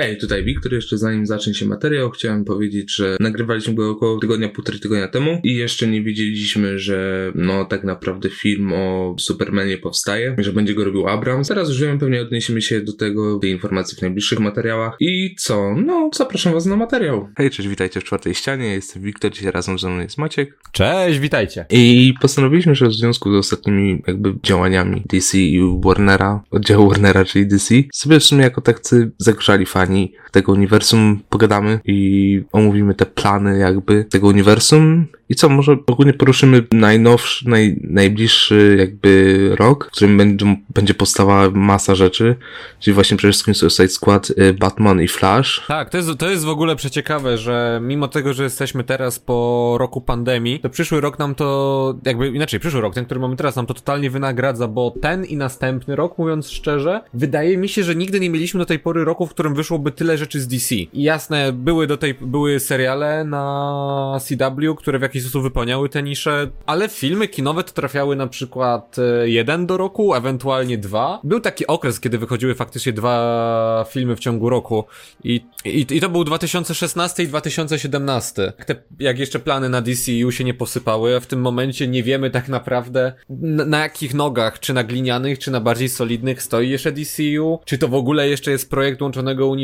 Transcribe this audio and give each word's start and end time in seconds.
Hej, 0.00 0.18
tutaj 0.18 0.44
Wiktor. 0.44 0.72
Jeszcze 0.72 0.98
zanim 0.98 1.26
zacznie 1.26 1.54
się 1.54 1.66
materiał, 1.66 2.10
chciałem 2.10 2.44
powiedzieć, 2.44 2.94
że 2.94 3.16
nagrywaliśmy 3.20 3.74
go 3.74 3.90
około 3.90 4.18
tygodnia, 4.18 4.48
półtorej 4.48 4.80
tygodnia 4.80 5.08
temu 5.08 5.40
i 5.44 5.54
jeszcze 5.54 5.86
nie 5.86 6.02
wiedzieliśmy, 6.02 6.78
że 6.78 7.32
no 7.34 7.64
tak 7.64 7.84
naprawdę 7.84 8.30
film 8.30 8.72
o 8.72 9.14
Supermanie 9.18 9.78
powstaje, 9.78 10.36
że 10.38 10.52
będzie 10.52 10.74
go 10.74 10.84
robił 10.84 11.08
Abrams. 11.08 11.48
Teraz 11.48 11.68
już 11.68 11.80
wiem, 11.80 11.98
pewnie 11.98 12.22
odniesiemy 12.22 12.62
się 12.62 12.80
do 12.80 12.92
tego, 12.92 13.38
tej 13.38 13.50
informacji 13.50 13.98
w 13.98 14.02
najbliższych 14.02 14.40
materiałach. 14.40 14.96
I 15.00 15.34
co? 15.38 15.74
No, 15.76 16.10
zapraszam 16.14 16.52
was 16.52 16.66
na 16.66 16.76
materiał. 16.76 17.28
Hej, 17.36 17.50
cześć, 17.50 17.68
witajcie 17.68 18.00
w 18.00 18.04
czwartej 18.04 18.34
ścianie. 18.34 18.66
Jestem 18.66 19.02
Wiktor, 19.02 19.32
dzisiaj 19.32 19.52
razem 19.52 19.78
ze 19.78 19.88
mną 19.88 20.02
jest 20.02 20.18
Maciek. 20.18 20.58
Cześć, 20.72 21.18
witajcie. 21.18 21.66
I 21.70 22.14
postanowiliśmy, 22.20 22.74
że 22.74 22.88
w 22.88 22.94
związku 22.94 23.32
z 23.32 23.36
ostatnimi 23.36 24.02
jakby 24.06 24.34
działaniami 24.42 25.02
DC 25.10 25.38
i 25.38 25.60
Warnera, 25.84 26.42
oddziału 26.50 26.88
Warnera, 26.88 27.24
czyli 27.24 27.46
DC, 27.46 27.74
sobie 27.92 28.20
w 28.20 28.24
sumie 28.24 28.42
jako 28.42 28.60
tacy 28.60 29.10
zagrzali 29.18 29.66
fani 29.66 29.89
tego 30.30 30.52
uniwersum 30.52 31.20
pogadamy 31.28 31.80
i 31.84 32.42
omówimy 32.52 32.94
te 32.94 33.06
plany 33.06 33.58
jakby 33.58 34.04
tego 34.04 34.28
uniwersum 34.28 35.06
i 35.30 35.34
co, 35.34 35.48
może 35.48 35.76
ogólnie 35.86 36.12
poruszymy 36.12 36.66
najnowszy, 36.72 37.48
naj, 37.48 37.80
najbliższy 37.82 38.76
jakby 38.78 39.50
rok, 39.58 39.86
w 39.86 39.90
którym 39.90 40.16
będzie, 40.16 40.56
będzie 40.74 40.94
powstała 40.94 41.50
masa 41.50 41.94
rzeczy, 41.94 42.36
czyli 42.80 42.94
właśnie 42.94 43.16
przede 43.16 43.32
wszystkim 43.32 43.54
Suicide 43.54 43.88
Squad, 43.88 44.30
y, 44.30 44.54
Batman 44.54 45.02
i 45.02 45.08
Flash. 45.08 45.64
Tak, 45.68 45.90
to 45.90 45.96
jest, 45.96 46.08
to 46.18 46.30
jest 46.30 46.44
w 46.44 46.48
ogóle 46.48 46.76
przeciekawe, 46.76 47.38
że 47.38 47.80
mimo 47.82 48.08
tego, 48.08 48.34
że 48.34 48.42
jesteśmy 48.44 48.84
teraz 48.84 49.18
po 49.18 49.76
roku 49.78 50.00
pandemii, 50.00 50.60
to 50.60 50.70
przyszły 50.70 51.00
rok 51.00 51.18
nam 51.18 51.34
to, 51.34 51.94
jakby 52.04 52.28
inaczej, 52.28 52.60
przyszły 52.60 52.80
rok, 52.80 52.94
ten, 52.94 53.04
który 53.04 53.20
mamy 53.20 53.36
teraz, 53.36 53.56
nam 53.56 53.66
to 53.66 53.74
totalnie 53.74 54.10
wynagradza, 54.10 54.68
bo 54.68 54.94
ten 55.02 55.24
i 55.24 55.36
następny 55.36 55.96
rok, 55.96 56.18
mówiąc 56.18 56.50
szczerze, 56.50 57.00
wydaje 57.14 57.56
mi 57.56 57.68
się, 57.68 57.84
że 57.84 57.94
nigdy 57.94 58.20
nie 58.20 58.30
mieliśmy 58.30 58.58
do 58.58 58.66
tej 58.66 58.78
pory 58.78 59.04
roku, 59.04 59.26
w 59.26 59.30
którym 59.30 59.54
wyszłoby 59.80 59.92
tyle 59.92 60.18
rzeczy 60.18 60.40
z 60.40 60.48
DC. 60.48 60.74
I 60.74 61.02
jasne, 61.02 61.52
były 61.52 61.86
do 61.86 61.96
tej, 61.96 62.14
były 62.14 62.60
seriale 62.60 63.24
na 63.24 64.18
CW, 64.20 64.74
które 64.74 64.98
w 64.98 65.02
jakiś 65.02 65.20
jakiś 65.20 65.22
sposób 65.22 65.42
wypełniały 65.42 65.88
te 65.88 66.02
nisze, 66.02 66.50
ale 66.66 66.88
filmy 66.88 67.28
kinowe 67.28 67.64
to 67.64 67.72
trafiały 67.72 68.16
na 68.16 68.26
przykład 68.26 68.96
e, 68.98 69.28
jeden 69.28 69.66
do 69.66 69.76
roku, 69.76 70.14
ewentualnie 70.14 70.78
dwa. 70.78 71.20
Był 71.24 71.40
taki 71.40 71.66
okres, 71.66 72.00
kiedy 72.00 72.18
wychodziły 72.18 72.54
faktycznie 72.54 72.92
dwa 72.92 73.84
filmy 73.90 74.16
w 74.16 74.20
ciągu 74.20 74.50
roku 74.50 74.84
i, 75.24 75.40
i, 75.64 75.86
i 75.90 76.00
to 76.00 76.08
był 76.08 76.24
2016 76.24 77.22
i 77.22 77.28
2017. 77.28 78.52
Te, 78.66 78.74
jak 79.00 79.18
jeszcze 79.18 79.38
plany 79.38 79.68
na 79.68 79.80
DCU 79.80 80.30
się 80.30 80.44
nie 80.44 80.54
posypały, 80.54 81.20
w 81.20 81.26
tym 81.26 81.40
momencie 81.40 81.88
nie 81.88 82.02
wiemy 82.02 82.30
tak 82.30 82.48
naprawdę 82.48 83.12
na, 83.28 83.64
na 83.64 83.78
jakich 83.78 84.14
nogach, 84.14 84.60
czy 84.60 84.74
na 84.74 84.84
glinianych, 84.84 85.38
czy 85.38 85.50
na 85.50 85.60
bardziej 85.60 85.88
solidnych 85.88 86.42
stoi 86.42 86.68
jeszcze 86.68 86.92
DCU, 86.92 87.60
czy 87.64 87.78
to 87.78 87.88
w 87.88 87.94
ogóle 87.94 88.28
jeszcze 88.28 88.50
jest 88.50 88.70
projekt 88.70 89.02
łączonego 89.02 89.46
uniwersum, 89.46 89.59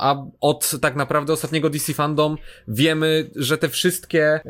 a 0.00 0.26
od 0.40 0.70
tak 0.82 0.96
naprawdę 0.96 1.32
ostatniego 1.32 1.70
DC 1.70 1.94
Fandom 1.94 2.36
wiemy, 2.68 3.30
że 3.36 3.58
te 3.58 3.68
wszystkie 3.68 4.24
e, 4.24 4.40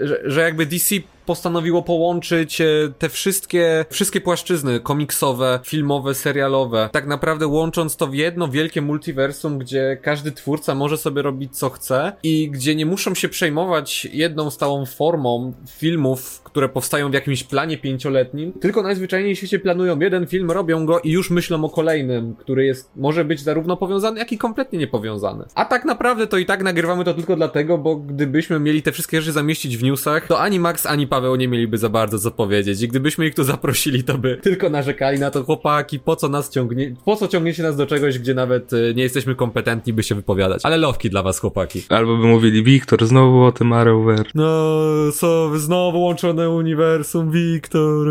że, 0.00 0.20
że 0.24 0.40
jakby 0.40 0.66
DC 0.66 0.94
postanowiło 1.26 1.82
połączyć 1.82 2.60
e, 2.60 2.66
te 2.98 3.08
wszystkie, 3.08 3.84
wszystkie 3.90 4.20
płaszczyzny 4.20 4.80
komiksowe, 4.80 5.60
filmowe, 5.64 6.14
serialowe, 6.14 6.88
tak 6.92 7.06
naprawdę 7.06 7.46
łącząc 7.46 7.96
to 7.96 8.06
w 8.06 8.14
jedno 8.14 8.48
wielkie 8.48 8.82
multiversum, 8.82 9.58
gdzie 9.58 9.98
każdy 10.02 10.32
twórca 10.32 10.74
może 10.74 10.96
sobie 10.96 11.22
robić 11.22 11.58
co 11.58 11.70
chce 11.70 12.12
i 12.22 12.50
gdzie 12.50 12.74
nie 12.74 12.86
muszą 12.86 13.14
się 13.14 13.28
przejmować 13.28 14.04
jedną 14.04 14.50
stałą 14.50 14.86
formą 14.86 15.52
filmów, 15.68 16.40
które 16.44 16.68
powstają 16.68 17.10
w 17.10 17.14
jakimś 17.14 17.44
planie 17.44 17.78
pięcioletnim, 17.78 18.52
tylko 18.52 18.82
najzwyczajniej 18.82 19.36
świecie 19.36 19.58
planują 19.58 19.98
jeden 20.00 20.26
film, 20.26 20.50
robią 20.50 20.86
go 20.86 21.00
i 21.00 21.10
już 21.10 21.30
myślą 21.30 21.64
o 21.64 21.68
kolejnym, 21.70 22.34
który 22.34 22.66
jest, 22.66 22.90
może 22.96 23.24
być 23.24 23.40
zarówno 23.40 23.76
powiązany, 23.76 24.18
jak 24.18 24.32
i 24.32 24.38
kompletnie 24.38 24.78
niepowiązany. 24.78 25.44
A 25.54 25.64
tak 25.64 25.84
naprawdę 25.84 26.26
to 26.26 26.38
i 26.38 26.46
tak 26.46 26.62
nagrywamy 26.62 27.04
to 27.04 27.14
tylko 27.14 27.36
dlatego, 27.36 27.78
bo 27.78 27.96
gdybyśmy 27.96 28.60
mieli 28.60 28.82
te 28.82 28.92
wszystkie 28.92 29.20
rzeczy 29.20 29.32
zamieścić 29.32 29.76
w 29.76 29.82
newsach, 29.82 30.26
to 30.26 30.40
ani 30.40 30.60
Max, 30.60 30.86
ani 30.86 31.06
Paweł 31.16 31.36
nie 31.36 31.48
mieliby 31.48 31.78
za 31.78 31.88
bardzo 31.88 32.18
co 32.18 32.30
powiedzieć. 32.30 32.82
I 32.82 32.88
gdybyśmy 32.88 33.26
ich 33.26 33.34
tu 33.34 33.44
zaprosili, 33.44 34.04
to 34.04 34.18
by 34.18 34.36
tylko 34.36 34.70
narzekali 34.70 35.18
na 35.18 35.30
to, 35.30 35.44
chłopaki, 35.44 35.98
po 35.98 36.16
co 36.16 36.28
nas 36.28 36.50
ciągnie, 36.50 36.94
po 37.04 37.16
co 37.16 37.28
ciągniecie 37.28 37.62
nas 37.62 37.76
do 37.76 37.86
czegoś, 37.86 38.18
gdzie 38.18 38.34
nawet 38.34 38.72
y, 38.72 38.92
nie 38.96 39.02
jesteśmy 39.02 39.34
kompetentni, 39.34 39.92
by 39.92 40.02
się 40.02 40.14
wypowiadać. 40.14 40.60
Ale 40.64 40.76
lowki 40.76 41.10
dla 41.10 41.22
was, 41.22 41.38
chłopaki. 41.38 41.82
Albo 41.88 42.16
by 42.16 42.26
mówili, 42.26 42.62
Wiktor, 42.62 43.06
znowu 43.06 43.42
o 43.42 43.52
tym 43.52 43.72
Arrowverse. 43.72 44.30
No, 44.34 44.74
co, 45.12 45.58
znowu 45.58 46.02
łączone 46.02 46.50
uniwersum, 46.50 47.30
Wiktor. 47.30 48.08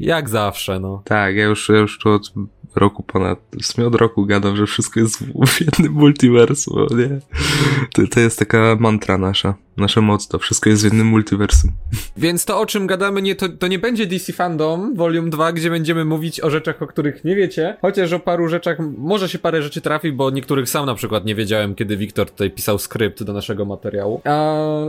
Jak 0.00 0.28
zawsze, 0.28 0.80
no. 0.80 1.02
Tak, 1.04 1.36
ja 1.36 1.44
już, 1.44 1.68
ja 1.68 1.78
już 1.78 1.98
tu 1.98 2.08
od 2.08 2.32
roku 2.74 3.02
ponad, 3.02 3.38
w 3.62 3.66
sumie 3.66 3.86
od 3.86 3.94
roku 3.94 4.26
gadam, 4.26 4.56
że 4.56 4.66
wszystko 4.66 5.00
jest 5.00 5.18
w 5.46 5.60
jednym 5.60 5.92
multiversum, 5.92 6.86
nie? 6.90 7.20
To, 7.94 8.02
to 8.10 8.20
jest 8.20 8.38
taka 8.38 8.76
mantra 8.80 9.18
nasza. 9.18 9.54
Nasza 9.76 10.00
moc 10.00 10.28
to 10.28 10.38
wszystko 10.38 10.70
jest 10.70 10.82
w 10.82 10.84
jednym 10.84 11.06
multiversum. 11.06 11.70
Więc 12.16 12.44
to, 12.44 12.60
o 12.60 12.66
czym 12.66 12.86
gadamy, 12.86 13.22
nie, 13.22 13.34
to, 13.34 13.48
to 13.48 13.68
nie 13.68 13.78
będzie 13.78 14.06
DC 14.06 14.32
Fandom 14.32 14.94
Volume 14.94 15.30
2, 15.30 15.52
gdzie 15.52 15.70
będziemy 15.70 16.04
mówić 16.04 16.40
o 16.40 16.50
rzeczach, 16.50 16.82
o 16.82 16.86
których 16.86 17.24
nie 17.24 17.36
wiecie. 17.36 17.76
Chociaż 17.82 18.12
o 18.12 18.20
paru 18.20 18.48
rzeczach, 18.48 18.78
może 18.98 19.28
się 19.28 19.38
parę 19.38 19.62
rzeczy 19.62 19.80
trafi, 19.80 20.12
bo 20.12 20.30
niektórych 20.30 20.68
sam 20.68 20.86
na 20.86 20.94
przykład 20.94 21.24
nie 21.24 21.34
wiedziałem, 21.34 21.74
kiedy 21.74 21.96
Wiktor 21.96 22.30
tutaj 22.30 22.50
pisał 22.50 22.78
skrypt 22.78 23.22
do 23.22 23.32
naszego 23.32 23.64
materiału. 23.64 24.20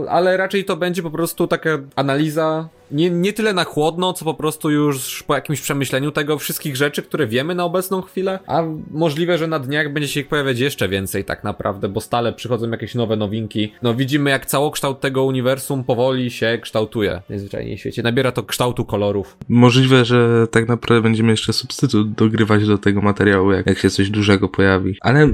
Ale 0.08 0.36
raczej 0.36 0.64
to 0.64 0.76
będzie 0.76 1.02
po 1.02 1.10
prostu 1.10 1.46
taka 1.46 1.78
analiza 1.96 2.68
nie, 2.90 3.10
nie 3.10 3.32
tyle 3.32 3.52
na 3.52 3.64
chłodno, 3.64 4.12
co 4.12 4.24
po 4.24 4.34
prostu 4.34 4.70
już 4.70 5.22
po 5.22 5.34
jakimś 5.34 5.60
przemyśleniu 5.60 6.10
tego 6.10 6.38
wszystkich 6.38 6.76
rzeczy, 6.76 7.02
które 7.02 7.26
wiemy 7.26 7.54
na 7.54 7.64
obecną 7.64 8.02
chwilę, 8.02 8.38
a 8.46 8.62
możliwe, 8.90 9.38
że 9.38 9.46
na 9.46 9.58
dniach 9.58 9.92
będzie 9.92 10.08
się 10.08 10.20
ich 10.20 10.28
pojawiać 10.28 10.58
jeszcze 10.58 10.88
więcej 10.88 11.24
tak 11.24 11.44
naprawdę, 11.44 11.88
bo 11.88 12.00
stale 12.00 12.32
przychodzą 12.32 12.70
jakieś 12.70 12.94
nowe 12.94 13.16
nowinki. 13.16 13.72
No 13.82 13.94
widzimy 13.94 14.30
jak 14.30 14.46
całokształt 14.80 15.00
tego 15.00 15.24
uniwersum 15.24 15.84
powoli 15.84 16.30
się 16.30 16.58
kształtuje 16.62 17.22
najzwyczajniej 17.28 17.76
w 17.76 17.80
świecie. 17.80 18.02
Nabiera 18.02 18.32
to 18.32 18.42
kształtu 18.42 18.84
kolorów. 18.84 19.36
Możliwe, 19.48 20.04
że 20.04 20.46
tak 20.50 20.68
naprawdę 20.68 21.02
będziemy 21.02 21.30
jeszcze 21.30 21.52
substytut 21.52 22.12
dogrywać 22.12 22.66
do 22.66 22.78
tego 22.78 23.00
materiału, 23.00 23.52
jak, 23.52 23.66
jak 23.66 23.78
się 23.78 23.90
coś 23.90 24.10
dużego 24.10 24.48
pojawi. 24.48 24.96
Ale 25.00 25.28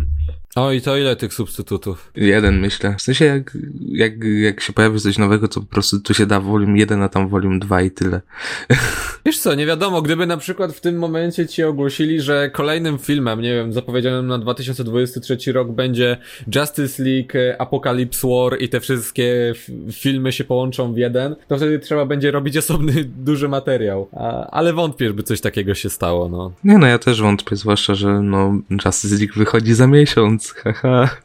o 0.54 0.72
i 0.72 0.80
to 0.80 0.96
ile 0.96 1.16
tych 1.16 1.34
substytutów? 1.34 2.10
Jeden 2.16 2.60
myślę. 2.60 2.94
W 2.98 3.02
sensie 3.02 3.24
jak, 3.24 3.58
jak, 3.80 4.24
jak 4.24 4.60
się 4.60 4.72
pojawi 4.72 5.00
coś 5.00 5.18
nowego, 5.18 5.48
to 5.48 5.60
po 5.60 5.66
prostu 5.66 6.00
tu 6.00 6.14
się 6.14 6.26
da 6.26 6.40
volume 6.40 6.78
1, 6.78 7.02
a 7.02 7.08
tam 7.08 7.28
volume 7.28 7.58
2 7.58 7.82
i 7.82 7.90
tyle. 7.90 8.20
Wiesz 9.26 9.38
co, 9.38 9.54
nie 9.54 9.66
wiadomo, 9.66 10.02
gdyby 10.02 10.26
na 10.26 10.36
przykład 10.36 10.72
w 10.72 10.80
tym 10.80 10.98
momencie 10.98 11.46
ci 11.46 11.62
ogłosili, 11.62 12.20
że 12.20 12.50
kolejnym 12.50 12.98
filmem, 12.98 13.40
nie 13.40 13.54
wiem, 13.54 13.72
zapowiedzianym 13.72 14.26
na 14.26 14.38
2023 14.38 15.52
rok 15.52 15.72
będzie 15.72 16.16
Justice 16.54 17.02
League, 17.02 17.58
Apocalypse 17.58 18.28
War 18.28 18.60
i 18.60 18.68
te 18.68 18.80
wszystkie 18.80 19.52
filmy 19.92 20.32
się 20.32 20.44
połączą 20.44 20.92
w 20.92 20.98
jeden, 20.98 21.36
to 21.48 21.56
wtedy 21.56 21.78
trzeba 21.78 22.06
będzie 22.06 22.30
robić 22.30 22.56
osobny, 22.56 22.92
duży 23.30 23.48
materiał. 23.48 24.08
A, 24.12 24.46
ale 24.46 24.72
wątpię, 24.72 25.06
żeby 25.06 25.22
coś 25.22 25.40
takiego 25.40 25.74
się 25.74 25.90
stało, 25.90 26.28
no. 26.28 26.52
Nie 26.64 26.78
no, 26.78 26.86
ja 26.86 26.98
też 26.98 27.22
wątpię, 27.22 27.56
zwłaszcza, 27.56 27.94
że 27.94 28.22
no 28.22 28.58
Justice 28.84 29.16
League 29.16 29.34
wychodzi 29.36 29.74
za 29.74 29.86
miesiąc 29.86 30.43
haha. 30.64 31.18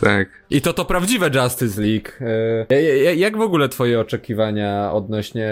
Tak. 0.00 0.28
I 0.50 0.60
to 0.60 0.72
to 0.72 0.84
prawdziwe 0.84 1.30
Justice 1.34 1.82
League. 1.82 2.08
E, 2.70 3.16
jak 3.16 3.36
w 3.36 3.40
ogóle 3.40 3.68
twoje 3.68 4.00
oczekiwania 4.00 4.92
odnośnie 4.92 5.50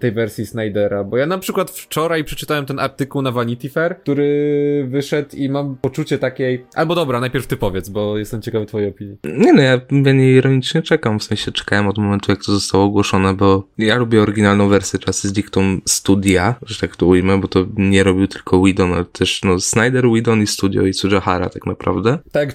tej 0.00 0.12
wersji 0.12 0.46
Snydera? 0.46 1.04
Bo 1.04 1.16
ja 1.16 1.26
na 1.26 1.38
przykład 1.38 1.70
wczoraj 1.70 2.24
przeczytałem 2.24 2.66
ten 2.66 2.78
artykuł 2.78 3.22
na 3.22 3.32
Vanity 3.32 3.68
Fair, 3.68 3.96
który 4.00 4.86
wyszedł 4.88 5.36
i 5.36 5.48
mam 5.48 5.76
poczucie 5.76 6.18
takiej... 6.18 6.64
Albo 6.74 6.94
dobra, 6.94 7.20
najpierw 7.20 7.46
ty 7.46 7.56
powiedz, 7.56 7.88
bo 7.88 8.18
jestem 8.18 8.42
ciekawy 8.42 8.66
twojej 8.66 8.88
opinii. 8.88 9.16
Nie 9.24 9.52
no, 9.52 9.62
ja, 9.62 9.80
ja 9.90 10.12
nie 10.12 10.32
ironicznie 10.32 10.82
czekam, 10.82 11.18
w 11.18 11.24
sensie 11.24 11.52
czekałem 11.52 11.88
od 11.88 11.98
momentu, 11.98 12.32
jak 12.32 12.44
to 12.44 12.52
zostało 12.52 12.84
ogłoszone, 12.84 13.34
bo 13.34 13.68
ja 13.78 13.96
lubię 13.96 14.22
oryginalną 14.22 14.68
wersję 14.68 14.98
Justice 15.06 15.34
League, 15.36 15.50
tą 15.50 15.80
studia, 15.86 16.54
że 16.66 16.78
tak 16.78 16.96
to 16.96 17.06
ujmę, 17.06 17.40
bo 17.40 17.48
to 17.48 17.66
nie 17.76 18.02
robił 18.02 18.26
tylko 18.26 18.60
Whedon, 18.60 18.92
ale 18.92 19.04
też 19.04 19.40
no 19.44 19.60
Snyder, 19.60 20.04
Whedon 20.08 20.42
i 20.42 20.46
studio 20.46 20.82
i 20.82 20.90
Tsujahara 20.90 21.48
tak 21.48 21.66
naprawdę. 21.66 22.18
Tak, 22.32 22.52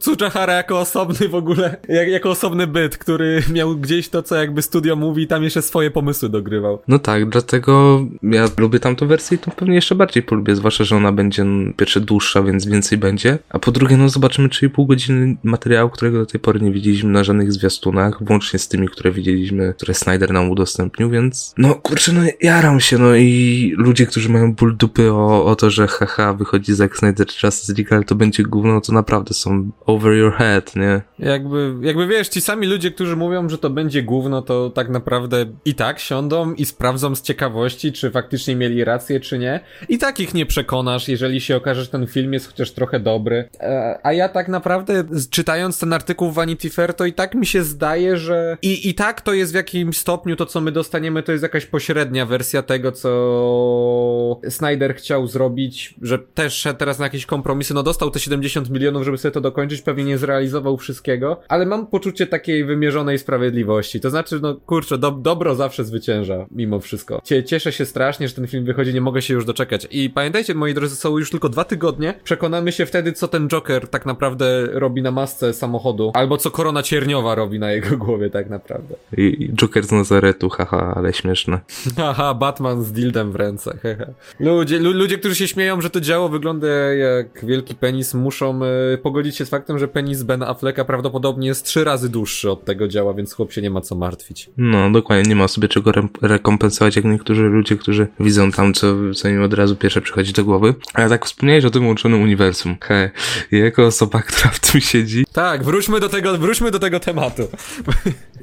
Tsujahara 0.00 0.39
jako 0.48 0.80
osobny 0.80 1.28
w 1.28 1.34
ogóle, 1.34 1.76
jak, 1.88 2.08
jako 2.08 2.30
osobny 2.30 2.66
byt, 2.66 2.98
który 2.98 3.42
miał 3.52 3.76
gdzieś 3.76 4.08
to, 4.08 4.22
co 4.22 4.36
jakby 4.36 4.62
studio 4.62 4.96
mówi, 4.96 5.26
tam 5.26 5.44
jeszcze 5.44 5.62
swoje 5.62 5.90
pomysły 5.90 6.28
dogrywał. 6.28 6.82
No 6.88 6.98
tak, 6.98 7.28
dlatego 7.28 8.04
ja 8.22 8.48
lubię 8.58 8.80
tamtą 8.80 9.06
wersję 9.06 9.36
i 9.36 9.38
to 9.38 9.50
pewnie 9.50 9.74
jeszcze 9.74 9.94
bardziej 9.94 10.22
polubię, 10.22 10.56
zwłaszcza, 10.56 10.84
że 10.84 10.96
ona 10.96 11.12
będzie 11.12 11.44
no, 11.44 11.72
pierwsze 11.76 12.00
dłuższa, 12.00 12.42
więc 12.42 12.66
więcej 12.66 12.98
będzie, 12.98 13.38
a 13.48 13.58
po 13.58 13.72
drugie, 13.72 13.96
no 13.96 14.08
zobaczymy 14.08 14.48
3,5 14.48 14.86
godziny 14.86 15.36
materiału, 15.42 15.90
którego 15.90 16.18
do 16.18 16.26
tej 16.26 16.40
pory 16.40 16.60
nie 16.60 16.72
widzieliśmy 16.72 17.10
na 17.10 17.24
żadnych 17.24 17.52
zwiastunach, 17.52 18.24
włącznie 18.24 18.58
z 18.58 18.68
tymi, 18.68 18.88
które 18.88 19.12
widzieliśmy, 19.12 19.74
które 19.74 19.94
Snyder 19.94 20.32
nam 20.32 20.50
udostępnił, 20.50 21.10
więc 21.10 21.54
no 21.58 21.74
kurczę, 21.74 22.12
no 22.12 22.20
jaram 22.40 22.80
się, 22.80 22.98
no 22.98 23.14
i 23.16 23.74
ludzie, 23.76 24.06
którzy 24.06 24.28
mają 24.28 24.54
ból 24.54 24.76
dupy 24.76 25.12
o, 25.12 25.44
o 25.44 25.56
to, 25.56 25.70
że 25.70 25.86
haha, 25.86 26.34
wychodzi 26.34 26.74
Zack 26.74 26.96
Snyder 26.96 27.26
Justice 27.44 27.72
League, 27.72 27.94
ale 27.94 28.04
to 28.04 28.14
będzie 28.14 28.42
gówno, 28.42 28.80
to 28.80 28.92
naprawdę 28.92 29.34
są 29.34 29.70
over 29.86 30.12
your 30.12 30.29
your 30.30 30.38
head, 30.38 30.76
nie? 30.76 31.02
Jakby, 31.18 31.74
jakby 31.80 32.06
wiesz, 32.06 32.28
ci 32.28 32.40
sami 32.40 32.66
ludzie, 32.66 32.90
którzy 32.90 33.16
mówią, 33.16 33.48
że 33.48 33.58
to 33.58 33.70
będzie 33.70 34.02
gówno, 34.02 34.42
to 34.42 34.70
tak 34.70 34.88
naprawdę 34.88 35.46
i 35.64 35.74
tak 35.74 35.98
siądą 35.98 36.54
i 36.54 36.64
sprawdzą 36.64 37.14
z 37.14 37.22
ciekawości, 37.22 37.92
czy 37.92 38.10
faktycznie 38.10 38.56
mieli 38.56 38.84
rację, 38.84 39.20
czy 39.20 39.38
nie. 39.38 39.60
I 39.88 39.98
tak 39.98 40.20
ich 40.20 40.34
nie 40.34 40.46
przekonasz, 40.46 41.08
jeżeli 41.08 41.40
się 41.40 41.56
okaże, 41.56 41.82
że 41.82 41.88
ten 41.88 42.06
film 42.06 42.32
jest 42.32 42.46
chociaż 42.46 42.70
trochę 42.70 43.00
dobry. 43.00 43.48
E, 43.60 43.98
a 44.02 44.12
ja 44.12 44.28
tak 44.28 44.48
naprawdę, 44.48 45.04
czytając 45.30 45.78
ten 45.78 45.92
artykuł 45.92 46.30
w 46.30 46.34
Vanity 46.34 46.70
Fair, 46.70 46.94
to 46.94 47.04
i 47.04 47.12
tak 47.12 47.34
mi 47.34 47.46
się 47.46 47.62
zdaje, 47.62 48.16
że 48.16 48.58
i, 48.62 48.88
i 48.88 48.94
tak 48.94 49.20
to 49.20 49.32
jest 49.32 49.52
w 49.52 49.54
jakimś 49.54 49.98
stopniu 49.98 50.36
to, 50.36 50.46
co 50.46 50.60
my 50.60 50.72
dostaniemy, 50.72 51.22
to 51.22 51.32
jest 51.32 51.42
jakaś 51.42 51.66
pośrednia 51.66 52.26
wersja 52.26 52.62
tego, 52.62 52.92
co 52.92 54.40
Snyder 54.48 54.94
chciał 54.94 55.26
zrobić, 55.26 55.94
że 56.02 56.18
też 56.18 56.66
teraz 56.78 56.98
na 56.98 57.04
jakieś 57.06 57.26
kompromisy. 57.26 57.74
No 57.74 57.82
dostał 57.82 58.10
te 58.10 58.20
70 58.20 58.70
milionów, 58.70 59.04
żeby 59.04 59.18
sobie 59.18 59.32
to 59.32 59.40
dokończyć, 59.40 59.82
pewnie 59.82 60.04
nie 60.04 60.18
zrealizował 60.20 60.76
wszystkiego, 60.76 61.40
ale 61.48 61.66
mam 61.66 61.86
poczucie 61.86 62.26
takiej 62.26 62.64
wymierzonej 62.64 63.18
sprawiedliwości. 63.18 64.00
To 64.00 64.10
znaczy, 64.10 64.40
no 64.42 64.54
kurczę, 64.54 64.98
do, 64.98 65.10
dobro 65.10 65.54
zawsze 65.54 65.84
zwycięża, 65.84 66.46
mimo 66.50 66.80
wszystko. 66.80 67.22
Cieszę 67.46 67.72
się 67.72 67.86
strasznie, 67.86 68.28
że 68.28 68.34
ten 68.34 68.46
film 68.46 68.64
wychodzi, 68.64 68.94
nie 68.94 69.00
mogę 69.00 69.22
się 69.22 69.34
już 69.34 69.44
doczekać. 69.44 69.88
I 69.90 70.10
pamiętajcie, 70.10 70.54
moi 70.54 70.74
drodzy, 70.74 70.96
są 70.96 71.18
już 71.18 71.30
tylko 71.30 71.48
dwa 71.48 71.64
tygodnie. 71.64 72.14
Przekonamy 72.24 72.72
się 72.72 72.86
wtedy, 72.86 73.12
co 73.12 73.28
ten 73.28 73.48
Joker 73.48 73.88
tak 73.88 74.06
naprawdę 74.06 74.66
robi 74.66 75.02
na 75.02 75.10
masce 75.10 75.52
samochodu, 75.52 76.12
albo 76.14 76.36
co 76.36 76.50
korona 76.50 76.82
cierniowa 76.82 77.34
robi 77.34 77.58
na 77.58 77.72
jego 77.72 77.96
głowie 78.04 78.30
tak 78.30 78.50
naprawdę. 78.50 78.94
I, 79.16 79.22
i 79.22 79.54
Joker 79.54 79.84
z 79.84 79.92
Nazaretu, 79.92 80.48
haha, 80.48 80.92
ale 80.96 81.12
śmieszne. 81.12 81.60
Haha, 81.96 82.34
Batman 82.34 82.84
z 82.84 82.92
dildem 82.92 83.32
w 83.32 83.36
ręce, 83.36 83.78
hehe. 83.82 84.14
Ludzie, 84.40 84.78
lu, 84.78 84.92
ludzie, 84.92 85.18
którzy 85.18 85.34
się 85.34 85.48
śmieją, 85.48 85.80
że 85.80 85.90
to 85.90 86.00
działo 86.00 86.28
wygląda 86.28 86.68
jak 86.94 87.44
wielki 87.44 87.74
penis, 87.74 88.14
muszą 88.14 88.60
y, 88.94 88.98
pogodzić 88.98 89.36
się 89.36 89.46
z 89.46 89.48
faktem, 89.48 89.78
że 89.78 89.88
penis 89.88 90.09
Ben 90.18 90.42
Afflecka 90.42 90.84
prawdopodobnie 90.84 91.48
jest 91.48 91.64
trzy 91.64 91.84
razy 91.84 92.08
dłuższy 92.08 92.50
od 92.50 92.64
tego 92.64 92.88
działa, 92.88 93.14
więc 93.14 93.32
chłop 93.32 93.52
się 93.52 93.62
nie 93.62 93.70
ma 93.70 93.80
co 93.80 93.94
martwić. 93.94 94.50
No, 94.56 94.90
dokładnie, 94.90 95.28
nie 95.28 95.36
ma 95.36 95.48
sobie 95.48 95.68
czego 95.68 95.90
re 95.90 96.08
rekompensować, 96.22 96.96
jak 96.96 97.04
niektórzy 97.04 97.42
ludzie, 97.42 97.76
którzy 97.76 98.06
widzą 98.20 98.52
tam, 98.52 98.74
co, 98.74 98.94
co 99.14 99.28
im 99.28 99.42
od 99.42 99.54
razu 99.54 99.76
pierwsze 99.76 100.00
przychodzi 100.00 100.32
do 100.32 100.44
głowy. 100.44 100.74
Ale 100.94 101.08
tak 101.08 101.26
wspomniałeś 101.26 101.64
o 101.64 101.70
tym 101.70 101.86
łączonym 101.86 102.22
uniwersum. 102.22 102.76
He, 102.80 103.10
jako 103.50 103.86
osoba, 103.86 104.22
która 104.22 104.50
w 104.50 104.60
tym 104.60 104.80
siedzi. 104.80 105.24
Tak, 105.32 105.64
wróćmy 105.64 106.00
do 106.00 106.08
tego, 106.08 106.38
wróćmy 106.38 106.70
do 106.70 106.78
tego 106.78 107.00
tematu. 107.00 107.48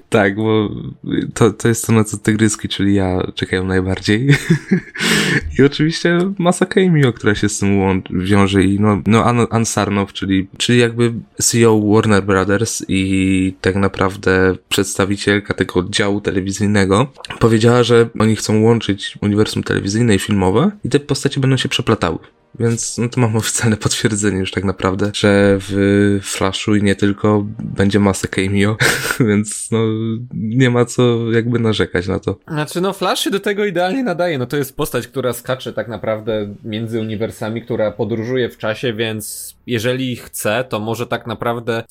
Tak, 0.10 0.36
bo 0.36 0.70
to, 1.34 1.52
to 1.52 1.68
jest 1.68 1.88
to, 1.88 1.94
na 1.94 2.04
co 2.04 2.18
tygryski, 2.18 2.68
czyli 2.68 2.94
ja 2.94 3.32
czekają 3.36 3.66
najbardziej. 3.66 4.28
I 5.60 5.64
oczywiście 5.64 6.20
masa 6.38 6.66
cameo, 6.66 7.14
która 7.14 7.36
się 7.36 7.50
z 7.50 7.60
tym 7.60 8.04
wiąże 8.10 8.64
i 8.64 8.80
no, 8.80 9.02
no 9.08 9.48
An 9.50 9.66
Sarnow, 9.66 10.14
czyli, 10.14 10.48
czyli 10.58 10.80
jakby 10.80 11.14
CEO 11.42 11.82
Warner 11.82 12.24
Brothers 12.24 12.86
i 12.88 13.54
tak 13.62 13.76
naprawdę 13.76 14.56
przedstawicielka 14.70 15.54
tego 15.54 15.80
oddziału 15.80 16.22
telewizyjnego 16.22 17.12
powiedziała, 17.40 17.84
że 17.84 18.10
oni 18.20 18.36
chcą 18.36 18.62
łączyć 18.62 19.18
uniwersum 19.22 19.64
telewizyjne 19.64 20.16
i 20.16 20.20
filmowe 20.20 20.72
i 20.84 20.90
te 20.90 21.00
postacie 21.00 21.40
będą 21.42 21.58
się 21.58 21.70
przeplatały. 21.70 22.18
Więc 22.60 22.98
no 22.98 23.10
to 23.10 23.22
mam 23.22 23.36
oficjalne 23.46 23.78
potwierdzenie 23.78 24.38
już 24.38 24.52
tak 24.52 24.64
naprawdę, 24.64 25.12
że 25.14 25.58
w 25.60 26.20
Flashu 26.24 26.76
i 26.76 26.84
nie 26.84 26.96
tylko 26.96 27.46
będzie 27.60 28.00
masa 28.00 28.28
cameo, 28.28 28.78
więc 29.30 29.72
no 29.72 29.80
nie 30.34 30.70
ma 30.70 30.86
co 30.86 31.32
jakby 31.32 31.60
narzekać 31.60 32.08
na 32.08 32.20
to. 32.20 32.40
Znaczy 32.48 32.82
no 32.82 32.94
Flash 32.94 33.20
się 33.20 33.32
do 33.32 33.40
tego 33.40 33.66
idealnie 33.66 34.04
nadaje, 34.04 34.38
no 34.38 34.46
to 34.46 34.58
jest 34.58 34.76
postać, 34.76 35.08
która 35.08 35.34
skacze 35.34 35.74
tak 35.74 35.88
naprawdę 35.88 36.54
między 36.64 37.00
uniwersami, 37.00 37.62
która 37.62 37.92
podróżuje 37.92 38.50
w 38.50 38.58
czasie, 38.58 38.94
więc 38.94 39.57
jeżeli 39.68 40.16
chce, 40.16 40.66
to 40.70 40.80
może 40.80 41.08
tak 41.08 41.28
naprawdę 41.28 41.84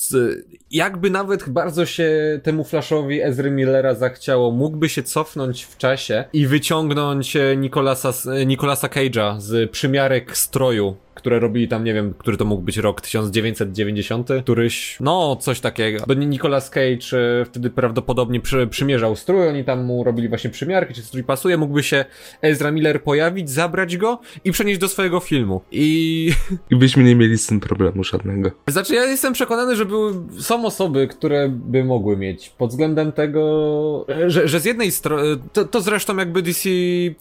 jakby 0.71 1.11
nawet 1.11 1.49
bardzo 1.49 1.87
się 1.87 2.41
temu 2.43 2.65
Flashowi 2.65 3.23
Ezry 3.23 3.51
Millera 3.51 3.95
zachciało, 3.95 4.51
mógłby 4.51 4.89
się 4.89 5.03
cofnąć 5.03 5.65
w 5.65 5.77
czasie 5.77 6.25
i 6.33 6.47
wyciągnąć 6.47 7.37
Nicolasa, 7.57 8.13
Nicolasa 8.47 8.89
Cage'a 8.89 9.41
z 9.41 9.71
przymiarek 9.71 10.37
stroju 10.37 10.97
które 11.17 11.41
robili 11.41 11.69
tam, 11.69 11.85
nie 11.85 11.95
wiem, 11.95 12.15
który 12.19 12.37
to 12.37 12.45
mógł 12.45 12.63
być 12.63 12.77
rok 12.77 13.01
1990, 13.01 14.29
któryś, 14.43 14.97
no, 15.01 15.37
coś 15.37 15.61
takiego. 15.61 16.05
Bo 16.07 16.15
Nicolas 16.15 16.71
Cage 16.71 17.19
e, 17.41 17.45
wtedy 17.45 17.71
prawdopodobnie 17.71 18.41
przy, 18.41 18.67
przymierzał 18.67 19.17
strój, 19.17 19.49
oni 19.49 19.65
tam 19.65 19.85
mu 19.85 20.05
robili 20.05 20.29
właśnie 20.29 20.51
przymiarki, 20.51 20.95
czy 20.95 21.03
strój 21.03 21.25
pasuje, 21.25 21.57
mógłby 21.57 21.83
się 21.83 22.05
Ezra 22.43 22.71
Miller 22.71 23.03
pojawić, 23.03 23.51
zabrać 23.51 23.97
go 23.97 24.21
i 24.45 24.53
przenieść 24.53 24.81
do 24.81 24.89
swojego 24.89 25.21
filmu. 25.21 25.61
I... 25.71 26.31
I 26.71 26.77
byśmy 26.77 27.05
nie 27.05 27.17
mieli 27.17 27.39
z 27.39 27.47
tym 27.47 27.61
problemu 27.61 28.05
żadnego. 28.05 28.51
Znaczy, 28.67 28.95
ja 28.95 29.05
jestem 29.05 29.33
przekonany, 29.33 29.77
że 29.77 29.85
były, 29.85 30.13
są 30.41 30.65
osoby, 30.65 31.09
które 31.09 31.49
by 31.49 31.85
mogły 31.85 32.17
mieć, 32.17 32.49
pod 32.49 32.71
względem 32.71 33.13
tego, 33.13 34.07
że, 34.27 34.49
że 34.49 34.61
z 34.61 34.65
jednej 34.65 34.91
strony, 34.91 35.23
to, 35.53 35.65
to 35.65 35.81
zresztą 35.81 36.17
jakby 36.17 36.43
DC 36.43 36.69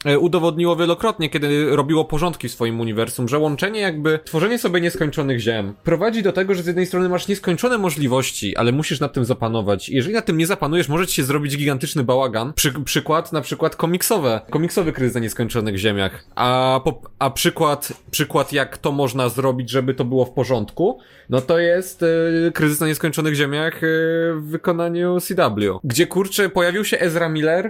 e, 0.05 0.19
udowodniło 0.19 0.75
wielokrotnie, 0.75 1.29
kiedy 1.29 1.75
robiło 1.75 2.05
porządki 2.05 2.49
w 2.49 2.51
swoim 2.51 2.79
uniwersum, 2.79 3.27
że 3.27 3.39
łączenie 3.39 3.84
jakby 3.85 4.19
tworzenie 4.25 4.59
sobie 4.59 4.81
nieskończonych 4.81 5.39
ziem 5.39 5.73
prowadzi 5.83 6.23
do 6.23 6.31
tego, 6.31 6.55
że 6.55 6.63
z 6.63 6.67
jednej 6.67 6.85
strony 6.85 7.09
masz 7.09 7.27
nieskończone 7.27 7.77
możliwości, 7.77 8.55
ale 8.55 8.71
musisz 8.71 8.99
nad 8.99 9.13
tym 9.13 9.25
zapanować. 9.25 9.89
Jeżeli 9.89 10.15
nad 10.15 10.25
tym 10.25 10.37
nie 10.37 10.47
zapanujesz, 10.47 10.89
może 10.89 11.07
ci 11.07 11.15
się 11.15 11.23
zrobić 11.23 11.57
gigantyczny 11.57 12.03
bałagan. 12.03 12.53
Przy, 12.53 12.71
przykład 12.71 13.33
na 13.33 13.41
przykład 13.41 13.75
komiksowe. 13.75 14.41
Komiksowy 14.49 14.91
kryzys 14.91 15.15
na 15.15 15.21
nieskończonych 15.21 15.77
ziemiach. 15.77 16.25
A, 16.35 16.79
po, 16.83 17.01
a 17.19 17.29
przykład, 17.29 17.93
przykład 18.11 18.53
jak 18.53 18.77
to 18.77 18.91
można 18.91 19.29
zrobić, 19.29 19.69
żeby 19.69 19.93
to 19.93 20.05
było 20.05 20.25
w 20.25 20.31
porządku, 20.31 20.99
no 21.29 21.41
to 21.41 21.59
jest 21.59 22.03
y, 22.03 22.51
kryzys 22.53 22.79
na 22.79 22.87
nieskończonych 22.87 23.35
ziemiach 23.35 23.83
y, 23.83 23.87
w 24.35 24.43
wykonaniu 24.45 25.17
CW. 25.19 25.79
Gdzie 25.83 26.07
kurczę 26.07 26.49
pojawił 26.49 26.85
się 26.85 26.99
Ezra 26.99 27.29
Miller 27.29 27.65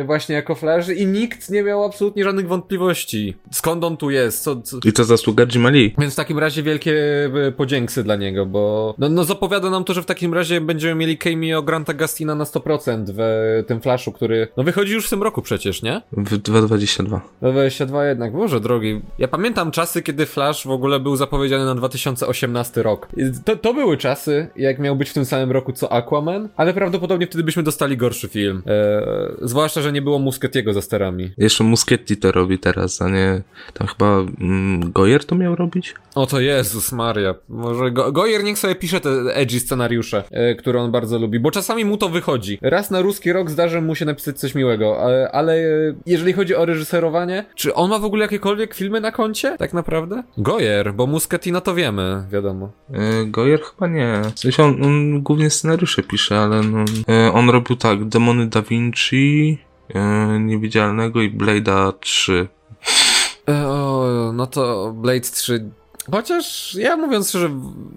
y, 0.00 0.04
właśnie 0.04 0.34
jako 0.34 0.54
Flash 0.54 0.88
i 0.88 1.06
nikt 1.06 1.50
nie 1.50 1.62
miał 1.62 1.84
absolutnie 1.84 2.24
żadnych 2.24 2.48
wątpliwości. 2.48 3.36
Skąd 3.50 3.84
on 3.84 3.96
tu 3.96 4.10
jest? 4.10 4.42
Co, 4.42 4.62
co... 4.62 4.78
I 4.84 4.92
to 4.92 5.04
zasługa 5.04 5.45
Jimali. 5.54 5.94
Więc 5.98 6.12
w 6.12 6.16
takim 6.16 6.38
razie 6.38 6.62
wielkie 6.62 6.94
e, 7.48 7.52
podzięksy 7.52 8.04
dla 8.04 8.16
niego, 8.16 8.46
bo 8.46 8.94
no, 8.98 9.08
no 9.08 9.24
zapowiada 9.24 9.70
nam 9.70 9.84
to, 9.84 9.94
że 9.94 10.02
w 10.02 10.06
takim 10.06 10.34
razie 10.34 10.60
będziemy 10.60 10.94
mieli 10.94 11.18
cameo 11.18 11.62
Granta 11.62 11.94
Gastina 11.94 12.34
na 12.34 12.44
100% 12.44 13.04
w 13.08 13.20
tym 13.66 13.80
Flashu, 13.80 14.12
który 14.12 14.48
no 14.56 14.64
wychodzi 14.64 14.92
już 14.92 15.06
w 15.06 15.10
tym 15.10 15.22
roku 15.22 15.42
przecież, 15.42 15.82
nie? 15.82 16.02
W 16.12 16.38
2022. 16.38 17.20
2022 17.40 18.06
jednak, 18.06 18.32
Boże 18.32 18.60
drogi. 18.60 19.00
Ja 19.18 19.28
pamiętam 19.28 19.70
czasy, 19.70 20.02
kiedy 20.02 20.26
Flash 20.26 20.66
w 20.66 20.70
ogóle 20.70 21.00
był 21.00 21.16
zapowiedziany 21.16 21.64
na 21.64 21.74
2018 21.74 22.82
rok. 22.82 23.08
To, 23.44 23.56
to 23.56 23.74
były 23.74 23.96
czasy, 23.96 24.48
jak 24.56 24.78
miał 24.78 24.96
być 24.96 25.10
w 25.10 25.12
tym 25.12 25.24
samym 25.24 25.52
roku 25.52 25.72
co 25.72 25.92
Aquaman, 25.92 26.48
ale 26.56 26.74
prawdopodobnie 26.74 27.26
wtedy 27.26 27.44
byśmy 27.44 27.62
dostali 27.62 27.96
gorszy 27.96 28.28
film. 28.28 28.62
Eee, 28.66 28.76
zwłaszcza, 29.42 29.82
że 29.82 29.92
nie 29.92 30.02
było 30.02 30.18
Musketiego 30.18 30.72
za 30.72 30.82
sterami. 30.82 31.30
Jeszcze 31.38 31.64
Muschetti 31.64 32.16
to 32.16 32.32
robi 32.32 32.58
teraz, 32.58 33.02
a 33.02 33.08
nie 33.08 33.42
tam 33.74 33.86
chyba 33.86 34.06
mm, 34.40 34.92
Goyer 34.92 35.24
to 35.24 35.34
miał 35.36 35.56
robić? 35.56 35.94
O 36.14 36.26
to 36.26 36.40
Jezus 36.40 36.92
Maria. 36.92 37.34
Może 37.48 37.90
Go 37.90 38.12
Goyer 38.12 38.44
niech 38.44 38.58
sobie 38.58 38.74
pisze 38.74 39.00
te 39.00 39.10
edgy 39.10 39.60
scenariusze, 39.60 40.24
e, 40.30 40.54
które 40.54 40.80
on 40.80 40.92
bardzo 40.92 41.18
lubi, 41.18 41.40
bo 41.40 41.50
czasami 41.50 41.84
mu 41.84 41.96
to 41.96 42.08
wychodzi. 42.08 42.58
Raz 42.62 42.90
na 42.90 43.00
ruski 43.02 43.32
rok 43.32 43.50
zdarzy 43.50 43.80
mu 43.80 43.94
się 43.94 44.04
napisać 44.04 44.38
coś 44.38 44.54
miłego, 44.54 45.02
ale, 45.02 45.30
ale 45.32 45.56
jeżeli 46.06 46.32
chodzi 46.32 46.54
o 46.54 46.64
reżyserowanie, 46.64 47.44
czy 47.54 47.74
on 47.74 47.90
ma 47.90 47.98
w 47.98 48.04
ogóle 48.04 48.22
jakiekolwiek 48.22 48.74
filmy 48.74 49.00
na 49.00 49.12
koncie? 49.12 49.56
Tak 49.58 49.72
naprawdę? 49.72 50.22
Goyer, 50.38 50.94
bo 50.94 51.06
Muscatino 51.06 51.60
to 51.60 51.74
wiemy, 51.74 52.24
wiadomo. 52.30 52.70
E, 52.92 53.24
Goyer 53.26 53.60
chyba 53.60 53.86
nie. 53.86 54.22
W 54.34 54.40
sensie 54.40 54.64
on, 54.64 54.84
on 54.84 55.22
głównie 55.22 55.50
scenariusze 55.50 56.02
pisze, 56.02 56.38
ale 56.38 56.60
no, 56.62 56.84
e, 57.08 57.32
on 57.32 57.50
robił 57.50 57.76
tak, 57.76 58.04
Demony 58.04 58.46
Da 58.46 58.62
Vinci, 58.62 59.58
e, 59.94 60.38
Niewidzialnego 60.40 61.22
i 61.22 61.30
Blade'a 61.30 61.92
3. 62.00 62.48
E, 63.48 63.66
o, 63.66 64.32
no 64.34 64.46
to 64.46 64.92
Blade 64.92 65.20
3. 65.20 65.70
Chociaż 66.10 66.74
ja 66.74 66.96
mówiąc 66.96 67.28
szczerze, 67.28 67.50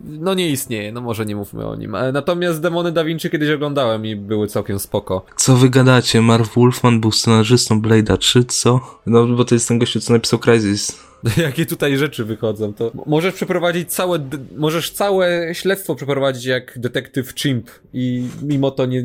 no 0.03 0.33
nie 0.33 0.49
istnieje, 0.49 0.91
no 0.91 1.01
może 1.01 1.25
nie 1.25 1.35
mówmy 1.35 1.67
o 1.67 1.75
nim. 1.75 1.95
E, 1.95 2.11
natomiast 2.11 2.61
Demony 2.61 2.91
Da 2.91 3.03
Vinci 3.03 3.29
kiedyś 3.29 3.49
oglądałem 3.49 4.05
i 4.05 4.15
były 4.15 4.47
całkiem 4.47 4.79
spoko. 4.79 5.25
Co 5.35 5.55
wy 5.55 5.69
gadacie? 5.69 6.21
Marv 6.21 6.49
Wolfman 6.55 7.01
był 7.01 7.11
scenarzystą 7.11 7.81
Blade'a 7.81 8.17
3, 8.17 8.45
co? 8.45 8.99
No 9.05 9.27
bo 9.27 9.45
to 9.45 9.55
jest 9.55 9.67
ten 9.67 9.79
gościu, 9.79 9.99
co 9.99 10.13
napisał 10.13 10.39
Crysis. 10.39 10.99
Jakie 11.37 11.65
tutaj 11.65 11.97
rzeczy 11.97 12.25
wychodzą, 12.25 12.73
to 12.73 12.91
możesz 13.05 13.33
przeprowadzić 13.33 13.93
całe, 13.93 14.19
możesz 14.57 14.91
całe 14.91 15.55
śledztwo 15.55 15.95
przeprowadzić 15.95 16.45
jak 16.45 16.79
detektyw 16.79 17.33
Chimp 17.35 17.69
i 17.93 18.27
mimo 18.41 18.71
to 18.71 18.85
nie, 18.85 19.03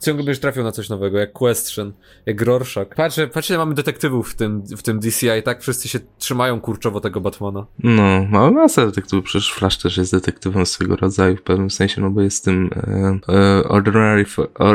ciągle 0.00 0.24
będziesz 0.24 0.40
trafiał 0.40 0.64
na 0.64 0.72
coś 0.72 0.88
nowego, 0.88 1.18
jak 1.18 1.32
Question, 1.32 1.92
jak 2.26 2.42
Rorschach. 2.42 2.88
Patrzę, 2.96 3.28
patrzcie, 3.28 3.58
mamy 3.58 3.74
detektywów 3.74 4.32
w 4.32 4.34
tym, 4.34 4.62
w 4.62 4.82
tym 4.82 5.00
DCI, 5.00 5.42
tak 5.44 5.62
wszyscy 5.62 5.88
się 5.88 6.00
trzymają 6.18 6.60
kurczowo 6.60 7.00
tego 7.00 7.20
Batmana. 7.20 7.66
No, 7.78 8.26
mamy 8.30 8.50
masę 8.50 8.86
detektywów, 8.86 9.24
przecież 9.24 9.52
Flash 9.52 9.78
też 9.78 9.96
jest 9.96 10.12
detektywem 10.12 10.66
swego 10.66 10.96
rodzaju 10.96 11.36
w 11.36 11.42
pewnym 11.42 11.70
sensie, 11.70 12.00
no 12.00 12.10
bo 12.10 12.22
jest 12.22 12.44
tym 12.44 12.70
e, 12.76 13.32
e, 13.34 13.68
ordinary, 13.68 14.24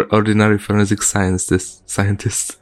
ordinary 0.09 0.59
forensic 0.59 1.03
scientist. 1.87 2.58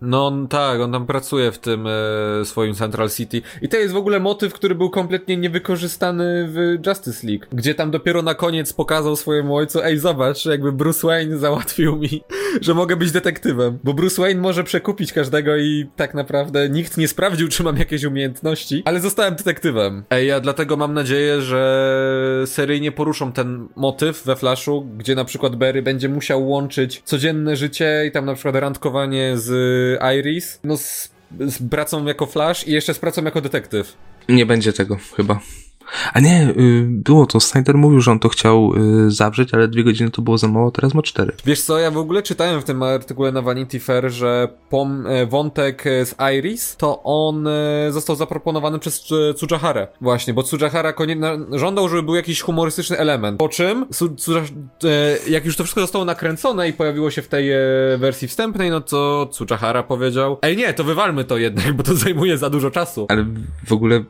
No 0.00 0.32
tak, 0.50 0.80
on 0.80 0.92
tam 0.92 1.06
pracuje 1.06 1.52
w 1.52 1.58
tym 1.58 1.86
e, 1.86 2.44
swoim 2.44 2.74
Central 2.74 3.10
City. 3.10 3.42
I 3.62 3.68
to 3.68 3.76
jest 3.76 3.94
w 3.94 3.96
ogóle 3.96 4.20
motyw, 4.20 4.54
który 4.54 4.74
był 4.74 4.90
kompletnie 4.90 5.36
niewykorzystany 5.36 6.48
w 6.48 6.86
Justice 6.86 7.26
League, 7.26 7.46
gdzie 7.52 7.74
tam 7.74 7.90
dopiero 7.90 8.22
na 8.22 8.34
koniec 8.34 8.72
pokazał 8.72 9.16
swojemu 9.16 9.56
ojcu, 9.56 9.82
ej 9.82 9.98
zobacz, 9.98 10.46
jakby 10.46 10.72
Bruce 10.72 11.06
Wayne 11.06 11.38
załatwił 11.38 11.96
mi, 11.96 12.22
że 12.60 12.74
mogę 12.74 12.96
być 12.96 13.12
detektywem. 13.12 13.78
Bo 13.84 13.94
Bruce 13.94 14.22
Wayne 14.22 14.40
może 14.40 14.64
przekupić 14.64 15.12
każdego 15.12 15.56
i 15.56 15.86
tak 15.96 16.14
naprawdę 16.14 16.68
nikt 16.68 16.96
nie 16.96 17.08
sprawdził, 17.08 17.48
czy 17.48 17.62
mam 17.62 17.76
jakieś 17.76 18.04
umiejętności, 18.04 18.82
ale 18.84 19.00
zostałem 19.00 19.34
detektywem. 19.34 20.04
Ej, 20.10 20.26
ja 20.26 20.40
dlatego 20.40 20.76
mam 20.76 20.94
nadzieję, 20.94 21.42
że 21.42 22.42
seryjnie 22.46 22.92
poruszą 22.92 23.32
ten 23.32 23.68
motyw 23.76 24.24
we 24.24 24.36
Flashu, 24.36 24.86
gdzie 24.98 25.14
na 25.14 25.24
przykład 25.24 25.56
Barry 25.56 25.82
będzie 25.82 26.08
musiał 26.08 26.48
łączyć 26.48 27.02
codzienne 27.04 27.56
życie 27.56 28.04
i 28.08 28.10
tam 28.10 28.24
na 28.24 28.34
przykład 28.34 28.54
randkowanie 28.56 29.38
z 29.38 29.50
Iris, 30.18 30.60
no 30.64 30.76
z, 30.76 31.12
z 31.40 31.68
pracą 31.70 32.04
jako 32.04 32.26
Flash 32.26 32.68
i 32.68 32.72
jeszcze 32.72 32.94
z 32.94 32.98
pracą 32.98 33.24
jako 33.24 33.40
detektyw. 33.40 33.96
Nie 34.28 34.46
będzie 34.46 34.72
tego, 34.72 34.96
chyba. 35.16 35.40
A 36.12 36.20
nie, 36.20 36.48
y, 36.48 36.86
było 36.88 37.26
to. 37.26 37.40
Snyder 37.40 37.74
mówił, 37.78 38.00
że 38.00 38.10
on 38.10 38.18
to 38.18 38.28
chciał 38.28 38.72
y, 39.06 39.10
zawrzeć, 39.10 39.54
ale 39.54 39.68
dwie 39.68 39.84
godziny 39.84 40.10
to 40.10 40.22
było 40.22 40.38
za 40.38 40.48
mało, 40.48 40.70
teraz 40.70 40.94
ma 40.94 41.02
cztery. 41.02 41.32
Wiesz 41.44 41.60
co, 41.62 41.78
ja 41.78 41.90
w 41.90 41.96
ogóle 41.96 42.22
czytałem 42.22 42.60
w 42.60 42.64
tym 42.64 42.82
artykule 42.82 43.32
na 43.32 43.42
Vanity 43.42 43.80
Fair, 43.80 44.10
że 44.10 44.48
pom, 44.70 45.06
e, 45.06 45.26
wątek 45.26 45.86
e, 45.86 46.06
z 46.06 46.14
Iris, 46.38 46.76
to 46.76 47.02
on 47.02 47.46
e, 47.46 47.52
został 47.90 48.16
zaproponowany 48.16 48.78
przez 48.78 49.00
Tsu- 49.04 49.34
Tsujaharę. 49.34 49.86
Właśnie, 50.00 50.34
bo 50.34 50.42
Tsujahara 50.42 50.92
żądał, 51.52 51.88
żeby 51.88 52.02
był 52.02 52.14
jakiś 52.14 52.40
humorystyczny 52.40 52.98
element. 52.98 53.38
Po 53.38 53.48
czym, 53.48 53.86
jak 55.28 55.44
już 55.44 55.56
to 55.56 55.64
wszystko 55.64 55.80
zostało 55.80 56.04
nakręcone 56.04 56.68
i 56.68 56.72
pojawiło 56.72 57.10
się 57.10 57.22
w 57.22 57.28
tej 57.28 57.50
wersji 57.98 58.28
wstępnej, 58.28 58.70
no 58.70 58.80
to 58.80 59.28
Tsujahara 59.32 59.82
powiedział, 59.82 60.38
ej 60.42 60.56
nie, 60.56 60.74
to 60.74 60.84
wywalmy 60.84 61.24
to 61.24 61.38
jednak, 61.38 61.72
bo 61.76 61.82
to 61.82 61.94
zajmuje 61.94 62.38
za 62.38 62.50
dużo 62.50 62.70
czasu. 62.70 63.06
Ale 63.08 63.26
w 63.66 63.72
ogóle 63.72 64.04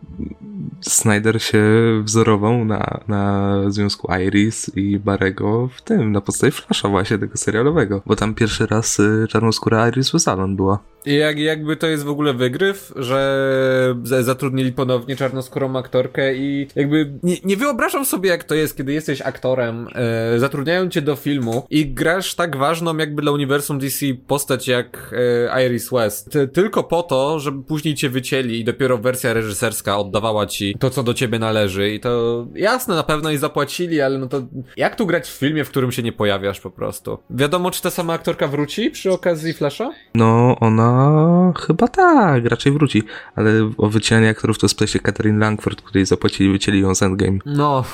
Snyder 0.81 1.43
się 1.43 1.72
wzorował 2.05 2.65
na, 2.65 3.01
na 3.09 3.53
związku 3.69 4.13
Iris 4.27 4.71
i 4.77 4.99
Barego 4.99 5.69
w 5.77 5.83
tym, 5.83 6.13
na 6.13 6.21
podstawie 6.21 6.51
Flasha 6.51 6.89
właśnie 6.89 7.19
tego 7.19 7.37
serialowego. 7.37 8.03
Bo 8.07 8.17
tam 8.17 8.35
pierwszy 8.35 8.67
raz 8.67 9.01
y, 9.01 9.27
czarnoskóra 9.29 9.89
Iris 9.89 10.11
Westalon 10.11 10.57
była. 10.57 10.79
I 11.07 11.15
jak, 11.15 11.39
jakby 11.39 11.77
to 11.77 11.87
jest 11.87 12.05
w 12.05 12.09
ogóle 12.09 12.35
wygryw, 12.35 12.93
że 12.97 13.95
zatrudnili 14.21 14.73
ponownie 14.73 15.17
czarnoskórą 15.17 15.77
aktorkę 15.77 16.35
i 16.35 16.69
jakby 16.77 17.13
nie, 17.23 17.37
nie 17.45 17.57
wyobrażam 17.57 18.05
sobie 18.05 18.31
jak 18.31 18.45
to 18.45 18.55
jest, 18.55 18.77
kiedy 18.77 18.93
jesteś 18.93 19.23
aktorem, 19.23 19.89
e, 19.95 20.39
zatrudniają 20.39 20.89
cię 20.89 21.03
do 21.03 21.17
filmu 21.17 21.67
i 21.71 21.87
grasz 21.87 22.35
tak 22.35 22.57
ważną 22.57 22.97
jakby 22.97 23.23
dla 23.23 23.33
uniwersum 23.33 23.79
DC 23.79 24.07
postać 24.27 24.69
jak 24.69 25.15
e, 25.53 25.67
Iris 25.67 25.91
West. 25.91 26.31
Ty, 26.31 26.49
tylko 26.49 26.85
po 26.85 27.03
to, 27.03 27.41
żeby 27.41 27.63
później 27.63 27.95
cię 27.95 28.09
wycięli 28.09 28.61
i 28.61 28.65
dopiero 28.65 28.99
wersja 28.99 29.33
reżyserska 29.33 29.99
oddawała 29.99 30.47
ci 30.47 30.77
to, 30.79 30.91
co 30.91 31.03
do 31.03 31.15
ciebie 31.15 31.39
należy 31.39 31.62
i 31.95 32.01
to 32.01 32.47
jasne, 32.55 32.95
na 32.95 33.03
pewno 33.03 33.31
i 33.31 33.37
zapłacili, 33.37 34.01
ale 34.01 34.19
no 34.19 34.27
to 34.27 34.43
jak 34.77 34.97
tu 34.97 35.07
grać 35.07 35.29
w 35.29 35.39
filmie, 35.39 35.65
w 35.65 35.69
którym 35.69 35.93
się 35.93 36.03
nie 36.03 36.13
pojawiasz 36.13 36.61
po 36.61 36.71
prostu? 36.71 37.19
Wiadomo, 37.31 37.71
czy 37.71 37.83
ta 37.83 37.91
sama 37.91 38.13
aktorka 38.13 38.49
wróci 38.49 38.91
przy 38.91 39.13
okazji 39.13 39.53
Flasha? 39.53 39.91
No, 40.15 40.57
ona 40.61 41.53
chyba 41.67 41.89
tak, 41.89 42.45
raczej 42.45 42.73
wróci. 42.73 43.03
Ale 43.37 43.71
o 43.79 43.89
wycielanie 43.89 44.29
aktorów 44.29 44.59
to 44.59 44.69
spyta 44.69 44.87
się 44.87 45.01
Catherine 45.01 45.39
Langford, 45.39 45.83
której 45.83 46.07
zapłacili, 46.07 46.53
wycięli 46.53 46.81
ją 46.81 46.95
z 46.95 47.03
Endgame. 47.03 47.39
No, 47.47 47.85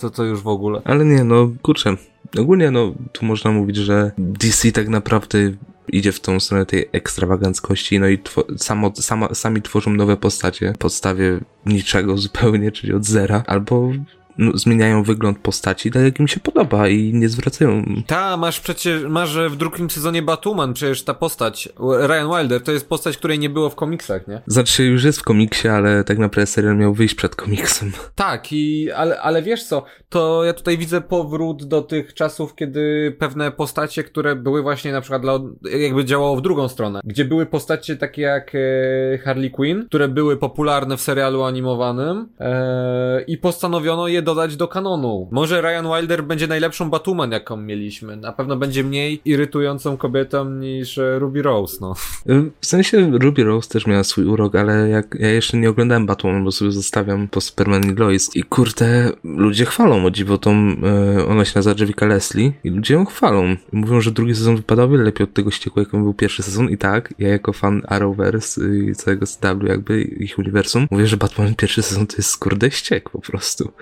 to, 0.00 0.10
to 0.10 0.24
już 0.24 0.40
w 0.40 0.48
ogóle. 0.48 0.82
Ale 0.84 1.04
nie, 1.04 1.24
no 1.24 1.50
kurczę. 1.62 1.96
Ogólnie, 2.38 2.70
no, 2.70 2.94
tu 3.12 3.24
można 3.24 3.50
mówić, 3.50 3.76
że 3.76 4.10
DC 4.18 4.72
tak 4.72 4.88
naprawdę 4.88 5.38
idzie 5.92 6.12
w 6.12 6.20
tą 6.20 6.40
stronę 6.40 6.66
tej 6.66 6.88
ekstrawaganckości, 6.92 8.00
no 8.00 8.08
i 8.08 8.18
two- 8.18 8.58
samo, 8.58 8.92
sama, 8.94 9.34
sami 9.34 9.62
tworzą 9.62 9.90
nowe 9.94 10.16
postacie 10.16 10.74
podstawie 10.78 11.40
niczego 11.66 12.18
zupełnie, 12.18 12.72
czyli 12.72 12.92
od 12.92 13.04
zera, 13.04 13.42
albo 13.46 13.92
zmieniają 14.54 15.02
wygląd 15.02 15.38
postaci 15.38 15.90
tak, 15.90 16.02
jak 16.02 16.20
im 16.20 16.28
się 16.28 16.40
podoba 16.40 16.88
i 16.88 17.12
nie 17.14 17.28
zwracają 17.28 17.84
Ta, 18.06 18.36
masz 18.36 18.60
przecież, 18.60 19.02
masz 19.08 19.38
w 19.38 19.56
drugim 19.56 19.90
sezonie 19.90 20.22
Batwoman, 20.22 20.74
przecież 20.74 21.04
ta 21.04 21.14
postać, 21.14 21.68
Ryan 22.06 22.30
Wilder, 22.36 22.62
to 22.62 22.72
jest 22.72 22.88
postać, 22.88 23.16
której 23.16 23.38
nie 23.38 23.50
było 23.50 23.70
w 23.70 23.74
komiksach, 23.74 24.28
nie? 24.28 24.42
Znaczy, 24.46 24.84
już 24.84 25.04
jest 25.04 25.20
w 25.20 25.24
komiksie, 25.24 25.68
ale 25.68 26.04
tak 26.04 26.18
naprawdę 26.18 26.46
serial 26.46 26.76
miał 26.76 26.94
wyjść 26.94 27.14
przed 27.14 27.36
komiksem. 27.36 27.92
Tak, 28.14 28.52
i, 28.52 28.90
ale, 28.90 29.20
ale 29.20 29.42
wiesz 29.42 29.64
co, 29.64 29.84
to 30.08 30.44
ja 30.44 30.52
tutaj 30.52 30.78
widzę 30.78 31.00
powrót 31.00 31.64
do 31.64 31.82
tych 31.82 32.14
czasów, 32.14 32.54
kiedy 32.54 33.16
pewne 33.18 33.50
postacie, 33.50 34.04
które 34.04 34.36
były 34.36 34.62
właśnie 34.62 34.92
na 34.92 35.00
przykład 35.00 35.22
dla, 35.22 35.40
jakby 35.80 36.04
działało 36.04 36.36
w 36.36 36.42
drugą 36.42 36.68
stronę, 36.68 37.00
gdzie 37.04 37.24
były 37.24 37.46
postacie 37.46 37.96
takie 37.96 38.22
jak 38.22 38.52
e, 38.54 39.18
Harley 39.18 39.50
Quinn, 39.50 39.86
które 39.86 40.08
były 40.08 40.36
popularne 40.36 40.96
w 40.96 41.00
serialu 41.00 41.42
animowanym 41.42 42.28
e, 42.40 43.22
i 43.22 43.38
postanowiono 43.38 44.08
je 44.08 44.19
dodać 44.22 44.56
do 44.56 44.68
kanonu. 44.68 45.28
Może 45.30 45.62
Ryan 45.62 45.86
Wilder 45.94 46.24
będzie 46.24 46.46
najlepszą 46.46 46.90
Batwoman, 46.90 47.32
jaką 47.32 47.56
mieliśmy. 47.56 48.16
Na 48.16 48.32
pewno 48.32 48.56
będzie 48.56 48.84
mniej 48.84 49.20
irytującą 49.24 49.96
kobietą 49.96 50.50
niż 50.50 50.98
e, 50.98 51.18
Ruby 51.18 51.42
Rose, 51.42 51.78
no. 51.80 51.94
W 52.60 52.66
sensie 52.66 53.10
Ruby 53.18 53.44
Rose 53.44 53.68
też 53.68 53.86
miała 53.86 54.04
swój 54.04 54.24
urok, 54.24 54.54
ale 54.54 54.88
jak 54.88 55.16
ja 55.20 55.28
jeszcze 55.28 55.56
nie 55.56 55.70
oglądałem 55.70 56.06
Batwoman, 56.06 56.44
bo 56.44 56.52
sobie 56.52 56.72
zostawiam 56.72 57.28
po 57.28 57.40
Superman 57.40 57.92
i 57.92 57.94
Lois 57.94 58.36
i 58.36 58.42
kurde, 58.42 59.12
ludzie 59.24 59.64
chwalą 59.64 60.04
o 60.04 60.10
dziwo 60.10 60.38
tą, 60.38 60.76
e, 60.84 61.26
ona 61.26 61.44
się 61.44 61.52
nazywa 61.54 61.80
Jessica 61.80 62.06
Leslie 62.06 62.52
i 62.64 62.70
ludzie 62.70 62.94
ją 62.94 63.04
chwalą. 63.04 63.56
Mówią, 63.72 64.00
że 64.00 64.10
drugi 64.10 64.34
sezon 64.34 64.56
wypadał 64.56 64.90
wiele 64.90 65.04
lepiej 65.04 65.24
od 65.24 65.34
tego 65.34 65.50
ścieku, 65.50 65.80
jakim 65.80 66.02
był 66.02 66.14
pierwszy 66.14 66.42
sezon 66.42 66.70
i 66.70 66.78
tak, 66.78 67.14
ja 67.18 67.28
jako 67.28 67.52
fan 67.52 67.82
Arrowverse 67.88 68.60
i 68.76 68.94
całego 68.94 69.26
CW 69.26 69.66
jakby, 69.66 70.02
ich 70.02 70.38
uniwersum, 70.38 70.86
mówię, 70.90 71.06
że 71.06 71.16
Batman 71.16 71.54
pierwszy 71.54 71.82
sezon 71.82 72.06
to 72.06 72.16
jest 72.16 72.38
kurde 72.38 72.70
ściek 72.70 73.10
po 73.10 73.20
prostu. 73.20 73.72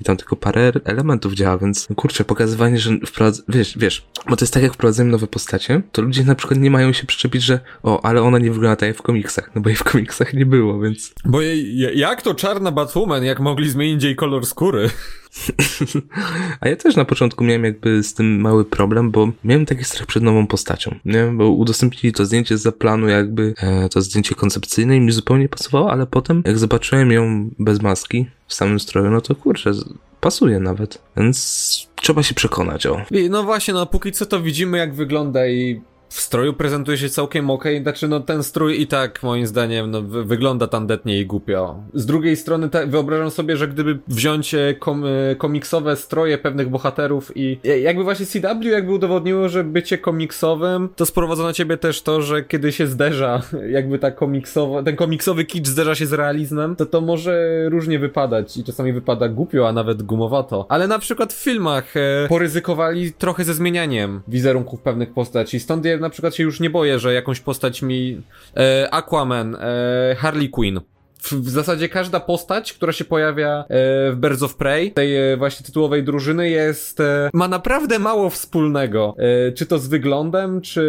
I 0.00 0.04
tam 0.04 0.16
tylko 0.16 0.36
parę 0.36 0.72
elementów 0.84 1.32
działa, 1.34 1.58
więc 1.58 1.88
no 1.90 1.96
kurczę, 1.96 2.24
pokazywanie, 2.24 2.78
że 2.78 2.90
wprowadz... 3.06 3.42
wiesz, 3.48 3.78
wiesz, 3.78 4.06
bo 4.28 4.36
to 4.36 4.44
jest 4.44 4.54
tak 4.54 4.62
jak 4.62 4.74
wprowadzają 4.74 5.08
nowe 5.08 5.26
postacie, 5.26 5.82
to 5.92 6.02
ludzie 6.02 6.24
na 6.24 6.34
przykład 6.34 6.60
nie 6.60 6.70
mają 6.70 6.92
się 6.92 7.06
przyczepić, 7.06 7.42
że 7.42 7.60
o, 7.82 8.04
ale 8.04 8.22
ona 8.22 8.38
nie 8.38 8.50
wygląda 8.50 8.76
tak 8.76 8.86
jak 8.86 8.96
w 8.98 9.02
komiksach, 9.02 9.50
no 9.54 9.60
bo 9.60 9.68
jej 9.68 9.76
w 9.76 9.84
komiksach 9.84 10.34
nie 10.34 10.46
było, 10.46 10.80
więc 10.80 11.14
Bo 11.24 11.40
jej, 11.40 11.78
je- 11.78 11.92
jak 11.94 12.22
to 12.22 12.34
czarna 12.34 12.72
Batwoman, 12.72 13.24
jak 13.24 13.40
mogli 13.40 13.70
zmienić 13.70 14.02
jej 14.04 14.16
kolor 14.16 14.46
skóry? 14.46 14.90
A 16.60 16.68
ja 16.68 16.76
też 16.76 16.96
na 16.96 17.04
początku 17.04 17.44
miałem 17.44 17.64
jakby 17.64 18.02
z 18.02 18.14
tym 18.14 18.40
mały 18.40 18.64
problem, 18.64 19.10
bo 19.10 19.28
miałem 19.44 19.66
taki 19.66 19.84
strach 19.84 20.06
przed 20.06 20.22
nową 20.22 20.46
postacią, 20.46 20.94
nie? 21.04 21.24
Bo 21.24 21.50
udostępnili 21.50 22.12
to 22.12 22.26
zdjęcie 22.26 22.58
za 22.58 22.72
planu 22.72 23.08
jakby, 23.08 23.54
e, 23.58 23.88
to 23.88 24.00
zdjęcie 24.02 24.34
koncepcyjne 24.34 24.96
i 24.96 25.00
mi 25.00 25.12
zupełnie 25.12 25.48
pasowało, 25.48 25.92
ale 25.92 26.06
potem 26.06 26.42
jak 26.46 26.58
zobaczyłem 26.58 27.12
ją 27.12 27.50
bez 27.58 27.82
maski, 27.82 28.26
w 28.46 28.54
samym 28.54 28.80
stroju, 28.80 29.10
no 29.10 29.20
to 29.20 29.34
kurczę, 29.34 29.72
pasuje 30.20 30.60
nawet. 30.60 31.02
Więc 31.16 31.88
trzeba 31.94 32.22
się 32.22 32.34
przekonać, 32.34 32.86
o. 32.86 33.02
No 33.30 33.42
właśnie, 33.42 33.74
no 33.74 33.86
póki 33.86 34.12
co 34.12 34.26
to 34.26 34.42
widzimy 34.42 34.78
jak 34.78 34.94
wygląda 34.94 35.46
i 35.46 35.80
w 36.08 36.20
stroju 36.20 36.52
prezentuje 36.52 36.98
się 36.98 37.08
całkiem 37.08 37.50
okej, 37.50 37.82
znaczy 37.82 38.08
no 38.08 38.20
ten 38.20 38.42
strój 38.42 38.80
i 38.80 38.86
tak 38.86 39.22
moim 39.22 39.46
zdaniem 39.46 39.90
no, 39.90 40.02
wy- 40.02 40.24
wygląda 40.24 40.66
tandetnie 40.66 41.20
i 41.20 41.26
głupio. 41.26 41.82
Z 41.94 42.06
drugiej 42.06 42.36
strony 42.36 42.68
ta, 42.68 42.86
wyobrażam 42.86 43.30
sobie, 43.30 43.56
że 43.56 43.68
gdyby 43.68 43.98
wziąć 44.08 44.54
e, 44.54 44.74
kom, 44.78 45.04
e, 45.06 45.36
komiksowe 45.36 45.96
stroje 45.96 46.38
pewnych 46.38 46.68
bohaterów 46.68 47.32
i 47.36 47.58
e, 47.64 47.80
jakby 47.80 48.04
właśnie 48.04 48.26
CW 48.26 48.68
jakby 48.68 48.92
udowodniło, 48.92 49.48
że 49.48 49.64
bycie 49.64 49.98
komiksowym 49.98 50.88
to 50.96 51.06
sprowadza 51.06 51.42
na 51.42 51.52
ciebie 51.52 51.76
też 51.76 52.02
to, 52.02 52.22
że 52.22 52.42
kiedy 52.44 52.72
się 52.72 52.86
zderza 52.86 53.42
jakby 53.70 53.98
ta 53.98 54.10
komiksowa, 54.10 54.82
ten 54.82 54.96
komiksowy 54.96 55.44
kicz 55.44 55.68
zderza 55.68 55.94
się 55.94 56.06
z 56.06 56.12
realizmem, 56.12 56.76
to 56.76 56.86
to 56.86 57.00
może 57.00 57.64
różnie 57.68 57.98
wypadać 57.98 58.56
i 58.56 58.64
czasami 58.64 58.92
wypada 58.92 59.28
głupio, 59.28 59.68
a 59.68 59.72
nawet 59.72 60.02
gumowato. 60.02 60.66
Ale 60.68 60.88
na 60.88 60.98
przykład 60.98 61.32
w 61.32 61.42
filmach 61.42 61.96
e, 61.96 62.28
poryzykowali 62.28 63.12
trochę 63.12 63.44
ze 63.44 63.54
zmienianiem 63.54 64.20
wizerunków 64.28 64.80
pewnych 64.80 65.12
postaci. 65.12 65.60
Stąd 65.60 65.84
na 65.98 66.10
przykład 66.10 66.34
się 66.34 66.42
już 66.42 66.60
nie 66.60 66.70
boję, 66.70 66.98
że 66.98 67.14
jakąś 67.14 67.40
postać 67.40 67.82
mi 67.82 68.22
e, 68.56 68.88
Aquaman, 68.90 69.54
e, 69.54 70.16
Harley 70.18 70.48
Quinn. 70.48 70.80
W, 71.22 71.32
w 71.32 71.48
zasadzie 71.48 71.88
każda 71.88 72.20
postać, 72.20 72.72
która 72.72 72.92
się 72.92 73.04
pojawia 73.04 73.60
e, 73.60 73.64
w 74.12 74.16
Birds 74.16 74.42
of 74.42 74.56
Prey, 74.56 74.92
tej 74.92 75.32
e, 75.32 75.36
właśnie 75.36 75.66
tytułowej 75.66 76.04
drużyny 76.04 76.50
jest, 76.50 77.00
e, 77.00 77.30
ma 77.34 77.48
naprawdę 77.48 77.98
mało 77.98 78.30
wspólnego. 78.30 79.14
E, 79.18 79.52
czy 79.52 79.66
to 79.66 79.78
z 79.78 79.88
wyglądem, 79.88 80.60
czy 80.60 80.82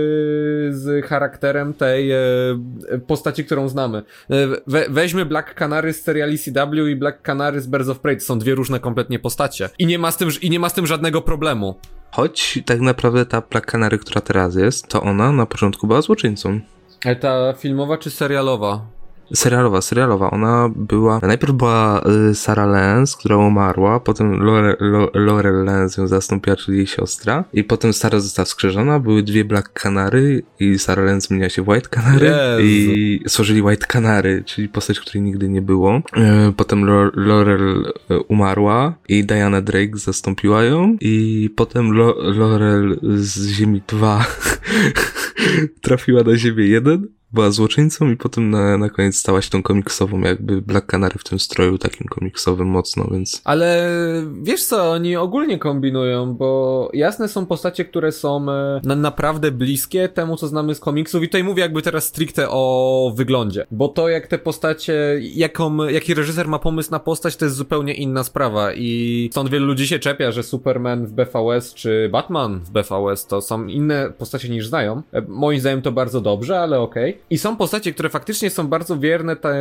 z 0.71 1.05
charakterem 1.05 1.73
tej 1.73 2.11
e, 2.11 2.19
postaci, 3.07 3.45
którą 3.45 3.69
znamy. 3.69 3.97
E, 3.97 4.03
we, 4.67 4.89
weźmy 4.89 5.25
Black 5.25 5.53
Canary 5.53 5.93
z 5.93 6.03
seriali 6.03 6.37
CW 6.37 6.87
i 6.87 6.95
Black 6.95 7.21
Canary 7.21 7.61
z 7.61 7.67
Birds 7.67 7.89
of 7.89 7.99
Prey, 7.99 8.17
to 8.17 8.23
są 8.23 8.39
dwie 8.39 8.55
różne 8.55 8.79
kompletnie 8.79 9.19
postacie. 9.19 9.69
I 9.79 9.85
nie 9.85 9.99
ma 9.99 10.11
z 10.11 10.17
tym, 10.17 10.29
i 10.41 10.49
nie 10.49 10.59
ma 10.59 10.69
z 10.69 10.73
tym 10.73 10.87
żadnego 10.87 11.21
problemu. 11.21 11.75
Choć 12.11 12.59
tak 12.65 12.79
naprawdę 12.79 13.25
ta 13.25 13.41
Black 13.41 13.71
Canary, 13.71 13.97
która 13.97 14.21
teraz 14.21 14.55
jest, 14.55 14.87
to 14.87 15.01
ona 15.01 15.31
na 15.31 15.45
początku 15.45 15.87
była 15.87 16.01
złoczyńcą. 16.01 16.59
Ale 17.05 17.15
ta 17.15 17.53
filmowa 17.53 17.97
czy 17.97 18.11
serialowa? 18.11 18.85
Serialowa, 19.33 19.81
serialowa. 19.81 20.31
Ona 20.31 20.69
była, 20.75 21.19
najpierw 21.23 21.53
była 21.53 22.01
y, 22.31 22.35
Sarah 22.35 22.69
Lance, 22.69 23.17
która 23.19 23.37
umarła, 23.37 23.99
potem 23.99 24.43
Lore, 24.43 24.75
Lo, 24.79 25.09
Laurel 25.13 25.65
Lance 25.65 26.01
ją 26.01 26.07
zastąpiła, 26.07 26.55
czyli 26.55 26.77
jej 26.77 26.87
siostra, 26.87 27.43
i 27.53 27.63
potem 27.63 27.93
Sarah 27.93 28.21
została 28.21 28.45
skrzyżona, 28.45 28.99
były 28.99 29.23
dwie 29.23 29.45
Black 29.45 29.81
Canary 29.83 30.43
i 30.59 30.79
Sarah 30.79 31.05
Lance 31.05 31.27
zmieniła 31.27 31.49
się 31.49 31.61
w 31.61 31.67
White 31.67 31.89
Canary 31.89 32.33
i 32.63 33.19
stworzyli 33.27 33.61
White 33.61 33.85
Canary, 33.85 34.43
czyli 34.45 34.69
postać, 34.69 34.99
której 34.99 35.21
nigdy 35.21 35.49
nie 35.49 35.61
było. 35.61 35.97
Y, 35.97 36.53
potem 36.57 36.85
Laurel 37.15 37.93
y, 38.11 38.19
umarła 38.19 38.93
i 39.09 39.25
Diana 39.25 39.61
Drake 39.61 39.97
zastąpiła 39.97 40.63
ją 40.63 40.97
i 41.01 41.49
potem 41.55 41.91
Laurel 42.21 42.99
z 43.15 43.47
Ziemi 43.47 43.81
2 43.87 44.25
trafiła 45.81 46.23
na 46.23 46.37
Ziemię 46.37 46.67
1 46.67 47.19
była 47.31 47.51
złoczyńcą 47.51 48.11
i 48.11 48.17
potem 48.17 48.49
na, 48.49 48.77
na 48.77 48.89
koniec 48.89 49.15
stała 49.15 49.41
się 49.41 49.49
tą 49.49 49.63
komiksową, 49.63 50.19
jakby 50.19 50.61
Black 50.61 50.85
Canary 50.85 51.19
w 51.19 51.23
tym 51.23 51.39
stroju 51.39 51.77
takim 51.77 52.07
komiksowym 52.07 52.67
mocno, 52.67 53.07
więc... 53.11 53.41
Ale 53.43 53.91
wiesz 54.41 54.65
co, 54.65 54.91
oni 54.91 55.15
ogólnie 55.15 55.59
kombinują, 55.59 56.33
bo 56.33 56.89
jasne 56.93 57.27
są 57.27 57.45
postacie, 57.45 57.85
które 57.85 58.11
są 58.11 58.51
e, 58.51 58.81
na, 58.83 58.95
naprawdę 58.95 59.51
bliskie 59.51 60.09
temu, 60.09 60.37
co 60.37 60.47
znamy 60.47 60.75
z 60.75 60.79
komiksów 60.79 61.23
i 61.23 61.27
tutaj 61.27 61.43
mówię 61.43 61.61
jakby 61.61 61.81
teraz 61.81 62.03
stricte 62.03 62.49
o 62.49 63.13
wyglądzie, 63.15 63.65
bo 63.71 63.87
to 63.87 64.09
jak 64.09 64.27
te 64.27 64.39
postacie, 64.39 65.19
jaką, 65.21 65.83
jaki 65.87 66.13
reżyser 66.13 66.47
ma 66.47 66.59
pomysł 66.59 66.91
na 66.91 66.99
postać, 66.99 67.35
to 67.35 67.45
jest 67.45 67.57
zupełnie 67.57 67.93
inna 67.93 68.23
sprawa 68.23 68.73
i 68.73 69.29
stąd 69.31 69.49
wielu 69.49 69.65
ludzi 69.65 69.87
się 69.87 69.99
czepia, 69.99 70.31
że 70.31 70.43
Superman 70.43 71.05
w 71.05 71.11
BVS 71.11 71.73
czy 71.73 72.09
Batman 72.11 72.59
w 72.59 72.69
BVS 72.71 73.25
to 73.25 73.41
są 73.41 73.65
inne 73.65 74.13
postacie 74.17 74.49
niż 74.49 74.67
znają. 74.67 75.01
Moim 75.29 75.59
zdaniem 75.59 75.81
to 75.81 75.91
bardzo 75.91 76.21
dobrze, 76.21 76.59
ale 76.59 76.79
okej. 76.79 77.17
I 77.29 77.37
są 77.37 77.55
postacie, 77.55 77.93
które 77.93 78.09
faktycznie 78.09 78.49
są 78.49 78.67
bardzo 78.67 78.97
wierne 78.97 79.35
te, 79.35 79.55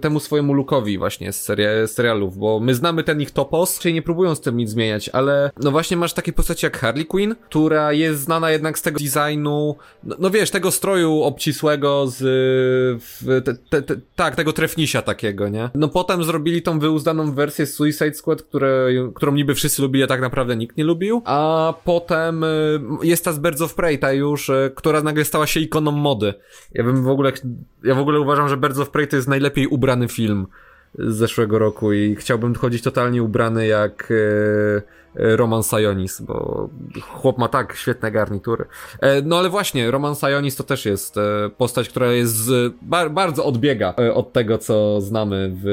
temu 0.00 0.20
swojemu 0.20 0.54
lookowi 0.54 0.98
właśnie 0.98 1.32
z, 1.32 1.42
seria, 1.42 1.86
z 1.86 1.90
serialów, 1.90 2.38
bo 2.38 2.60
my 2.60 2.74
znamy 2.74 3.04
ten 3.04 3.20
ich 3.20 3.30
topos, 3.30 3.78
czyli 3.78 3.94
nie 3.94 4.02
próbują 4.02 4.34
z 4.34 4.40
tym 4.40 4.56
nic 4.56 4.70
zmieniać, 4.70 5.08
ale 5.08 5.50
no 5.60 5.70
właśnie 5.70 5.96
masz 5.96 6.12
takie 6.12 6.32
postacie 6.32 6.66
jak 6.66 6.78
Harley 6.78 7.06
Quinn, 7.06 7.34
która 7.44 7.92
jest 7.92 8.20
znana 8.20 8.50
jednak 8.50 8.78
z 8.78 8.82
tego 8.82 9.00
designu, 9.00 9.76
no, 10.04 10.16
no 10.18 10.30
wiesz, 10.30 10.50
tego 10.50 10.70
stroju 10.70 11.22
obcisłego 11.22 12.06
z, 12.06 12.18
w, 13.02 13.42
te, 13.44 13.54
te, 13.54 13.82
te, 13.82 14.00
tak, 14.16 14.36
tego 14.36 14.52
trefnisia 14.52 15.02
takiego, 15.02 15.48
nie? 15.48 15.70
No 15.74 15.88
potem 15.88 16.24
zrobili 16.24 16.62
tą 16.62 16.78
wyuzdaną 16.78 17.32
wersję 17.32 17.66
Suicide 17.66 18.14
Squad, 18.14 18.42
które, 18.42 18.88
którą 19.14 19.32
niby 19.32 19.54
wszyscy 19.54 19.82
lubili, 19.82 20.04
a 20.04 20.06
tak 20.06 20.20
naprawdę 20.20 20.56
nikt 20.56 20.76
nie 20.76 20.84
lubił, 20.84 21.22
a 21.24 21.74
potem 21.84 22.44
y, 22.44 22.80
jest 23.02 23.24
ta 23.24 23.32
z 23.32 23.38
Birds 23.38 23.60
of 23.60 23.74
Prey, 23.74 23.98
ta 23.98 24.12
już, 24.12 24.48
y, 24.48 24.72
która 24.86 25.02
nagle 25.02 25.24
stała 25.24 25.46
się 25.46 25.60
ikoną 25.60 25.90
mody. 25.90 26.34
Ja 26.72 26.84
bym 26.84 27.02
w 27.02 27.08
ogóle, 27.08 27.32
ja 27.84 27.94
w 27.94 27.98
ogóle 27.98 28.20
uważam, 28.20 28.48
że 28.48 28.56
Birds 28.56 28.78
of 28.78 28.90
Prey 28.90 29.08
to 29.08 29.16
jest 29.16 29.28
najlepiej 29.28 29.66
ubrany 29.66 30.08
film 30.08 30.46
z 30.98 31.14
zeszłego 31.16 31.58
roku 31.58 31.92
i 31.92 32.16
chciałbym 32.16 32.54
chodzić 32.54 32.82
totalnie 32.82 33.22
ubrany 33.22 33.66
jak 33.66 34.10
e, 34.10 34.82
Roman 35.16 35.62
Sionis, 35.62 36.20
bo 36.20 36.68
chłop 37.02 37.38
ma 37.38 37.48
tak 37.48 37.76
świetne 37.76 38.12
garnitury. 38.12 38.64
E, 39.00 39.22
no 39.22 39.38
ale 39.38 39.48
właśnie, 39.48 39.90
Roman 39.90 40.14
Sionis 40.14 40.56
to 40.56 40.64
też 40.64 40.84
jest 40.84 41.16
e, 41.16 41.50
postać, 41.56 41.88
która 41.88 42.12
jest 42.12 42.50
bar, 42.82 43.10
bardzo 43.10 43.44
odbiega 43.44 43.94
e, 43.98 44.14
od 44.14 44.32
tego, 44.32 44.58
co 44.58 45.00
znamy 45.00 45.56
w, 45.62 45.64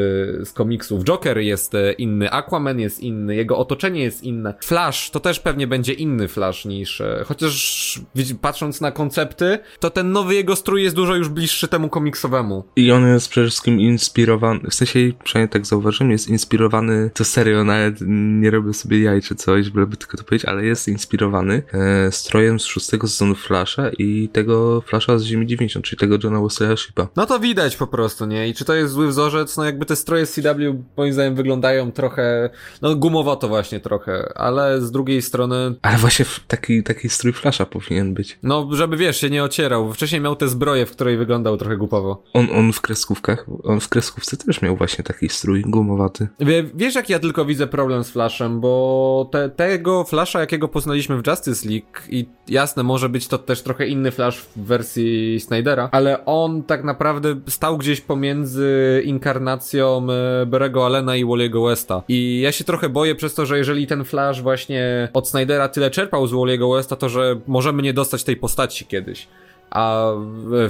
z 0.46 0.52
komiksów. 0.52 1.04
Joker 1.04 1.38
jest 1.38 1.76
e, 1.76 1.94
inny, 1.94 2.32
Aquaman 2.32 2.80
jest 2.80 3.00
inny, 3.00 3.36
jego 3.36 3.58
otoczenie 3.58 4.04
jest 4.04 4.24
inne. 4.24 4.54
Flash 4.64 5.10
to 5.10 5.20
też 5.20 5.40
pewnie 5.40 5.68
będzie 5.68 5.94
inny 5.94 6.28
Flash 6.28 6.66
niż, 6.66 7.02
e, 7.02 7.24
chociaż 7.26 8.02
patrząc 8.42 8.82
na 8.82 8.92
koncepty, 8.92 9.60
to 9.80 9.90
ten 9.90 10.12
nowy 10.12 10.36
jego 10.36 10.56
strój 10.56 10.84
jest 10.84 10.96
dużo 10.96 11.16
już 11.16 11.30
bliższy 11.30 11.68
temu 11.68 11.90
komiksowemu. 11.90 12.64
I 12.76 12.92
on 12.92 13.08
jest 13.08 13.30
przede 13.30 13.48
wszystkim 13.48 13.80
inspirowany, 13.80 14.60
w 14.70 14.74
sensie, 14.74 15.00
przynajmniej 15.24 15.50
tak 15.50 15.66
zauważyłem, 15.66 16.12
jest 16.12 16.30
inspirowany, 16.30 17.12
to 17.14 17.26
serio, 17.26 17.64
nawet 17.64 17.96
nie 18.42 18.52
robię 18.52 18.74
sobie 18.74 19.02
jaj 19.02 19.22
czy 19.34 19.46
coś, 19.46 19.70
byleby 19.70 19.98
tylko 19.98 20.18
to 20.18 20.24
powiedzieć, 20.24 20.46
ale 20.46 20.66
jest 20.66 20.88
inspirowany 20.88 21.64
e, 21.74 22.12
strojem 22.12 22.60
z 22.60 22.66
szóstego 22.66 23.08
sezonu 23.08 23.36
Flasha 23.36 23.90
i 23.98 24.30
tego 24.34 24.82
Flasha 24.82 25.18
z 25.18 25.24
Ziemi 25.24 25.48
90, 25.48 25.86
czyli 25.86 26.00
tego 26.00 26.18
Johna 26.24 26.40
Wesley'a 26.40 26.78
Shipa. 26.78 27.08
No 27.16 27.26
to 27.26 27.40
widać 27.40 27.76
po 27.78 27.88
prostu, 27.88 28.26
nie? 28.26 28.48
I 28.48 28.54
czy 28.54 28.66
to 28.66 28.74
jest 28.74 28.94
zły 28.94 29.08
wzorzec? 29.08 29.58
No 29.58 29.64
jakby 29.64 29.86
te 29.86 29.96
stroje 29.96 30.26
z 30.26 30.34
CW 30.34 30.84
moim 30.98 31.14
zdaniem 31.14 31.36
wyglądają 31.36 31.92
trochę, 31.92 32.50
no 32.82 32.96
gumowato 32.96 33.48
właśnie 33.48 33.80
trochę, 33.80 34.34
ale 34.36 34.82
z 34.82 34.92
drugiej 34.92 35.22
strony, 35.22 35.76
Ale 35.82 35.98
właśnie 35.98 36.26
taki, 36.48 36.84
taki 36.84 37.10
strój 37.10 37.34
Flasha 37.34 37.66
powinien 37.66 38.14
być. 38.14 38.40
no 38.44 38.70
żeby 38.72 38.98
wiesz, 38.98 39.18
się 39.22 39.30
nie 39.30 39.44
ocierał. 39.44 39.94
Wcześniej 39.94 40.22
miał 40.22 40.36
tę 40.36 40.48
zbroję, 40.48 40.86
w 40.86 40.92
której 40.92 41.18
wyglądał 41.18 41.58
trochę 41.58 41.78
głupowo. 41.78 42.24
On, 42.34 42.48
on 42.56 42.74
w 42.74 42.82
kreskówkach, 42.82 43.46
on 43.64 43.80
w 43.80 43.90
kreskówce 43.90 44.38
też 44.38 44.62
miał 44.62 44.78
właśnie 44.78 45.04
taki 45.04 45.30
strój 45.30 45.62
gumowaty. 45.62 46.28
Wie, 46.40 46.64
wiesz 46.76 46.96
jak 46.96 47.10
ja 47.10 47.20
tylko 47.20 47.46
widzę 47.46 47.68
problem 47.68 48.04
z 48.04 48.10
Flashem, 48.12 48.62
bo 48.62 49.23
te, 49.26 49.50
tego 49.50 50.04
Flasha, 50.04 50.40
jakiego 50.40 50.68
poznaliśmy 50.68 51.22
w 51.22 51.28
Justice 51.28 51.70
League 51.70 52.00
i 52.10 52.26
jasne, 52.48 52.84
może 52.84 53.10
być 53.10 53.28
to 53.28 53.38
też 53.38 53.62
trochę 53.62 53.88
inny 53.88 54.12
Flash 54.12 54.38
w 54.38 54.58
wersji 54.58 55.40
Snydera, 55.40 55.90
ale 55.92 56.26
on 56.26 56.64
tak 56.64 56.84
naprawdę 56.84 57.36
stał 57.48 57.78
gdzieś 57.78 58.02
pomiędzy 58.02 59.02
inkarnacją 59.06 60.08
e, 60.42 60.46
Berego 60.46 60.86
Allena 60.86 61.16
i 61.16 61.26
Wally'ego 61.26 61.70
Westa. 61.70 62.04
I 62.08 62.42
ja 62.42 62.52
się 62.52 62.64
trochę 62.64 62.90
boję 62.90 63.16
przez 63.16 63.34
to, 63.34 63.46
że 63.46 63.58
jeżeli 63.58 63.88
ten 63.88 64.04
Flash 64.04 64.42
właśnie 64.42 65.10
od 65.14 65.30
Snydera 65.30 65.70
tyle 65.70 65.92
czerpał 65.92 66.28
z 66.28 66.34
Wally'ego 66.34 66.76
Westa, 66.76 66.96
to 66.96 67.10
że 67.10 67.40
możemy 67.48 67.84
nie 67.84 67.94
dostać 67.94 68.24
tej 68.24 68.36
postaci 68.36 68.86
kiedyś. 68.86 69.28
A 69.74 70.12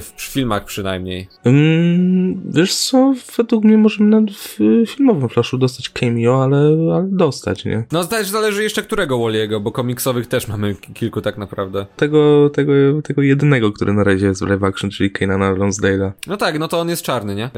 filmach 0.18 0.64
przynajmniej. 0.64 1.28
Mm, 1.44 2.42
wiesz 2.50 2.74
co, 2.74 3.14
według 3.36 3.64
mnie 3.64 3.78
możemy 3.78 4.10
nawet 4.10 4.30
w 4.30 4.58
filmowym 4.86 5.28
Flashu 5.28 5.58
dostać 5.58 5.88
cameo, 5.88 6.42
ale, 6.44 6.56
ale 6.94 7.06
dostać, 7.08 7.64
nie? 7.64 7.84
No 7.92 8.04
też 8.04 8.28
zależy 8.28 8.62
jeszcze 8.62 8.82
którego 8.82 9.16
Wally'ego, 9.16 9.60
bo 9.60 9.72
komiksowych 9.72 10.26
też 10.26 10.48
mamy 10.48 10.74
ki- 10.74 10.92
kilku 10.92 11.20
tak 11.20 11.38
naprawdę. 11.38 11.86
Tego, 11.96 12.50
tego, 12.50 12.72
tego 13.04 13.22
jedynego, 13.22 13.72
który 13.72 13.92
na 13.92 14.04
razie 14.04 14.26
jest 14.26 14.44
w 14.44 14.48
live 14.48 14.62
action, 14.62 14.90
czyli 14.90 15.10
Kanana 15.10 15.54
Lonsdale'a. 15.54 16.10
No 16.26 16.36
tak, 16.36 16.58
no 16.58 16.68
to 16.68 16.80
on 16.80 16.88
jest 16.88 17.02
czarny, 17.02 17.34
nie? 17.34 17.44
E, 17.44 17.50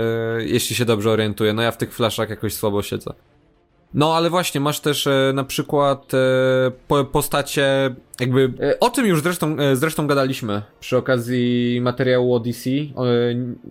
jeśli 0.44 0.76
się 0.76 0.84
dobrze 0.84 1.10
orientuję. 1.10 1.52
No 1.52 1.62
ja 1.62 1.70
w 1.70 1.76
tych 1.78 1.94
flashach 1.94 2.30
jakoś 2.30 2.54
słabo 2.54 2.82
siedzę. 2.82 3.12
No 3.94 4.14
ale 4.16 4.30
właśnie, 4.30 4.60
masz 4.60 4.80
też 4.80 5.06
e, 5.06 5.32
na 5.34 5.44
przykład 5.44 6.14
e, 6.14 6.18
po, 6.88 7.04
postacie 7.04 7.94
jakby... 8.20 8.52
E, 8.60 8.80
o 8.80 8.90
tym 8.90 9.06
już 9.06 9.22
zresztą, 9.22 9.56
e, 9.58 9.76
zresztą 9.76 10.06
gadaliśmy 10.06 10.62
przy 10.80 10.96
okazji 10.96 11.80
materiału 11.80 12.34
o 12.34 12.40
DC, 12.40 12.70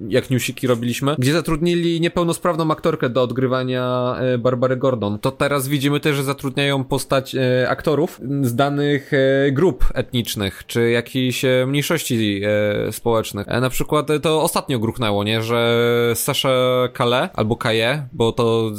jak 0.10 0.30
newsiki 0.30 0.68
robiliśmy, 0.68 1.16
gdzie 1.20 1.34
zatrudnili 1.34 2.02
niepełnosprawną 2.02 2.72
aktorkę 2.72 3.10
do 3.10 3.22
odgrywania 3.22 4.16
e, 4.20 4.38
Barbary 4.38 4.78
Gordon. 4.78 5.20
To 5.20 5.32
teraz 5.32 5.68
widzimy 5.68 6.00
też, 6.00 6.16
że 6.16 6.24
zatrudniają 6.24 6.84
postać 6.84 7.36
aktorów 7.68 8.22
z 8.42 8.56
danych 8.56 9.12
grup 9.52 9.86
etnicznych, 9.94 10.64
czy 10.68 10.90
jakichś 10.90 11.46
mniejszości 11.68 12.42
społecznych. 12.92 13.48
Na 13.48 13.70
przykład 13.70 14.08
to 14.22 14.42
ostatnio 14.42 14.80
gruchnęło, 14.80 15.24
nie, 15.24 15.42
że 15.42 16.12
Sasha 16.16 16.50
Kale, 16.94 17.30
albo 17.34 17.56
Kaje, 17.56 18.08
bo 18.14 18.32
to... 18.32 18.72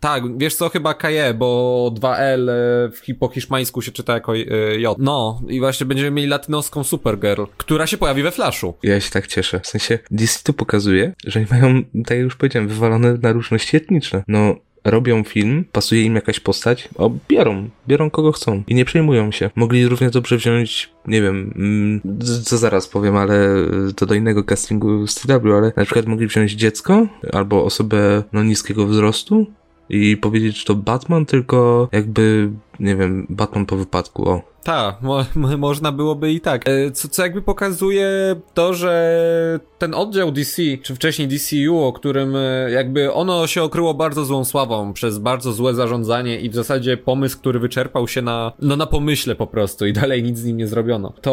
tak, 0.00 0.38
wiesz 0.38 0.54
co, 0.54 0.68
chyba 0.68 0.94
Kaje, 0.94 1.34
bo 1.34 1.90
2L 1.94 2.50
e, 2.50 2.90
w, 2.90 2.98
hi- 2.98 3.14
po 3.14 3.28
hiszpańsku 3.28 3.82
się 3.82 3.92
czyta 3.92 4.14
jako 4.14 4.32
J. 4.82 4.98
No, 4.98 5.42
i 5.48 5.60
właśnie 5.60 5.86
będziemy 5.86 6.10
mieli 6.10 6.28
latynoską 6.28 6.84
Supergirl, 6.84 7.42
która 7.56 7.86
się 7.86 7.96
pojawi 7.96 8.22
we 8.22 8.30
Flashu. 8.30 8.74
Ja 8.82 9.00
się 9.00 9.10
tak 9.10 9.26
cieszę. 9.26 9.60
W 9.60 9.66
sensie 9.66 9.98
DC 10.10 10.40
to 10.42 10.52
pokazuje, 10.52 11.12
że 11.26 11.44
mają, 11.50 11.82
tak 11.84 12.10
jak 12.10 12.20
już 12.20 12.36
powiedziałem, 12.36 12.68
wywalone 12.68 13.18
na 13.22 13.32
różności 13.32 13.76
etniczne. 13.76 14.22
No, 14.28 14.56
robią 14.84 15.24
film, 15.24 15.64
pasuje 15.72 16.02
im 16.02 16.14
jakaś 16.14 16.40
postać, 16.40 16.88
o, 16.96 17.10
biorą, 17.28 17.68
biorą 17.88 18.10
kogo 18.10 18.32
chcą 18.32 18.62
i 18.68 18.74
nie 18.74 18.84
przejmują 18.84 19.30
się. 19.30 19.50
Mogli 19.56 19.86
równie 19.86 20.10
dobrze 20.10 20.36
wziąć, 20.36 20.90
nie 21.06 21.22
wiem, 21.22 21.52
mm, 21.56 22.00
co 22.44 22.58
zaraz 22.58 22.88
powiem, 22.88 23.16
ale 23.16 23.56
y, 23.88 23.94
to 23.96 24.06
do 24.06 24.14
innego 24.14 24.44
castingu 24.44 25.06
z 25.06 25.14
CW, 25.14 25.56
ale 25.56 25.72
na 25.76 25.84
przykład 25.84 26.06
mogli 26.06 26.26
wziąć 26.26 26.52
dziecko 26.52 27.06
albo 27.32 27.64
osobę, 27.64 28.22
no, 28.32 28.44
niskiego 28.44 28.86
wzrostu 28.86 29.46
i 29.88 30.16
powiedzieć, 30.16 30.58
że 30.58 30.64
to 30.64 30.74
Batman, 30.74 31.26
tylko 31.26 31.88
jakby, 31.92 32.50
nie 32.80 32.96
wiem, 32.96 33.26
Batman 33.28 33.66
po 33.66 33.76
wypadku, 33.76 34.28
o. 34.28 34.51
Tak, 34.64 35.02
mo 35.02 35.24
mo 35.34 35.56
można 35.56 35.92
byłoby 35.92 36.32
i 36.32 36.40
tak. 36.40 36.68
E, 36.68 36.90
Co, 36.90 37.08
co 37.08 37.22
jakby 37.22 37.42
pokazuje 37.42 38.36
to, 38.54 38.74
że 38.74 39.60
ten 39.78 39.94
oddział 39.94 40.32
DC, 40.32 40.62
czy 40.82 40.94
wcześniej 40.94 41.28
DCU, 41.28 41.78
o 41.78 41.92
którym 41.92 42.36
e, 42.36 42.70
jakby 42.70 43.12
ono 43.12 43.46
się 43.46 43.62
okryło 43.62 43.94
bardzo 43.94 44.24
złą 44.24 44.44
sławą 44.44 44.92
przez 44.92 45.18
bardzo 45.18 45.52
złe 45.52 45.74
zarządzanie 45.74 46.40
i 46.40 46.50
w 46.50 46.54
zasadzie 46.54 46.96
pomysł, 46.96 47.38
który 47.38 47.58
wyczerpał 47.58 48.08
się 48.08 48.22
na, 48.22 48.52
no 48.60 48.76
na 48.76 48.86
pomyśle 48.86 49.34
po 49.34 49.46
prostu 49.46 49.86
i 49.86 49.92
dalej 49.92 50.22
nic 50.22 50.38
z 50.38 50.44
nim 50.44 50.56
nie 50.56 50.66
zrobiono. 50.66 51.12
To 51.20 51.32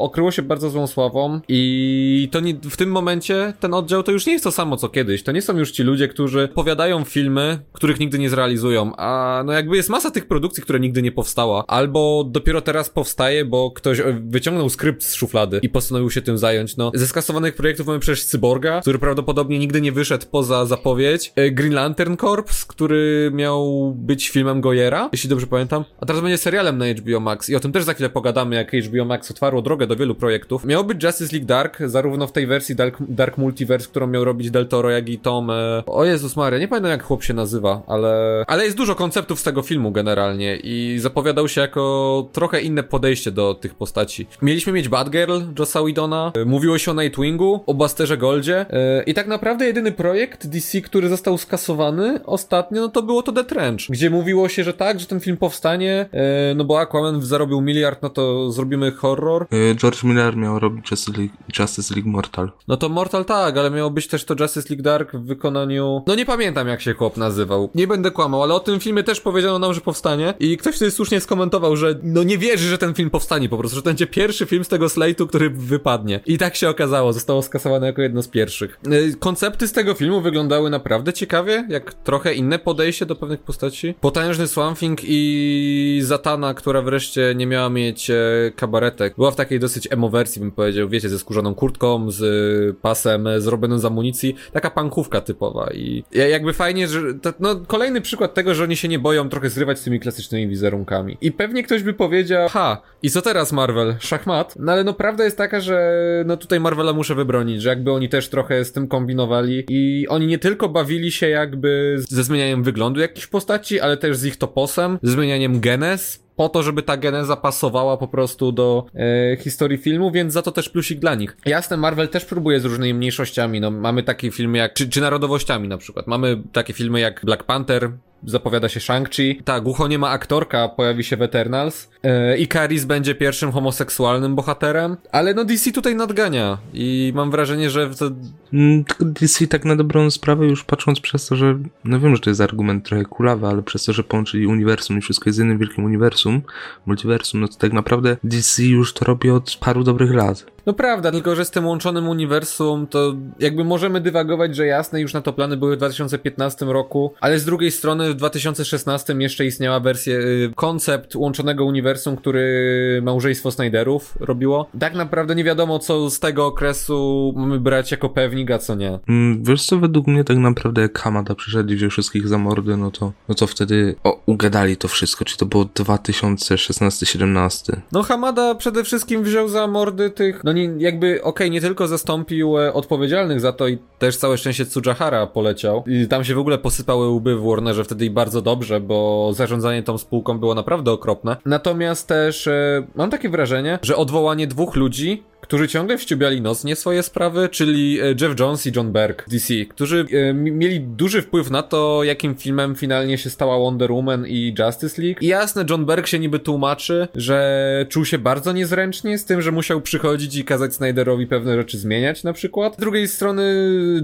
okryło 0.00 0.30
się 0.30 0.42
bardzo 0.42 0.70
złą 0.70 0.86
sławą 0.86 1.40
i 1.48 2.28
to 2.32 2.40
nie, 2.40 2.54
w 2.54 2.76
tym 2.76 2.90
momencie 2.90 3.52
ten 3.60 3.74
oddział 3.74 4.02
to 4.02 4.12
już 4.12 4.26
nie 4.26 4.32
jest 4.32 4.44
to 4.44 4.50
samo 4.50 4.76
co 4.76 4.88
kiedyś. 4.88 5.22
To 5.22 5.32
nie 5.32 5.42
są 5.42 5.58
już 5.58 5.70
ci 5.70 5.82
ludzie, 5.82 6.08
którzy 6.08 6.48
powiadają 6.48 7.04
filmy, 7.04 7.58
których 7.72 8.00
nigdy 8.00 8.18
nie 8.18 8.30
zrealizują, 8.30 8.92
a 8.96 9.42
no 9.46 9.52
jakby 9.52 9.76
jest 9.76 9.88
masa 9.90 10.10
tych 10.10 10.28
produkcji, 10.28 10.62
które 10.62 10.80
nigdy 10.80 11.02
nie 11.02 11.12
powstała, 11.12 11.64
albo 11.66 12.24
dopiero 12.24 12.57
dopiero 12.58 12.78
teraz 12.78 12.90
powstaje, 12.90 13.44
bo 13.44 13.70
ktoś 13.70 14.00
e, 14.00 14.20
wyciągnął 14.20 14.70
skrypt 14.70 15.02
z 15.02 15.14
szuflady 15.14 15.60
i 15.62 15.68
postanowił 15.68 16.10
się 16.10 16.22
tym 16.22 16.38
zająć. 16.38 16.76
No, 16.76 16.92
ze 16.94 17.06
skasowanych 17.06 17.54
projektów 17.54 17.86
mamy 17.86 17.98
przecież 17.98 18.24
Cyborga, 18.24 18.80
który 18.80 18.98
prawdopodobnie 18.98 19.58
nigdy 19.58 19.80
nie 19.80 19.92
wyszedł 19.92 20.26
poza 20.30 20.66
zapowiedź. 20.66 21.32
E, 21.36 21.50
Green 21.50 21.74
Lantern 21.74 22.16
Corps, 22.16 22.66
który 22.66 23.30
miał 23.34 23.92
być 23.96 24.28
filmem 24.28 24.60
Goyera, 24.60 25.08
jeśli 25.12 25.30
dobrze 25.30 25.46
pamiętam. 25.46 25.84
A 26.00 26.06
teraz 26.06 26.22
będzie 26.22 26.38
serialem 26.38 26.78
na 26.78 26.86
HBO 26.86 27.20
Max 27.20 27.48
i 27.48 27.56
o 27.56 27.60
tym 27.60 27.72
też 27.72 27.84
za 27.84 27.94
chwilę 27.94 28.10
pogadamy, 28.10 28.56
jak 28.56 28.72
HBO 28.72 29.04
Max 29.04 29.30
otwarło 29.30 29.62
drogę 29.62 29.86
do 29.86 29.96
wielu 29.96 30.14
projektów. 30.14 30.64
Miał 30.64 30.84
być 30.84 31.04
Justice 31.04 31.32
League 31.32 31.46
Dark, 31.46 31.78
zarówno 31.86 32.26
w 32.26 32.32
tej 32.32 32.46
wersji 32.46 32.74
Dark, 32.74 32.96
Dark 33.00 33.38
Multiverse, 33.38 33.88
którą 33.88 34.06
miał 34.06 34.24
robić 34.24 34.50
Del 34.50 34.68
Toro, 34.68 34.90
jak 34.90 35.08
i 35.08 35.18
Tom. 35.18 35.50
E... 35.50 35.82
O 35.86 36.04
Jezus 36.04 36.36
Maria, 36.36 36.58
nie 36.58 36.68
pamiętam 36.68 36.90
jak 36.90 37.02
chłop 37.02 37.24
się 37.24 37.34
nazywa, 37.34 37.82
ale... 37.86 38.44
Ale 38.46 38.64
jest 38.64 38.76
dużo 38.76 38.94
konceptów 38.94 39.40
z 39.40 39.42
tego 39.42 39.62
filmu 39.62 39.92
generalnie 39.92 40.56
i 40.56 40.98
zapowiadał 40.98 41.48
się 41.48 41.60
jako 41.60 42.28
trochę 42.32 42.47
inne 42.56 42.82
podejście 42.82 43.30
do 43.30 43.54
tych 43.54 43.74
postaci. 43.74 44.26
Mieliśmy 44.42 44.72
mieć 44.72 44.88
Batgirl, 44.88 45.40
Jossa 45.58 45.82
Whedona, 45.82 46.32
e, 46.34 46.44
mówiło 46.44 46.78
się 46.78 46.90
o 46.90 46.94
Nightwingu, 46.94 47.64
o 47.66 47.74
Busterze 47.74 48.16
Goldzie 48.16 48.66
e... 48.70 49.02
i 49.02 49.14
tak 49.14 49.26
naprawdę 49.26 49.66
jedyny 49.66 49.92
projekt 49.92 50.46
DC, 50.46 50.80
który 50.80 51.08
został 51.08 51.38
skasowany 51.38 52.20
ostatnio, 52.24 52.80
no 52.80 52.88
to 52.88 53.02
było 53.02 53.22
to 53.22 53.32
The 53.32 53.44
Trench, 53.44 53.80
gdzie 53.88 54.10
mówiło 54.10 54.48
się, 54.48 54.64
że 54.64 54.74
tak, 54.74 55.00
że 55.00 55.06
ten 55.06 55.20
film 55.20 55.36
powstanie, 55.36 56.08
e... 56.12 56.54
no 56.54 56.64
bo 56.64 56.80
Aquaman 56.80 57.22
zarobił 57.22 57.60
miliard, 57.60 58.02
no 58.02 58.10
to 58.10 58.52
zrobimy 58.52 58.92
horror. 58.92 59.46
George 59.76 60.04
Miller 60.04 60.36
miał 60.36 60.58
robić 60.58 60.90
Justice 60.90 61.18
League, 61.18 61.34
Justice 61.58 61.94
League 61.94 62.08
Mortal. 62.10 62.50
No 62.68 62.76
to 62.76 62.88
Mortal 62.88 63.24
tak, 63.24 63.56
ale 63.56 63.70
miało 63.70 63.90
być 63.90 64.08
też 64.08 64.24
to 64.24 64.34
Justice 64.40 64.68
League 64.70 64.82
Dark 64.82 65.12
w 65.16 65.24
wykonaniu... 65.24 66.02
No 66.06 66.14
nie 66.14 66.26
pamiętam 66.26 66.68
jak 66.68 66.80
się 66.80 66.94
chłop 66.94 67.16
nazywał. 67.16 67.70
Nie 67.74 67.86
będę 67.86 68.10
kłamał, 68.10 68.42
ale 68.42 68.54
o 68.54 68.60
tym 68.60 68.80
filmie 68.80 69.02
też 69.02 69.20
powiedziano 69.20 69.58
nam, 69.58 69.74
że 69.74 69.80
powstanie 69.80 70.34
i 70.40 70.56
ktoś 70.56 70.76
wtedy 70.76 70.90
słusznie 70.90 71.20
skomentował, 71.20 71.76
że 71.76 71.94
no 72.02 72.22
nie 72.22 72.37
wierzy, 72.38 72.68
że 72.68 72.78
ten 72.78 72.94
film 72.94 73.10
powstanie 73.10 73.48
po 73.48 73.58
prostu, 73.58 73.76
że 73.76 73.82
to 73.82 73.90
będzie 73.90 74.06
pierwszy 74.06 74.46
film 74.46 74.64
z 74.64 74.68
tego 74.68 74.86
slate'u, 74.86 75.26
który 75.28 75.50
wypadnie. 75.50 76.20
I 76.26 76.38
tak 76.38 76.56
się 76.56 76.68
okazało, 76.68 77.12
zostało 77.12 77.42
skasowane 77.42 77.86
jako 77.86 78.02
jedno 78.02 78.22
z 78.22 78.28
pierwszych. 78.28 78.78
E, 78.86 79.16
Koncepty 79.18 79.68
z 79.68 79.72
tego 79.72 79.94
filmu 79.94 80.20
wyglądały 80.20 80.70
naprawdę 80.70 81.12
ciekawie, 81.12 81.66
jak 81.68 81.94
trochę 81.94 82.34
inne 82.34 82.58
podejście 82.58 83.06
do 83.06 83.16
pewnych 83.16 83.40
postaci. 83.40 83.94
Potężny 84.00 84.46
Swamp 84.48 84.78
Thing 84.78 84.98
i 85.04 86.00
Zatana, 86.04 86.54
która 86.54 86.82
wreszcie 86.82 87.32
nie 87.36 87.46
miała 87.46 87.70
mieć 87.70 88.10
e, 88.10 88.16
kabaretek. 88.56 89.14
Była 89.16 89.30
w 89.30 89.36
takiej 89.36 89.60
dosyć 89.60 89.88
emo 89.90 90.08
wersji, 90.10 90.40
bym 90.40 90.50
powiedział, 90.52 90.88
wiecie, 90.88 91.08
ze 91.08 91.18
skórzaną 91.18 91.54
kurtką, 91.54 92.10
z 92.10 92.22
e, 92.22 92.74
pasem 92.82 93.26
e, 93.26 93.40
zrobionym 93.40 93.78
z 93.78 93.84
amunicji. 93.84 94.34
Taka 94.52 94.70
pankówka 94.70 95.20
typowa 95.20 95.70
i 95.74 96.04
ja- 96.12 96.28
jakby 96.28 96.52
fajnie, 96.52 96.88
że 96.88 97.14
to, 97.14 97.32
no 97.40 97.56
kolejny 97.56 98.00
przykład 98.00 98.34
tego, 98.34 98.54
że 98.54 98.62
oni 98.64 98.76
się 98.76 98.88
nie 98.88 98.98
boją 98.98 99.28
trochę 99.28 99.50
zrywać 99.50 99.78
z 99.78 99.82
tymi 99.82 100.00
klasycznymi 100.00 100.48
wizerunkami. 100.48 101.16
I 101.20 101.32
pewnie 101.32 101.62
ktoś 101.62 101.82
by 101.82 101.92
powiedział, 101.94 102.27
ha, 102.50 102.82
i 103.02 103.10
co 103.10 103.22
teraz 103.22 103.52
Marvel? 103.52 103.96
Szachmat? 104.00 104.54
No 104.58 104.72
ale 104.72 104.84
no 104.84 104.94
prawda 104.94 105.24
jest 105.24 105.38
taka, 105.38 105.60
że 105.60 106.02
no 106.26 106.36
tutaj 106.36 106.60
Marvela 106.60 106.92
muszę 106.92 107.14
wybronić, 107.14 107.62
że 107.62 107.68
jakby 107.68 107.92
oni 107.92 108.08
też 108.08 108.28
trochę 108.28 108.64
z 108.64 108.72
tym 108.72 108.88
kombinowali 108.88 109.64
i 109.68 110.08
oni 110.08 110.26
nie 110.26 110.38
tylko 110.38 110.68
bawili 110.68 111.12
się 111.12 111.28
jakby 111.28 111.96
ze 111.98 112.24
zmienianiem 112.24 112.62
wyglądu 112.62 113.00
jakichś 113.00 113.26
postaci, 113.26 113.80
ale 113.80 113.96
też 113.96 114.16
z 114.16 114.24
ich 114.24 114.36
toposem, 114.36 114.98
ze 115.02 115.12
zmienianiem 115.12 115.60
genes, 115.60 116.28
po 116.38 116.48
to, 116.48 116.62
żeby 116.62 116.82
ta 116.82 116.96
geneza 116.96 117.36
pasowała 117.36 117.96
po 117.96 118.08
prostu 118.08 118.52
do 118.52 118.86
e, 118.94 119.36
historii 119.36 119.78
filmu, 119.78 120.10
więc 120.10 120.32
za 120.32 120.42
to 120.42 120.52
też 120.52 120.68
plusik 120.68 120.98
dla 120.98 121.14
nich. 121.14 121.36
Jasne, 121.46 121.76
Marvel 121.76 122.08
też 122.08 122.24
próbuje 122.24 122.60
z 122.60 122.64
różnymi 122.64 122.94
mniejszościami, 122.94 123.60
no 123.60 123.70
mamy 123.70 124.02
takie 124.02 124.30
filmy 124.30 124.58
jak, 124.58 124.74
czy, 124.74 124.88
czy 124.88 125.00
narodowościami 125.00 125.68
na 125.68 125.78
przykład. 125.78 126.06
Mamy 126.06 126.42
takie 126.52 126.72
filmy 126.72 127.00
jak 127.00 127.20
Black 127.24 127.44
Panther, 127.44 127.90
zapowiada 128.24 128.68
się 128.68 128.80
Shang-Chi. 128.80 129.42
Tak, 129.44 129.62
głuchoniema 129.62 130.10
aktorka 130.10 130.68
pojawi 130.68 131.04
się 131.04 131.16
w 131.16 131.22
Eternals. 131.22 131.90
E, 132.02 132.38
I 132.38 132.48
Caris 132.48 132.84
będzie 132.84 133.14
pierwszym 133.14 133.52
homoseksualnym 133.52 134.34
bohaterem. 134.34 134.96
Ale 135.12 135.34
no 135.34 135.44
DC 135.44 135.72
tutaj 135.72 135.96
nadgania 135.96 136.58
i 136.74 137.12
mam 137.14 137.30
wrażenie, 137.30 137.70
że 137.70 137.90
to... 137.90 138.10
Mm, 138.52 138.84
DC 139.00 139.46
tak 139.46 139.64
na 139.64 139.76
dobrą 139.76 140.10
sprawę, 140.10 140.46
już 140.46 140.64
patrząc 140.64 141.00
przez 141.00 141.26
to, 141.26 141.36
że, 141.36 141.58
no 141.84 142.00
wiem, 142.00 142.16
że 142.16 142.22
to 142.22 142.30
jest 142.30 142.40
argument 142.40 142.84
trochę 142.84 143.04
kulawy, 143.04 143.46
ale 143.46 143.62
przez 143.62 143.84
to, 143.84 143.92
że 143.92 144.04
połączyli 144.04 144.46
uniwersum 144.46 144.98
i 144.98 145.00
wszystko 145.00 145.28
jest 145.28 145.38
jednym 145.38 145.58
wielkim 145.58 145.84
uniwersum, 145.84 146.42
multiversum, 146.86 147.40
no 147.40 147.48
to 147.48 147.54
tak 147.54 147.72
naprawdę 147.72 148.16
DC 148.24 148.62
już 148.62 148.94
to 148.94 149.04
robi 149.04 149.30
od 149.30 149.56
paru 149.60 149.84
dobrych 149.84 150.14
lat. 150.14 150.46
No 150.68 150.74
prawda, 150.74 151.10
tylko 151.10 151.34
że 151.34 151.44
z 151.44 151.50
tym 151.50 151.66
łączonym 151.66 152.08
uniwersum 152.08 152.86
to 152.86 153.14
jakby 153.38 153.64
możemy 153.64 154.00
dywagować, 154.00 154.56
że 154.56 154.66
jasne, 154.66 155.00
już 155.00 155.14
na 155.14 155.20
to 155.20 155.32
plany 155.32 155.56
były 155.56 155.74
w 155.74 155.78
2015 155.78 156.64
roku, 156.64 157.14
ale 157.20 157.38
z 157.38 157.44
drugiej 157.44 157.70
strony 157.70 158.10
w 158.10 158.14
2016 158.14 159.14
jeszcze 159.18 159.46
istniała 159.46 159.80
wersja, 159.80 160.14
y, 160.14 160.52
koncept 160.54 161.16
łączonego 161.16 161.64
uniwersum, 161.64 162.16
który 162.16 163.00
małżeństwo 163.02 163.50
Snyderów 163.50 164.14
robiło. 164.20 164.70
Tak 164.78 164.94
naprawdę 164.94 165.34
nie 165.34 165.44
wiadomo, 165.44 165.78
co 165.78 166.10
z 166.10 166.20
tego 166.20 166.46
okresu 166.46 167.32
mamy 167.36 167.60
brać 167.60 167.90
jako 167.90 168.08
pewnik, 168.08 168.50
a 168.50 168.58
co 168.58 168.74
nie. 168.74 168.98
Mm, 169.08 169.44
Wiesz 169.44 169.66
co, 169.66 169.78
według 169.78 170.06
mnie 170.06 170.24
tak 170.24 170.36
naprawdę 170.36 170.82
jak 170.82 170.98
Hamada 170.98 171.34
przyszedł 171.34 171.72
i 171.72 171.76
wziął 171.76 171.90
wszystkich 171.90 172.28
za 172.28 172.38
mordy, 172.38 172.76
no 172.76 172.90
to, 172.90 173.12
no 173.28 173.34
to 173.34 173.46
wtedy 173.46 173.94
o, 174.04 174.22
ugadali 174.26 174.76
to 174.76 174.88
wszystko, 174.88 175.24
czy 175.24 175.36
to 175.36 175.46
było 175.46 175.64
2016-17. 175.64 177.76
No 177.92 178.02
Hamada 178.02 178.54
przede 178.54 178.84
wszystkim 178.84 179.22
wziął 179.22 179.48
za 179.48 179.66
mordy 179.66 180.10
tych, 180.10 180.44
no 180.44 180.52
nie, 180.58 180.74
jakby, 180.78 181.22
okej, 181.22 181.50
nie 181.50 181.60
tylko 181.60 181.88
zastąpił 181.88 182.58
e, 182.58 182.72
odpowiedzialnych 182.72 183.40
za 183.40 183.52
to 183.52 183.68
i 183.68 183.78
też 183.98 184.16
całe 184.16 184.38
szczęście 184.38 184.66
Tsujahara 184.66 185.26
poleciał 185.26 185.84
i 185.86 186.08
tam 186.08 186.24
się 186.24 186.34
w 186.34 186.38
ogóle 186.38 186.58
posypały 186.58 187.08
łby 187.08 187.36
w 187.36 187.42
Warnerze 187.42 187.84
wtedy 187.84 188.04
i 188.04 188.10
bardzo 188.10 188.42
dobrze, 188.42 188.80
bo 188.80 189.30
zarządzanie 189.34 189.82
tą 189.82 189.98
spółką 189.98 190.38
było 190.38 190.54
naprawdę 190.54 190.92
okropne. 190.92 191.36
Natomiast 191.44 192.06
też 192.06 192.46
e, 192.46 192.86
mam 192.94 193.10
takie 193.10 193.28
wrażenie, 193.28 193.78
że 193.82 193.96
odwołanie 193.96 194.46
dwóch 194.46 194.76
ludzi 194.76 195.22
którzy 195.40 195.68
ciągle 195.68 195.98
wściubiali 195.98 196.40
nos 196.40 196.64
nie 196.64 196.76
swoje 196.76 197.02
sprawy, 197.02 197.48
czyli 197.48 198.00
e, 198.00 198.04
Jeff 198.20 198.40
Jones 198.40 198.66
i 198.66 198.72
John 198.76 198.92
Berg 198.92 199.28
DC, 199.28 199.54
którzy 199.64 200.06
e, 200.12 200.34
mi- 200.34 200.52
mieli 200.52 200.80
duży 200.80 201.22
wpływ 201.22 201.50
na 201.50 201.62
to, 201.62 202.04
jakim 202.04 202.34
filmem 202.34 202.74
finalnie 202.74 203.18
się 203.18 203.30
stała 203.30 203.58
Wonder 203.58 203.92
Woman 203.92 204.26
i 204.26 204.54
Justice 204.58 205.02
League. 205.02 205.18
I 205.20 205.26
jasne, 205.26 205.64
John 205.70 205.86
Berg 205.86 206.06
się 206.06 206.18
niby 206.18 206.38
tłumaczy, 206.38 207.08
że 207.14 207.86
czuł 207.88 208.04
się 208.04 208.18
bardzo 208.18 208.52
niezręcznie 208.52 209.18
z 209.18 209.24
tym, 209.24 209.42
że 209.42 209.52
musiał 209.52 209.80
przychodzić 209.80 210.36
i 210.36 210.44
kazać 210.44 210.74
Snyderowi 210.74 211.26
pewne 211.26 211.56
rzeczy 211.56 211.78
zmieniać 211.78 212.24
na 212.24 212.32
przykład. 212.32 212.74
Z 212.74 212.80
drugiej 212.80 213.08
strony 213.08 213.42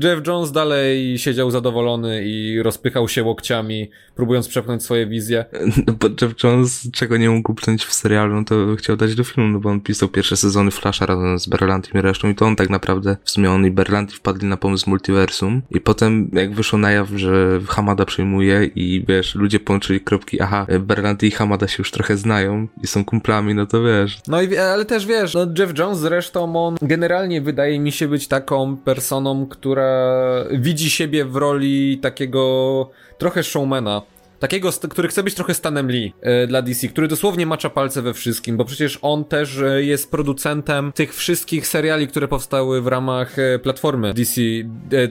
Jeff 0.05 0.27
Jones 0.27 0.53
dalej 0.53 1.19
siedział 1.19 1.51
zadowolony 1.51 2.23
i 2.25 2.63
rozpychał 2.63 3.09
się 3.09 3.23
łokciami, 3.23 3.91
próbując 4.15 4.49
przepchnąć 4.49 4.83
swoje 4.83 5.07
wizje. 5.07 5.45
No 5.87 5.93
bo 6.01 6.09
Jeff 6.23 6.35
Jones, 6.45 6.89
czego 6.93 7.17
nie 7.17 7.31
mógł 7.31 7.53
upchnąć 7.53 7.85
w 7.85 7.93
serialu, 7.95 8.35
no 8.35 8.45
to 8.45 8.77
chciał 8.77 8.97
dać 8.97 9.15
do 9.15 9.25
filmu, 9.25 9.51
no 9.51 9.61
bo 9.61 9.71
on 9.71 9.81
pisał 9.81 10.09
pierwsze 10.09 10.37
sezony 10.37 10.71
Flasha 10.71 11.07
razem 11.07 11.24
z 11.37 11.47
Berlantim 11.47 12.01
i 12.01 12.03
resztą 12.03 12.29
i 12.29 12.35
to 12.35 12.47
on 12.47 12.57
tak 12.57 12.71
naprawdę, 12.71 13.17
w 13.25 13.31
sumie 13.31 13.51
on 13.51 13.67
i 13.67 13.71
Berlanti 13.71 14.17
wpadli 14.17 14.49
na 14.49 14.57
pomysł 14.57 14.91
multiversum 14.91 15.63
i 15.71 15.81
potem 15.81 16.31
jak 16.33 16.55
wyszło 16.55 16.79
na 16.79 16.91
jaw, 16.91 17.09
że 17.17 17.61
Hamada 17.69 18.05
przejmuje 18.05 18.65
i 18.65 19.05
wiesz, 19.09 19.35
ludzie 19.35 19.61
połączyli 19.61 20.01
kropki, 20.01 20.41
aha, 20.41 20.67
Berlanti 20.81 21.27
i 21.27 21.31
Hamada 21.31 21.69
się 21.69 21.77
już 21.79 21.91
trochę 21.91 22.17
znają 22.17 22.69
i 22.83 22.87
są 22.87 23.05
kumplami, 23.05 23.55
no 23.55 23.67
to 23.67 23.83
wiesz, 23.83 24.19
No 24.29 24.43
i 24.43 24.57
ale 24.57 24.85
też 24.85 25.07
wiesz, 25.07 25.35
no 25.35 25.47
Jeff 25.59 25.79
Jones 25.79 25.99
zresztą 25.99 26.67
on 26.67 26.77
generalnie 26.83 27.41
wydaje 27.41 27.81
mi 27.81 27.93
się 27.93 28.09
być 28.09 28.29
taką 28.29 28.77
personą, 28.77 29.47
która 29.47 30.15
widzi 30.51 30.91
siebie 30.91 31.25
w 31.25 31.37
roli 31.37 31.99
takiego 31.99 32.91
trochę 33.19 33.43
showmana. 33.43 34.03
Takiego, 34.39 34.71
który 34.91 35.09
chce 35.09 35.23
być 35.23 35.35
trochę 35.35 35.55
Stanem 35.55 35.91
Lee 35.91 36.13
e, 36.21 36.47
dla 36.47 36.63
DC, 36.63 36.89
który 36.89 37.09
dosłownie 37.09 37.47
macza 37.47 37.71
palce 37.71 38.03
we 38.03 38.15
wszystkim, 38.15 38.57
bo 38.57 38.65
przecież 38.65 38.99
on 39.03 39.25
też 39.25 39.59
e, 39.59 39.85
jest 39.85 40.11
producentem 40.11 40.93
tych 40.93 41.15
wszystkich 41.15 41.67
seriali, 41.67 42.09
które 42.09 42.29
powstały 42.29 42.83
w 42.83 42.87
ramach 42.87 43.39
e, 43.39 43.59
platformy 43.59 44.15
DC, 44.15 44.41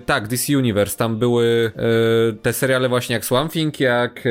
tak, 0.05 0.27
DC 0.27 0.57
Universe. 0.57 0.97
Tam 0.97 1.19
były 1.19 1.71
te 2.41 2.53
seriale 2.53 2.89
właśnie 2.89 3.13
jak 3.13 3.25
Swamp 3.25 3.51
Thing, 3.51 3.79
jak 3.79 4.23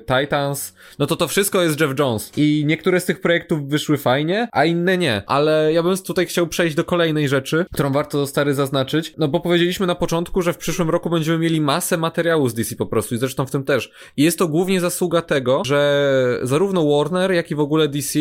Titans. 0.00 0.74
No 0.98 1.06
to 1.06 1.16
to 1.16 1.28
wszystko 1.28 1.62
jest 1.62 1.80
Jeff 1.80 1.98
Jones. 1.98 2.32
I 2.36 2.64
niektóre 2.66 3.00
z 3.00 3.04
tych 3.04 3.20
projektów 3.20 3.68
wyszły 3.68 3.98
fajnie, 3.98 4.48
a 4.52 4.64
inne 4.64 4.98
nie. 4.98 5.22
Ale 5.26 5.72
ja 5.72 5.82
bym 5.82 5.96
tutaj 5.98 6.26
chciał 6.26 6.46
przejść 6.46 6.76
do 6.76 6.84
kolejnej 6.84 7.28
rzeczy, 7.28 7.66
którą 7.72 7.92
warto 7.92 8.26
stary 8.26 8.54
zaznaczyć. 8.54 9.14
No 9.18 9.28
bo 9.28 9.40
powiedzieliśmy 9.40 9.86
na 9.86 9.94
początku, 9.94 10.42
że 10.42 10.52
w 10.52 10.58
przyszłym 10.58 10.90
roku 10.90 11.10
będziemy 11.10 11.38
mieli 11.38 11.60
masę 11.60 11.96
materiału 11.96 12.48
z 12.48 12.54
DC 12.54 12.76
po 12.76 12.86
prostu 12.86 13.14
i 13.14 13.18
zresztą 13.18 13.46
w 13.46 13.50
tym 13.50 13.64
też. 13.64 13.90
I 14.16 14.22
jest 14.24 14.38
to 14.38 14.48
głównie 14.48 14.80
zasługa 14.80 15.22
tego, 15.22 15.62
że 15.64 16.40
zarówno 16.42 16.96
Warner, 16.96 17.32
jak 17.32 17.50
i 17.50 17.54
w 17.54 17.60
ogóle 17.60 17.88
DC 17.88 18.18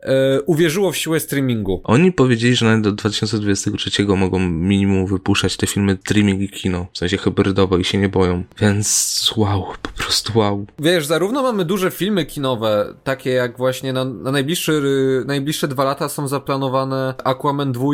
e, 0.00 0.42
uwierzyło 0.42 0.92
w 0.92 0.96
siłę 0.96 1.20
streamingu. 1.20 1.80
Oni 1.84 2.12
powiedzieli, 2.12 2.56
że 2.56 2.66
nawet 2.66 2.80
do 2.80 2.92
2023 2.92 4.04
mogą 4.04 4.38
minimum 4.38 5.06
wypuszczać 5.06 5.56
te 5.56 5.66
filmy 5.66 5.98
streaming 6.04 6.42
i 6.42 6.48
kino, 6.48 6.86
w 6.92 6.98
sensie 6.98 7.16
hybrydowo 7.16 7.78
i 7.78 7.84
się 7.84 7.98
nie 7.98 8.08
boją, 8.08 8.42
więc 8.58 9.32
wow, 9.36 9.64
po 9.82 9.90
prostu 9.90 10.38
wow. 10.38 10.66
Wiesz, 10.78 11.06
zarówno 11.06 11.42
mamy 11.42 11.64
duże 11.64 11.90
filmy 11.90 12.26
kinowe, 12.26 12.94
takie 13.04 13.30
jak 13.30 13.58
właśnie 13.58 13.92
na, 13.92 14.04
na 14.04 14.32
najbliższy, 14.32 14.82
najbliższe 15.26 15.68
dwa 15.68 15.84
lata 15.84 16.08
są 16.08 16.28
zaplanowane 16.28 17.14
Aquaman 17.24 17.72
2, 17.72 17.86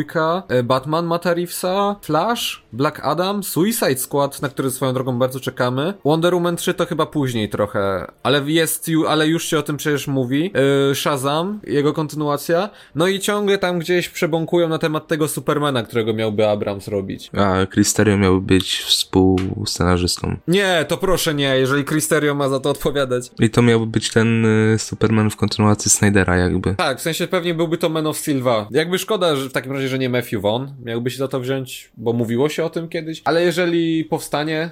e, 0.47 0.63
Batman 0.63 1.05
Mata 1.05 1.33
Reevesa, 1.33 1.95
Flash, 2.01 2.63
Black 2.73 2.99
Adam, 3.03 3.43
Suicide 3.43 3.97
Squad, 3.97 4.41
na 4.41 4.49
który 4.49 4.71
swoją 4.71 4.93
drogą 4.93 5.19
bardzo 5.19 5.39
czekamy. 5.39 5.93
Wonder 6.05 6.33
Woman 6.33 6.55
3 6.55 6.73
to 6.73 6.85
chyba 6.85 7.05
później 7.05 7.46
później 7.47 7.49
trochę, 7.49 8.07
ale 8.23 8.43
jest, 8.51 8.91
ale 9.07 9.27
już 9.27 9.45
się 9.45 9.59
o 9.59 9.63
tym 9.63 9.77
przecież 9.77 10.07
mówi. 10.07 10.51
Yy, 10.89 10.95
Shazam, 10.95 11.59
jego 11.67 11.93
kontynuacja. 11.93 12.69
No 12.95 13.07
i 13.07 13.19
ciągle 13.19 13.57
tam 13.57 13.79
gdzieś 13.79 14.09
przebąkują 14.09 14.69
na 14.69 14.77
temat 14.77 15.07
tego 15.07 15.27
Supermana, 15.27 15.83
którego 15.83 16.13
miałby 16.13 16.47
Abrams 16.47 16.87
robić. 16.87 17.29
A 17.37 17.65
Cristerio 17.65 18.17
miał 18.17 18.41
być 18.41 18.77
współscenarzystą. 18.77 20.37
Nie, 20.47 20.85
to 20.87 20.97
proszę 20.97 21.33
nie, 21.33 21.57
jeżeli 21.57 21.83
Cristerio 21.83 22.35
ma 22.35 22.49
za 22.49 22.59
to 22.59 22.69
odpowiadać. 22.69 23.31
I 23.39 23.49
to 23.49 23.61
miałby 23.61 23.85
być 23.85 24.09
ten 24.09 24.45
y, 24.45 24.79
Superman 24.79 25.29
w 25.29 25.35
kontynuacji 25.35 25.91
Snydera 25.91 26.37
jakby. 26.37 26.75
Tak, 26.75 26.99
w 26.99 27.01
sensie 27.01 27.27
pewnie 27.27 27.53
byłby 27.53 27.77
to 27.77 27.89
Man 27.89 28.07
of 28.07 28.17
Steel 28.17 28.39
2. 28.39 28.67
Jakby 28.71 28.99
szkoda, 28.99 29.35
że 29.35 29.49
w 29.49 29.53
takim 29.53 29.71
razie, 29.71 29.87
że 29.87 29.99
nie 29.99 30.09
Matthew 30.09 30.41
Vaughn 30.41 30.65
miałby 30.85 31.11
się 31.11 31.17
za 31.17 31.27
to 31.27 31.39
wziąć, 31.39 31.91
bo 31.97 32.13
mówiło 32.13 32.49
się 32.49 32.63
o 32.63 32.69
tym 32.69 32.89
kiedyś. 32.89 33.21
Ale 33.25 33.43
jeżeli 33.43 34.05
powstanie 34.05 34.69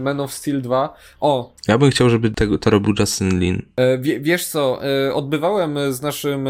Man 0.00 0.20
of 0.20 0.32
Steel 0.32 0.62
2, 0.62 0.94
o, 1.20 1.52
Ja 1.68 1.78
bym 1.78 1.90
chciał, 1.90 2.10
żeby 2.10 2.30
tego, 2.30 2.58
to 2.58 2.70
robił 2.70 2.94
Justin 2.98 3.40
Lin. 3.40 3.62
Wie, 3.98 4.20
wiesz 4.20 4.46
co, 4.46 4.80
e, 5.06 5.14
odbywałem 5.14 5.92
z 5.92 6.02
naszym 6.02 6.48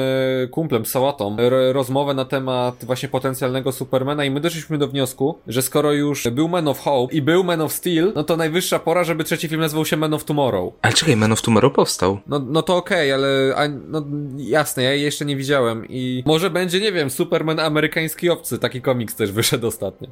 kumplem, 0.50 0.86
Sałatą, 0.86 1.36
rozmowę 1.72 2.14
na 2.14 2.24
temat 2.24 2.84
właśnie 2.84 3.08
potencjalnego 3.08 3.72
Supermana 3.72 4.24
i 4.24 4.30
my 4.30 4.40
doszliśmy 4.40 4.78
do 4.78 4.88
wniosku, 4.88 5.38
że 5.46 5.62
skoro 5.62 5.92
już 5.92 6.28
był 6.28 6.48
Man 6.48 6.68
of 6.68 6.80
Hope 6.80 7.14
i 7.14 7.22
był 7.22 7.44
Man 7.44 7.60
of 7.60 7.72
Steel, 7.72 8.12
no 8.14 8.24
to 8.24 8.36
najwyższa 8.36 8.78
pora, 8.78 9.04
żeby 9.04 9.24
trzeci 9.24 9.48
film 9.48 9.60
nazywał 9.60 9.84
się 9.84 9.96
Man 9.96 10.14
of 10.14 10.24
Tomorrow. 10.24 10.72
Ale 10.82 10.92
czekaj, 10.92 11.16
Man 11.16 11.32
of 11.32 11.42
Tomorrow 11.42 11.72
powstał. 11.72 12.18
No, 12.26 12.38
no 12.46 12.62
to 12.62 12.76
okej, 12.76 13.12
ale 13.12 13.54
a, 13.56 13.68
no, 13.88 14.04
jasne, 14.36 14.82
ja 14.82 14.92
jej 14.92 15.02
jeszcze 15.02 15.24
nie 15.24 15.36
widziałem 15.36 15.86
i 15.88 16.22
może 16.26 16.50
będzie, 16.50 16.80
nie 16.80 16.92
wiem, 16.92 17.10
Superman 17.10 17.60
amerykański 17.60 18.30
obcy, 18.30 18.58
taki 18.58 18.82
komiks 18.82 19.16
też 19.16 19.32
wyszedł 19.32 19.66
ostatnio. 19.66 20.08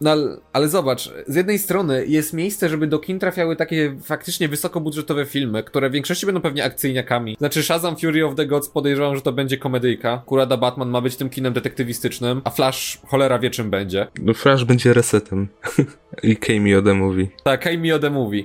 No 0.00 0.10
ale, 0.10 0.36
ale 0.52 0.68
zobacz, 0.68 1.10
z 1.26 1.34
jednej 1.34 1.58
strony 1.58 1.91
jest 2.06 2.32
miejsce, 2.32 2.68
żeby 2.68 2.86
do 2.86 2.98
kin 2.98 3.18
trafiały 3.18 3.56
takie 3.56 3.96
faktycznie 4.02 4.48
wysokobudżetowe 4.48 5.24
filmy, 5.26 5.62
które 5.62 5.90
w 5.90 5.92
większości 5.92 6.26
będą 6.26 6.40
pewnie 6.40 6.64
akcyjniakami. 6.64 7.36
Znaczy 7.38 7.62
Shazam 7.62 7.96
Fury 7.96 8.26
of 8.26 8.34
the 8.34 8.46
Gods 8.46 8.68
podejrzewam, 8.68 9.16
że 9.16 9.22
to 9.22 9.32
będzie 9.32 9.56
komedyjka. 9.58 10.22
Kurada 10.26 10.56
Batman 10.56 10.88
ma 10.88 11.00
być 11.00 11.16
tym 11.16 11.30
kinem 11.30 11.52
detektywistycznym, 11.52 12.40
a 12.44 12.50
Flash 12.50 12.98
cholera 13.06 13.38
wie 13.38 13.50
czym 13.50 13.70
będzie. 13.70 14.06
No 14.22 14.34
Flash 14.34 14.64
będzie 14.64 14.92
resetem. 14.92 15.48
I 16.22 16.36
Cameo 16.36 16.82
The 16.82 16.94
Movie. 16.94 17.26
Tak, 17.44 17.66
Amy 17.66 17.98
the 17.98 18.10
Movie, 18.10 18.44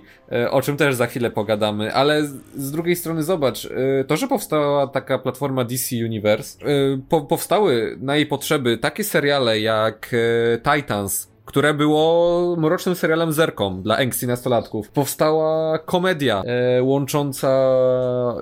o 0.52 0.62
czym 0.62 0.78
też 0.78 0.96
za 0.96 1.08
chwilę 1.08 1.32
pogadamy, 1.32 1.94
ale 1.94 2.26
z- 2.26 2.36
z 2.56 2.72
drugiej 2.72 2.96
strony 2.96 3.24
zobacz, 3.24 3.66
e, 3.66 4.04
to, 4.04 4.18
że 4.18 4.28
powstała 4.28 4.88
taka 4.88 5.20
platforma 5.20 5.64
DC 5.64 5.96
Universe, 6.06 6.66
e, 6.66 6.68
po, 7.10 7.22
powstały 7.22 7.98
na 8.02 8.16
jej 8.16 8.26
potrzeby 8.26 8.78
takie 8.78 9.04
seriale 9.04 9.60
jak 9.60 10.12
e, 10.14 10.76
Titans, 10.76 11.32
które 11.48 11.74
było 11.74 12.56
mrocznym 12.60 12.96
serialem 12.96 13.34
zerką 13.34 13.82
dla 13.82 13.98
angsty 13.98 14.28
nastolatków. 14.28 14.90
Powstała 14.90 15.80
komedia 15.80 16.44
e, 16.46 16.84
łącząca 16.84 17.50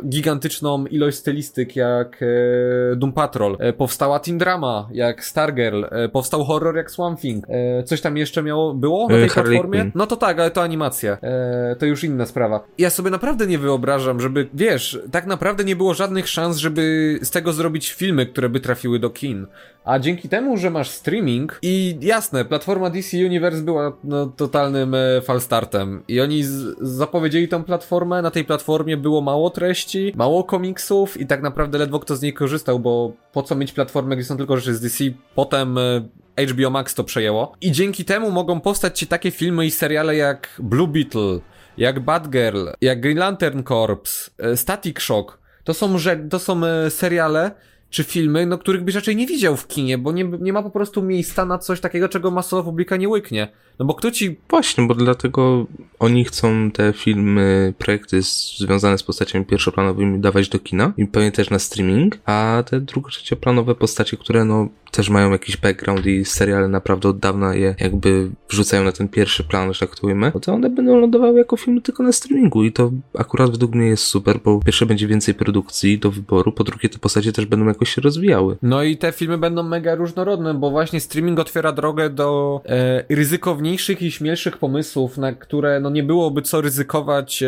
gigantyczną 0.09 0.85
ilość 0.85 1.17
stylistyk 1.17 1.75
jak 1.75 2.19
e, 2.23 2.95
Doom 2.95 3.13
Patrol. 3.13 3.57
E, 3.59 3.73
powstała 3.73 4.19
teen 4.19 4.37
drama 4.37 4.89
jak 4.91 5.25
Stargirl. 5.25 5.83
E, 5.91 6.09
powstał 6.09 6.43
horror 6.43 6.75
jak 6.75 6.91
Swamp 6.91 7.19
Thing. 7.19 7.45
E, 7.49 7.83
coś 7.83 8.01
tam 8.01 8.17
jeszcze 8.17 8.43
miało, 8.43 8.73
było 8.73 9.07
na 9.09 9.15
E, 9.15 9.19
tej 9.19 9.29
Harley 9.29 9.51
platformie? 9.51 9.79
Quinn. 9.79 9.91
No 9.95 10.07
to 10.07 10.15
tak, 10.15 10.39
ale 10.39 10.51
to 10.51 10.61
animacja. 10.63 11.17
E, 11.21 11.75
to 11.79 11.85
już 11.85 12.03
inna 12.03 12.25
sprawa. 12.25 12.63
Ja 12.77 12.89
sobie 12.89 13.09
naprawdę 13.11 13.47
nie 13.47 13.57
wyobrażam, 13.59 14.19
żeby, 14.19 14.47
wiesz, 14.53 14.99
tak 15.11 15.25
naprawdę 15.25 15.63
nie 15.63 15.75
było 15.75 15.93
żadnych 15.93 16.27
szans, 16.29 16.57
żeby 16.57 17.15
z 17.21 17.31
tego 17.31 17.53
zrobić 17.53 17.91
filmy, 17.93 18.25
które 18.25 18.49
by 18.49 18.59
trafiły 18.59 18.99
do 18.99 19.09
kin. 19.09 19.47
A 19.85 19.99
dzięki 19.99 20.29
temu, 20.29 20.57
że 20.57 20.69
masz 20.69 20.89
streaming 20.89 21.59
i 21.61 21.97
jasne, 22.01 22.45
platforma 22.45 22.89
DC 22.95 23.17
Universe 23.25 23.61
była 23.61 23.97
no, 24.03 24.25
totalnym 24.25 24.95
e, 24.95 25.21
falstartem 25.21 26.03
i 26.07 26.21
oni 26.21 26.43
zapowiedzieli 26.81 27.47
tą 27.47 27.63
platformę, 27.63 28.21
na 28.21 28.31
tej 28.31 28.45
platformie 28.45 28.97
było 28.97 29.21
mało 29.21 29.49
treści, 29.49 30.13
mało 30.15 30.43
komiksów 30.43 31.21
i 31.21 31.25
tak 31.25 31.41
naprawdę 31.41 31.77
ledwo 31.77 31.99
kto 31.99 32.15
z 32.15 32.21
niej 32.21 32.33
korzystał, 32.33 32.79
bo 32.79 33.13
po 33.33 33.43
co 33.43 33.55
mieć 33.55 33.71
platformę, 33.71 34.15
gdzie 34.15 34.25
są 34.25 34.37
tylko 34.37 34.57
rzeczy 34.57 34.75
z 34.75 34.81
DC, 34.81 35.03
potem 35.35 35.77
e, 35.77 36.45
HBO 36.47 36.69
Max 36.69 36.95
to 36.95 37.03
przejęło. 37.03 37.53
I 37.61 37.71
dzięki 37.71 38.05
temu 38.05 38.31
mogą 38.31 38.59
powstać 38.59 38.99
ci 38.99 39.07
takie 39.07 39.31
filmy 39.31 39.65
i 39.65 39.71
seriale 39.71 40.15
jak 40.15 40.49
Blue 40.59 40.87
Beetle, 40.87 41.39
jak 41.77 41.99
Batgirl, 41.99 42.67
jak 42.81 43.01
Green 43.01 43.17
Lantern 43.17 43.63
Corps, 43.63 44.31
e, 44.37 44.57
Static 44.57 44.99
Shock. 44.99 45.39
To 45.63 45.73
są, 45.73 45.95
to 46.29 46.39
są 46.39 46.61
seriale 46.89 47.51
czy 47.89 48.03
filmy, 48.03 48.45
no 48.45 48.57
których 48.57 48.83
byś 48.83 48.95
raczej 48.95 49.15
nie 49.15 49.27
widział 49.27 49.57
w 49.57 49.67
kinie, 49.67 49.97
bo 49.97 50.11
nie, 50.11 50.23
nie 50.23 50.53
ma 50.53 50.63
po 50.63 50.69
prostu 50.69 51.03
miejsca 51.03 51.45
na 51.45 51.57
coś 51.57 51.79
takiego, 51.79 52.09
czego 52.09 52.31
masowa 52.31 52.63
publika 52.63 52.97
nie 52.97 53.09
łyknie. 53.09 53.47
No 53.79 53.85
bo 53.85 53.93
kto 53.93 54.11
ci... 54.11 54.37
Właśnie, 54.49 54.87
bo 54.87 54.95
dlatego 54.95 55.65
oni 55.99 56.25
chcą 56.25 56.71
te 56.71 56.93
filmy, 56.93 57.73
projekty 57.77 58.21
związane 58.59 58.97
z 58.97 59.03
postaciami 59.03 59.45
pierwszoplanowymi 59.45 60.19
dawać 60.19 60.49
do 60.49 60.59
kina 60.59 60.93
i 60.97 61.07
pewnie 61.07 61.31
też 61.31 61.49
na 61.49 61.59
streaming, 61.59 62.17
a 62.25 62.63
te 62.69 62.81
drugo 62.81 63.09
trzecioplanowe 63.09 63.75
postacie, 63.75 64.17
które 64.17 64.45
no 64.45 64.69
też 64.91 65.09
mają 65.09 65.31
jakiś 65.31 65.57
background 65.57 66.05
i 66.05 66.25
seriale 66.25 66.67
naprawdę 66.67 67.09
od 67.09 67.19
dawna 67.19 67.55
je 67.55 67.75
jakby 67.79 68.31
wrzucają 68.49 68.83
na 68.83 68.91
ten 68.91 69.07
pierwszy 69.07 69.43
plan, 69.43 69.73
że 69.73 69.79
tak 69.79 69.95
to 69.95 70.07
ujmę, 70.07 70.31
no 70.33 70.39
to 70.39 70.53
one 70.53 70.69
będą 70.69 70.99
lądowały 70.99 71.37
jako 71.37 71.57
filmy 71.57 71.81
tylko 71.81 72.03
na 72.03 72.11
streamingu 72.11 72.63
i 72.63 72.71
to 72.71 72.91
akurat 73.17 73.51
według 73.51 73.75
mnie 73.75 73.87
jest 73.87 74.03
super, 74.03 74.39
bo 74.43 74.59
pierwsze 74.59 74.85
będzie 74.85 75.07
więcej 75.07 75.33
produkcji 75.33 75.99
do 75.99 76.11
wyboru, 76.11 76.51
po 76.51 76.63
drugie 76.63 76.89
te 76.89 76.99
postacie 76.99 77.31
też 77.31 77.45
będą 77.45 77.65
jakoś 77.75 77.95
się 77.95 78.01
rozwijały. 78.01 78.57
No 78.61 78.83
i 78.83 78.97
te 78.97 79.11
filmy 79.11 79.37
będą 79.37 79.63
mega 79.63 79.95
różnorodne, 79.95 80.53
bo 80.53 80.71
właśnie 80.71 80.99
streaming 80.99 81.39
otwiera 81.39 81.71
drogę 81.71 82.09
do 82.09 82.61
e, 82.65 83.03
ryzykowniejszych 83.09 84.01
i 84.01 84.11
śmielszych 84.11 84.57
pomysłów, 84.57 85.17
na 85.17 85.33
które 85.33 85.79
no 85.79 85.89
nie 85.89 86.03
byłoby 86.03 86.41
co 86.41 86.61
ryzykować, 86.61 87.43
e, 87.43 87.47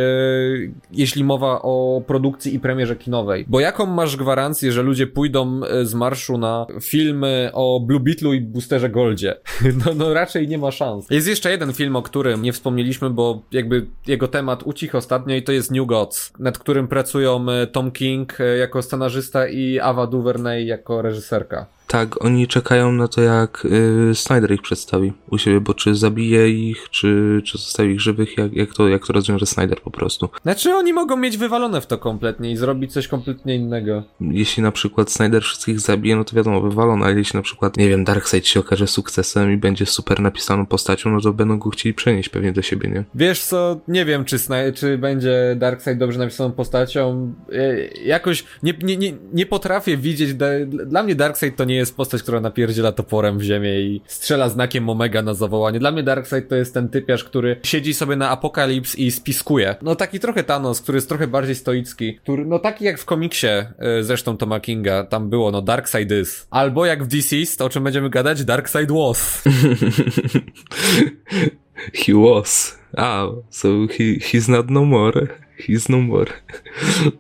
jeśli 0.92 1.24
mowa 1.24 1.62
o 1.62 2.02
produkcji 2.08 2.56
i 2.56 2.60
premierze 2.60 2.96
kinowej. 2.96 3.46
Bo 3.48 3.60
jaką 3.60 3.86
masz 3.86 4.18
gwarancję, 4.18 4.72
że 4.72 4.82
ludzie 4.82 5.08
pójdą 5.08 5.62
e, 5.64 5.86
z 5.86 5.94
marszu 5.94 6.38
na 6.38 6.66
filmy 6.82 7.50
o 7.54 7.80
Blue 7.80 8.00
Beetlu 8.00 8.34
i 8.34 8.42
Boosterze 8.42 8.90
Goldzie? 8.90 9.36
No, 9.86 9.94
no 9.96 10.14
raczej 10.14 10.48
nie 10.48 10.58
ma 10.58 10.72
szans. 10.72 11.06
Jest 11.10 11.28
jeszcze 11.28 11.52
jeden 11.52 11.74
film, 11.74 11.96
o 11.96 12.02
którym 12.02 12.42
nie 12.42 12.54
wspomnieliśmy, 12.54 13.10
bo 13.10 13.42
jakby 13.52 13.86
jego 14.08 14.28
temat 14.28 14.64
ucichł 14.64 14.98
ostatnio 14.98 15.36
i 15.36 15.44
to 15.44 15.52
jest 15.52 15.72
New 15.72 15.88
Gods, 15.88 16.34
nad 16.40 16.58
którym 16.58 16.88
pracują 16.88 17.46
e, 17.50 17.68
Tom 17.68 17.92
King 17.92 18.42
e, 18.42 18.58
jako 18.58 18.82
scenarzysta 18.82 19.48
i 19.48 19.80
Ava 19.80 20.08
DuVernay 20.18 20.66
jako 20.68 21.02
reżyserka. 21.02 21.68
Tak, 21.88 22.26
oni 22.26 22.48
czekają 22.48 22.92
na 22.92 23.08
to, 23.08 23.22
jak 23.22 23.66
y, 24.12 24.16
Snyder 24.16 24.52
ich 24.52 24.62
przedstawi 24.62 25.14
u 25.32 25.38
siebie, 25.38 25.62
bo 25.62 25.74
czy 25.74 25.96
zabije 25.96 26.50
ich, 26.50 26.90
czy, 26.90 27.42
czy 27.46 27.58
zostawi 27.58 27.94
ich 27.94 28.02
żywych, 28.02 28.38
jak, 28.38 28.54
jak, 28.54 28.74
to, 28.74 28.88
jak 28.88 29.08
to 29.08 29.14
rozwiąże 29.14 29.46
Snyder 29.46 29.82
po 29.82 29.92
prostu. 29.92 30.30
Znaczy 30.44 30.74
oni 30.76 30.94
mogą 30.94 31.18
mieć 31.18 31.38
wywalone 31.38 31.82
w 31.82 31.88
to 31.88 31.98
kompletnie 31.98 32.52
i 32.52 32.58
zrobić 32.58 32.94
coś 32.94 33.08
kompletnie 33.08 33.56
innego. 33.56 34.04
Jeśli 34.22 34.64
na 34.64 34.72
przykład 34.72 35.12
Snyder 35.12 35.44
wszystkich 35.44 35.80
zabije, 35.80 36.16
no 36.16 36.24
to 36.24 36.36
wiadomo, 36.36 36.62
wywalone, 36.62 37.06
ale 37.06 37.16
jeśli 37.18 37.38
na 37.38 37.44
przykład, 37.44 37.78
nie 37.78 37.90
wiem, 37.90 38.04
Darkseid 38.04 38.48
się 38.48 38.60
okaże 38.60 38.88
sukcesem 38.88 39.54
i 39.54 39.58
będzie 39.58 39.86
super 39.86 40.20
napisaną 40.20 40.66
postacią, 40.66 41.10
no 41.12 41.22
to 41.22 41.34
będą 41.34 41.60
go 41.60 41.70
chcieli 41.70 41.94
przenieść 41.94 42.30
pewnie 42.30 42.52
do 42.52 42.62
siebie, 42.62 42.90
nie? 42.90 43.04
Wiesz 43.16 43.44
co, 43.44 43.80
nie 43.88 44.06
wiem 44.06 44.26
czy, 44.26 44.40
Sny- 44.40 44.74
czy 44.74 44.98
będzie 44.98 45.56
Darkseid 45.60 45.98
dobrze 45.98 46.20
napisaną 46.20 46.52
postacią. 46.52 47.34
E, 47.52 47.88
jakoś 47.88 48.44
nie, 48.64 48.74
nie, 48.84 48.98
nie, 48.98 49.14
nie 49.34 49.46
potrafię 49.46 49.98
widzieć. 49.98 50.34
Dla 50.68 51.04
mnie 51.04 51.16
Darkseid 51.16 51.56
to 51.56 51.66
nie 51.66 51.77
jest 51.78 51.98
postać, 51.98 52.24
która 52.24 52.42
napierdziela 52.42 52.92
toporem 52.92 53.38
w 53.38 53.42
ziemię 53.42 53.82
i 53.82 54.02
strzela 54.08 54.50
znakiem 54.50 54.90
Omega 54.90 55.22
na 55.22 55.34
zawołanie. 55.34 55.80
Dla 55.80 55.92
mnie 55.92 56.04
Darkseid 56.04 56.50
to 56.50 56.56
jest 56.56 56.74
ten 56.74 56.90
typiarz, 56.90 57.24
który 57.24 57.60
siedzi 57.64 57.94
sobie 57.94 58.16
na 58.16 58.30
Apokalips 58.30 58.96
i 58.96 59.12
spiskuje. 59.12 59.76
No 59.82 59.96
taki 59.96 60.20
trochę 60.20 60.44
Thanos, 60.44 60.82
który 60.82 60.98
jest 60.98 61.10
trochę 61.10 61.28
bardziej 61.28 61.56
stoicki. 61.56 62.16
Który, 62.16 62.46
no 62.46 62.60
taki 62.60 62.86
jak 62.86 63.00
w 63.00 63.06
komiksie 63.06 63.48
e, 63.48 64.04
zresztą 64.04 64.38
Toma 64.38 64.60
Kinga, 64.60 65.04
tam 65.04 65.30
było 65.30 65.52
no 65.52 65.62
Darkseid 65.62 66.12
is. 66.12 66.48
Albo 66.50 66.86
jak 66.86 67.04
w 67.04 67.08
Deceased, 67.08 67.62
o 67.62 67.70
czym 67.70 67.84
będziemy 67.84 68.10
gadać, 68.10 68.44
Darkseid 68.44 68.92
was. 68.92 69.44
He 71.94 72.14
was. 72.14 72.78
Ah, 72.98 73.30
so 73.50 73.68
he, 73.88 74.18
he's 74.20 74.50
not 74.50 74.70
no 74.70 74.84
more. 74.86 75.28
He's 75.58 75.90
no 75.90 76.00
more. 76.00 76.32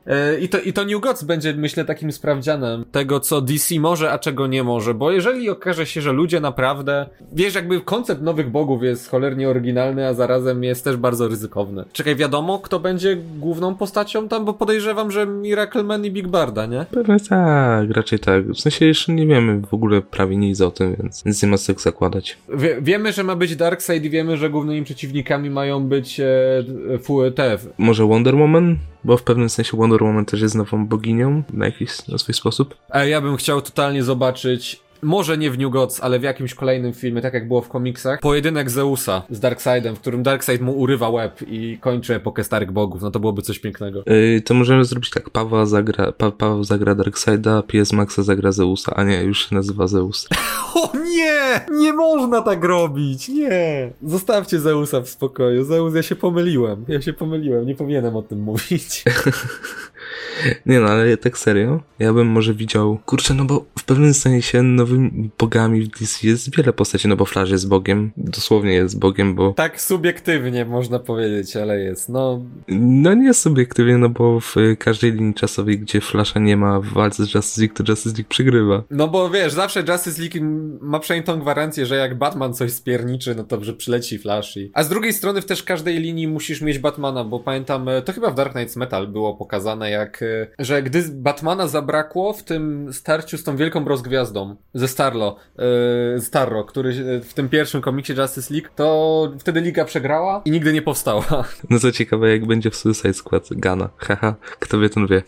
E, 0.07 0.39
I 0.39 0.49
to, 0.49 0.59
I 0.59 0.73
to 0.73 0.85
New 0.85 1.01
Gods 1.01 1.23
będzie, 1.23 1.53
myślę, 1.53 1.85
takim 1.85 2.11
sprawdzianem 2.11 2.85
tego, 2.91 3.19
co 3.19 3.41
DC 3.41 3.79
może, 3.79 4.11
a 4.11 4.19
czego 4.19 4.47
nie 4.47 4.63
może, 4.63 4.93
bo 4.93 5.11
jeżeli 5.11 5.49
okaże 5.49 5.85
się, 5.85 6.01
że 6.01 6.11
ludzie 6.11 6.39
naprawdę, 6.39 7.09
wiesz, 7.33 7.55
jakby 7.55 7.81
koncept 7.81 8.21
nowych 8.21 8.51
bogów 8.51 8.83
jest 8.83 9.09
cholernie 9.09 9.49
oryginalny, 9.49 10.07
a 10.07 10.13
zarazem 10.13 10.63
jest 10.63 10.83
też 10.83 10.97
bardzo 10.97 11.27
ryzykowny. 11.27 11.83
Czekaj, 11.93 12.15
wiadomo, 12.15 12.59
kto 12.59 12.79
będzie 12.79 13.17
główną 13.39 13.75
postacią 13.75 14.27
tam, 14.27 14.45
bo 14.45 14.53
podejrzewam, 14.53 15.11
że 15.11 15.25
Miracle 15.25 15.83
Man 15.83 16.05
i 16.05 16.11
Big 16.11 16.27
Barda, 16.27 16.65
nie? 16.65 16.85
Pewnie 16.91 17.19
tak, 17.19 17.91
raczej 17.91 18.19
tak. 18.19 18.47
W 18.47 18.59
sensie 18.59 18.85
jeszcze 18.85 19.13
nie 19.13 19.27
wiemy 19.27 19.61
w 19.61 19.73
ogóle 19.73 20.01
prawie 20.01 20.37
nic 20.37 20.61
o 20.61 20.71
tym, 20.71 20.95
więc, 20.99 21.23
więc 21.23 21.43
nie 21.43 21.49
ma 21.49 21.57
tak 21.67 21.81
zakładać. 21.81 22.37
Wie, 22.57 22.77
wiemy, 22.81 23.13
że 23.13 23.23
ma 23.23 23.35
być 23.35 23.55
Darkseid 23.55 24.05
i 24.05 24.09
wiemy, 24.09 24.37
że 24.37 24.49
głównymi 24.49 24.83
przeciwnikami 24.83 25.49
mają 25.49 25.66
być 25.81 26.19
e, 26.19 27.31
te 27.35 27.57
Może 27.77 28.05
Wonder 28.05 28.35
Woman? 28.35 28.77
Bo 29.03 29.17
w 29.17 29.23
pewnym 29.23 29.49
sensie 29.49 29.77
Wonder 29.77 30.03
Woman 30.03 30.25
też 30.25 30.41
jest 30.41 30.55
nową 30.55 30.87
boginią 30.87 31.43
na 31.53 31.65
jakiś 31.65 32.07
na 32.07 32.17
swój 32.17 32.35
sposób. 32.35 32.75
A 32.89 33.03
ja 33.03 33.21
bym 33.21 33.37
chciał 33.37 33.61
totalnie 33.61 34.03
zobaczyć 34.03 34.79
może 35.01 35.37
nie 35.37 35.51
w 35.51 35.57
New 35.57 35.71
Gods, 35.71 35.99
ale 36.03 36.19
w 36.19 36.23
jakimś 36.23 36.53
kolejnym 36.53 36.93
filmie, 36.93 37.21
tak 37.21 37.33
jak 37.33 37.47
było 37.47 37.61
w 37.61 37.69
komiksach, 37.69 38.19
pojedynek 38.19 38.69
Zeusa 38.69 39.21
z 39.29 39.39
Darkseidem, 39.39 39.95
w 39.95 39.99
którym 39.99 40.23
Darkseid 40.23 40.61
mu 40.61 40.77
urywa 40.79 41.09
łeb 41.09 41.41
i 41.47 41.77
kończy 41.81 42.15
epokę 42.15 42.43
Starych 42.43 42.71
Bogów. 42.71 43.01
No 43.01 43.11
to 43.11 43.19
byłoby 43.19 43.41
coś 43.41 43.59
pięknego. 43.59 44.03
Yy, 44.05 44.41
to 44.41 44.53
możemy 44.53 44.85
zrobić 44.85 45.09
tak, 45.09 45.29
Paweł 45.29 45.65
zagra, 45.65 46.11
pa, 46.11 46.31
Paweł 46.31 46.63
zagra 46.63 46.95
Darkseida, 46.95 47.63
PS 47.63 47.93
Maxa 47.93 48.23
zagra 48.23 48.51
Zeusa, 48.51 48.95
a 48.95 49.03
nie, 49.03 49.23
już 49.23 49.49
się 49.49 49.55
nazywa 49.55 49.87
Zeus. 49.87 50.27
O 50.75 50.91
nie! 50.97 51.65
Nie 51.71 51.93
można 51.93 52.41
tak 52.41 52.63
robić, 52.63 53.29
nie! 53.29 53.91
Zostawcie 54.03 54.59
Zeusa 54.59 55.01
w 55.01 55.09
spokoju. 55.09 55.63
Zeus, 55.63 55.95
ja 55.95 56.03
się 56.03 56.15
pomyliłem. 56.15 56.85
Ja 56.87 57.01
się 57.01 57.13
pomyliłem, 57.13 57.65
nie 57.65 57.75
powinienem 57.75 58.15
o 58.15 58.21
tym 58.21 58.39
mówić. 58.39 59.03
Nie 60.65 60.79
no, 60.79 60.87
ale 60.87 61.17
tak 61.17 61.37
serio, 61.37 61.79
ja 61.99 62.13
bym 62.13 62.27
może 62.27 62.53
widział, 62.53 62.99
kurczę, 63.05 63.33
no 63.33 63.45
bo 63.45 63.65
w 63.79 63.83
pewnym 63.83 64.13
sensie 64.13 64.63
nowymi 64.63 65.29
bogami 65.39 65.81
w 65.81 65.87
DC 65.87 66.27
jest 66.27 66.57
wiele 66.57 66.73
postaci, 66.73 67.07
no 67.07 67.15
bo 67.15 67.25
Flash 67.25 67.49
jest 67.49 67.67
bogiem, 67.67 68.11
dosłownie 68.17 68.73
jest 68.73 68.99
bogiem, 68.99 69.35
bo 69.35 69.53
tak 69.53 69.81
subiektywnie 69.81 70.65
można 70.65 70.99
powiedzieć, 70.99 71.55
ale 71.55 71.79
jest, 71.79 72.09
no... 72.09 72.41
no 72.67 73.13
nie 73.13 73.33
subiektywnie, 73.33 73.97
no 73.97 74.09
bo 74.09 74.39
w 74.39 74.55
każdej 74.79 75.11
linii 75.11 75.33
czasowej, 75.33 75.79
gdzie 75.79 76.01
Flasha 76.01 76.39
nie 76.39 76.57
ma 76.57 76.79
w 76.79 76.85
walce 76.85 77.25
z 77.25 77.33
Justice 77.33 77.61
League, 77.61 77.75
to 77.75 77.83
Justice 77.91 78.15
League 78.15 78.29
przegrywa. 78.29 78.83
No 78.91 79.07
bo 79.07 79.29
wiesz, 79.29 79.53
zawsze 79.53 79.83
Justice 79.87 80.21
League 80.21 80.37
ma 80.81 80.99
przynajmniej 80.99 81.25
tą 81.25 81.39
gwarancję, 81.41 81.85
że 81.85 81.95
jak 81.95 82.17
Batman 82.17 82.53
coś 82.53 82.71
spierniczy, 82.71 83.35
no 83.35 83.43
to 83.43 83.63
że 83.63 83.73
przyleci 83.73 84.17
Flash 84.17 84.57
i... 84.57 84.71
A 84.73 84.83
z 84.83 84.89
drugiej 84.89 85.13
strony 85.13 85.41
w 85.41 85.45
też 85.45 85.63
każdej 85.63 85.99
linii 85.99 86.27
musisz 86.27 86.61
mieć 86.61 86.79
Batmana, 86.79 87.23
bo 87.23 87.39
pamiętam, 87.39 87.89
to 88.05 88.13
chyba 88.13 88.31
w 88.31 88.35
Dark 88.35 88.51
Knights 88.51 88.75
Metal 88.75 89.07
było 89.07 89.35
pokazane, 89.35 89.91
jak 89.97 90.23
że 90.59 90.83
gdy 90.83 91.03
Batmana 91.11 91.67
zabrakło 91.67 92.33
w 92.33 92.43
tym 92.43 92.93
starciu 92.93 93.37
z 93.37 93.43
tą 93.43 93.57
wielką 93.57 93.85
rozgwiazdą 93.85 94.55
ze 94.73 94.87
Starlo, 94.87 95.35
yy, 96.13 96.21
Starro, 96.21 96.63
który 96.63 97.21
w 97.21 97.33
tym 97.33 97.49
pierwszym 97.49 97.81
komiksie 97.81 98.13
Justice 98.13 98.53
League, 98.53 98.67
to 98.75 99.31
wtedy 99.39 99.61
liga 99.61 99.85
przegrała 99.85 100.41
i 100.45 100.51
nigdy 100.51 100.73
nie 100.73 100.81
powstała. 100.81 101.25
No 101.69 101.79
co 101.79 101.91
ciekawe, 101.91 102.29
jak 102.29 102.45
będzie 102.45 102.71
w 102.71 102.75
Suicide 102.75 103.13
Squad 103.13 103.47
Gana. 103.51 103.89
Haha, 103.97 104.35
kto 104.59 104.79
wie, 104.79 104.89
ten 104.89 105.07
wie. 105.07 105.23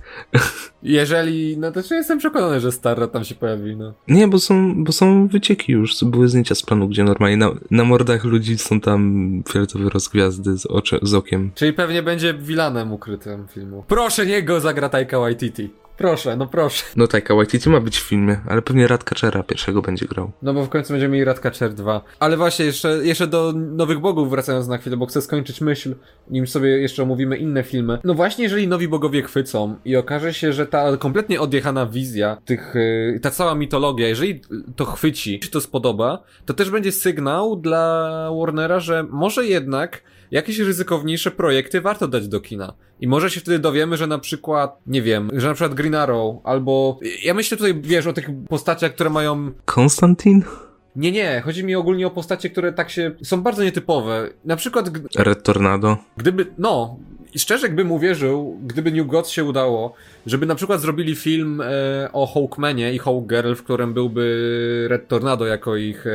Jeżeli, 0.83 1.57
no 1.57 1.71
to 1.71 1.95
jestem 1.95 2.19
przekonany, 2.19 2.59
że 2.59 2.71
Starro 2.71 3.07
tam 3.07 3.23
się 3.23 3.35
pojawi, 3.35 3.75
no. 3.75 3.93
Nie, 4.07 4.27
bo 4.27 4.39
są, 4.39 4.83
bo 4.83 4.91
są 4.91 5.27
wycieki 5.27 5.71
już, 5.71 6.03
były 6.03 6.27
zdjęcia 6.27 6.55
z 6.55 6.63
planu, 6.63 6.87
gdzie 6.87 7.03
normalnie 7.03 7.37
na, 7.37 7.51
na 7.71 7.83
mordach 7.83 8.23
ludzi 8.23 8.57
są 8.57 8.81
tam 8.81 9.29
fioletowe 9.49 9.89
rozgwiazdy 9.89 10.57
z, 10.57 10.65
oczy, 10.65 10.99
z 11.01 11.13
okiem. 11.13 11.51
Czyli 11.55 11.73
pewnie 11.73 12.03
będzie 12.03 12.33
vilanem 12.33 12.91
ukrytym 12.91 13.47
filmu. 13.47 13.83
Proszę, 13.87 14.25
niech 14.25 14.45
go 14.45 14.58
zagra 14.59 14.89
Taika 14.89 15.19
Waititi. 15.19 15.69
Proszę, 15.99 16.37
no 16.37 16.47
proszę. 16.47 16.83
No 16.95 17.07
Taika 17.07 17.35
Waititi 17.35 17.69
ma 17.69 17.79
być 17.79 17.99
w 17.99 18.07
filmie, 18.07 18.39
ale 18.47 18.61
pewnie 18.61 18.87
Radkaczera 18.87 19.43
pierwszego 19.43 19.81
będzie 19.81 20.05
grał. 20.05 20.31
No 20.41 20.53
bo 20.53 20.65
w 20.65 20.69
końcu 20.69 20.93
będziemy 20.93 21.13
mieli 21.13 21.25
Radkaczer 21.25 21.73
2. 21.73 22.01
Ale 22.19 22.37
właśnie, 22.37 22.65
jeszcze, 22.65 23.05
jeszcze 23.05 23.27
do 23.27 23.53
Nowych 23.55 23.99
Bogów 23.99 24.29
wracając 24.29 24.67
na 24.67 24.77
chwilę, 24.77 24.97
bo 24.97 25.05
chcę 25.05 25.21
skończyć 25.21 25.61
myśl, 25.61 25.95
nim 26.29 26.47
sobie 26.47 26.69
jeszcze 26.69 27.03
omówimy 27.03 27.37
inne 27.37 27.63
filmy. 27.63 27.99
No 28.03 28.13
właśnie, 28.13 28.43
jeżeli 28.43 28.67
Nowi 28.67 28.87
Bogowie 28.87 29.23
chwycą 29.23 29.75
i 29.85 29.95
okaże 29.95 30.33
się, 30.33 30.53
że 30.53 30.67
ta 30.67 30.97
kompletnie 30.97 31.41
odjechana 31.41 31.85
wizja, 31.85 32.37
tych, 32.45 32.73
yy, 32.75 33.19
ta 33.19 33.31
cała 33.31 33.55
mitologia, 33.55 34.07
jeżeli 34.07 34.41
to 34.75 34.85
chwyci, 34.85 35.39
czy 35.39 35.51
to 35.51 35.61
spodoba, 35.61 36.23
to 36.45 36.53
też 36.53 36.69
będzie 36.69 36.91
sygnał 36.91 37.55
dla 37.55 38.29
Warnera, 38.39 38.79
że 38.79 39.03
może 39.09 39.45
jednak 39.45 40.01
jakieś 40.31 40.59
ryzykowniejsze 40.59 41.31
projekty 41.31 41.81
warto 41.81 42.07
dać 42.07 42.27
do 42.27 42.39
kina. 42.39 42.73
I 43.01 43.07
może 43.07 43.29
się 43.29 43.39
wtedy 43.39 43.59
dowiemy, 43.59 43.97
że 43.97 44.07
na 44.07 44.19
przykład, 44.19 44.79
nie 44.87 45.01
wiem, 45.01 45.29
że 45.33 45.47
na 45.47 45.53
przykład 45.53 45.73
Green 45.73 45.95
Arrow, 45.95 46.35
albo... 46.43 46.99
Ja 47.23 47.33
myślę 47.33 47.57
tutaj, 47.57 47.81
wiesz, 47.81 48.07
o 48.07 48.13
tych 48.13 48.29
postaciach, 48.49 48.93
które 48.93 49.09
mają... 49.09 49.51
Konstantin? 49.65 50.43
Nie, 50.95 51.11
nie, 51.11 51.41
chodzi 51.45 51.63
mi 51.63 51.75
ogólnie 51.75 52.07
o 52.07 52.11
postacie, 52.11 52.49
które 52.49 52.73
tak 52.73 52.89
się... 52.89 53.11
są 53.23 53.41
bardzo 53.41 53.63
nietypowe. 53.63 54.29
Na 54.45 54.55
przykład... 54.55 54.91
Red 55.17 55.43
Tornado? 55.43 55.97
Gdyby, 56.17 56.45
no... 56.57 56.97
Szczerze, 57.35 57.67
gdybym 57.67 57.91
uwierzył, 57.91 58.59
gdyby 58.63 58.91
New 58.91 59.07
Gods 59.07 59.29
się 59.29 59.43
udało, 59.43 59.93
żeby 60.25 60.45
na 60.45 60.55
przykład 60.55 60.81
zrobili 60.81 61.15
film 61.15 61.61
e, 61.61 62.09
o 62.13 62.27
Hawkmanie 62.27 62.93
i 62.93 62.99
Hawkgirl, 62.99 63.53
w 63.53 63.63
którym 63.63 63.93
byłby 63.93 64.85
Red 64.89 65.07
Tornado 65.07 65.45
jako 65.45 65.75
ich 65.75 66.05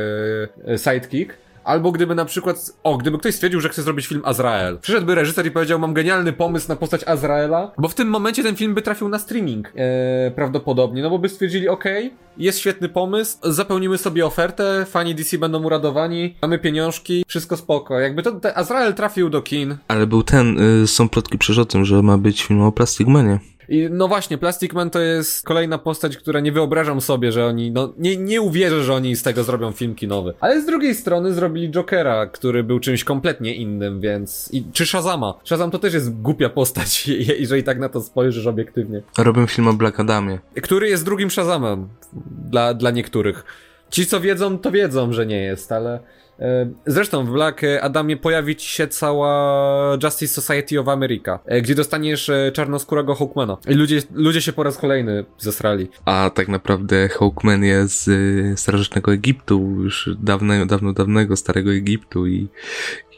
e, 0.67 0.77
sidekick, 0.77 1.33
Albo 1.65 1.91
gdyby 1.91 2.15
na 2.15 2.25
przykład, 2.25 2.71
o, 2.83 2.97
gdyby 2.97 3.17
ktoś 3.17 3.35
stwierdził, 3.35 3.61
że 3.61 3.69
chce 3.69 3.81
zrobić 3.81 4.07
film 4.07 4.21
Azrael. 4.25 4.79
Przyszedłby 4.79 5.15
reżyser 5.15 5.45
i 5.45 5.51
powiedział, 5.51 5.79
mam 5.79 5.93
genialny 5.93 6.33
pomysł 6.33 6.69
na 6.69 6.75
postać 6.75 7.01
Azraela, 7.07 7.71
bo 7.77 7.87
w 7.87 7.95
tym 7.95 8.07
momencie 8.07 8.43
ten 8.43 8.55
film 8.55 8.73
by 8.73 8.81
trafił 8.81 9.09
na 9.09 9.19
streaming. 9.19 9.71
Eee, 9.75 10.31
prawdopodobnie, 10.31 11.01
no 11.01 11.09
bo 11.09 11.19
by 11.19 11.29
stwierdzili, 11.29 11.69
okay, 11.69 12.11
jest 12.37 12.59
świetny 12.59 12.89
pomysł, 12.89 13.37
zapełnimy 13.43 13.97
sobie 13.97 14.25
ofertę, 14.25 14.85
fani 14.89 15.15
DC 15.15 15.37
będą 15.37 15.63
uradowani, 15.63 16.35
mamy 16.41 16.59
pieniążki, 16.59 17.23
wszystko 17.27 17.57
spoko. 17.57 17.99
Jakby 17.99 18.23
to, 18.23 18.39
Azrael 18.55 18.93
trafił 18.93 19.29
do 19.29 19.41
kin. 19.41 19.77
Ale 19.87 20.07
był 20.07 20.23
ten, 20.23 20.59
y, 20.83 20.87
są 20.87 21.09
plotki 21.09 21.37
przecież 21.37 21.59
o 21.59 21.65
tym, 21.65 21.85
że 21.85 22.01
ma 22.01 22.17
być 22.17 22.43
film 22.43 22.61
o 22.61 22.71
Plastic 22.71 23.07
Manie. 23.07 23.39
I 23.69 23.87
no 23.91 24.07
właśnie, 24.07 24.37
Plastic 24.37 24.73
Man 24.73 24.89
to 24.89 24.99
jest 24.99 25.45
kolejna 25.45 25.77
postać, 25.77 26.17
która 26.17 26.39
nie 26.39 26.51
wyobrażam 26.51 27.01
sobie, 27.01 27.31
że 27.31 27.45
oni, 27.45 27.71
no 27.71 27.93
nie, 27.97 28.17
nie 28.17 28.41
uwierzę, 28.41 28.83
że 28.83 28.93
oni 28.93 29.15
z 29.15 29.23
tego 29.23 29.43
zrobią 29.43 29.71
film 29.71 29.95
kinowy. 29.95 30.33
Ale 30.39 30.61
z 30.61 30.65
drugiej 30.65 30.95
strony 30.95 31.33
zrobili 31.33 31.71
Jokera, 31.71 32.25
który 32.25 32.63
był 32.63 32.79
czymś 32.79 33.03
kompletnie 33.03 33.55
innym, 33.55 34.01
więc... 34.01 34.49
I, 34.53 34.63
czy 34.73 34.85
Shazama. 34.85 35.33
Shazam 35.43 35.71
to 35.71 35.79
też 35.79 35.93
jest 35.93 36.21
głupia 36.21 36.49
postać, 36.49 37.07
jeżeli 37.39 37.63
tak 37.63 37.79
na 37.79 37.89
to 37.89 38.01
spojrzysz 38.01 38.47
obiektywnie. 38.47 39.01
Robią 39.17 39.47
film 39.47 39.67
o 39.67 39.73
Black 39.73 39.99
Adamie. 39.99 40.39
Który 40.61 40.89
jest 40.89 41.05
drugim 41.05 41.31
Shazamem 41.31 41.87
dla, 42.49 42.73
dla 42.73 42.91
niektórych. 42.91 43.45
Ci, 43.89 44.05
co 44.05 44.19
wiedzą, 44.19 44.59
to 44.59 44.71
wiedzą, 44.71 45.13
że 45.13 45.25
nie 45.25 45.41
jest, 45.41 45.71
ale... 45.71 45.99
E, 46.39 46.69
zresztą 46.85 47.25
w 47.25 47.31
Black 47.31 47.61
Adamie 47.81 48.17
pojawi 48.17 48.55
ci 48.55 48.69
się 48.69 48.87
cała 48.87 49.97
Justice 50.03 50.41
Society 50.41 50.79
of 50.79 50.87
America, 50.87 51.39
e, 51.45 51.61
gdzie 51.61 51.75
dostaniesz 51.75 52.29
e, 52.29 52.51
czarnoskórego 52.51 53.15
Hawkmana. 53.15 53.57
I 53.67 53.73
ludzie, 53.73 54.01
ludzie 54.13 54.41
się 54.41 54.53
po 54.53 54.63
raz 54.63 54.77
kolejny 54.77 55.25
zesrali. 55.37 55.87
A 56.05 56.31
tak 56.33 56.47
naprawdę 56.47 57.09
Hawkman 57.09 57.63
jest 57.63 58.03
z 58.03 58.59
starożytnego 58.59 59.13
Egiptu, 59.13 59.59
już 59.83 60.09
dawnego, 60.19 60.65
dawno, 60.65 60.93
dawnego 60.93 61.35
starego 61.35 61.73
Egiptu 61.73 62.27
i, 62.27 62.47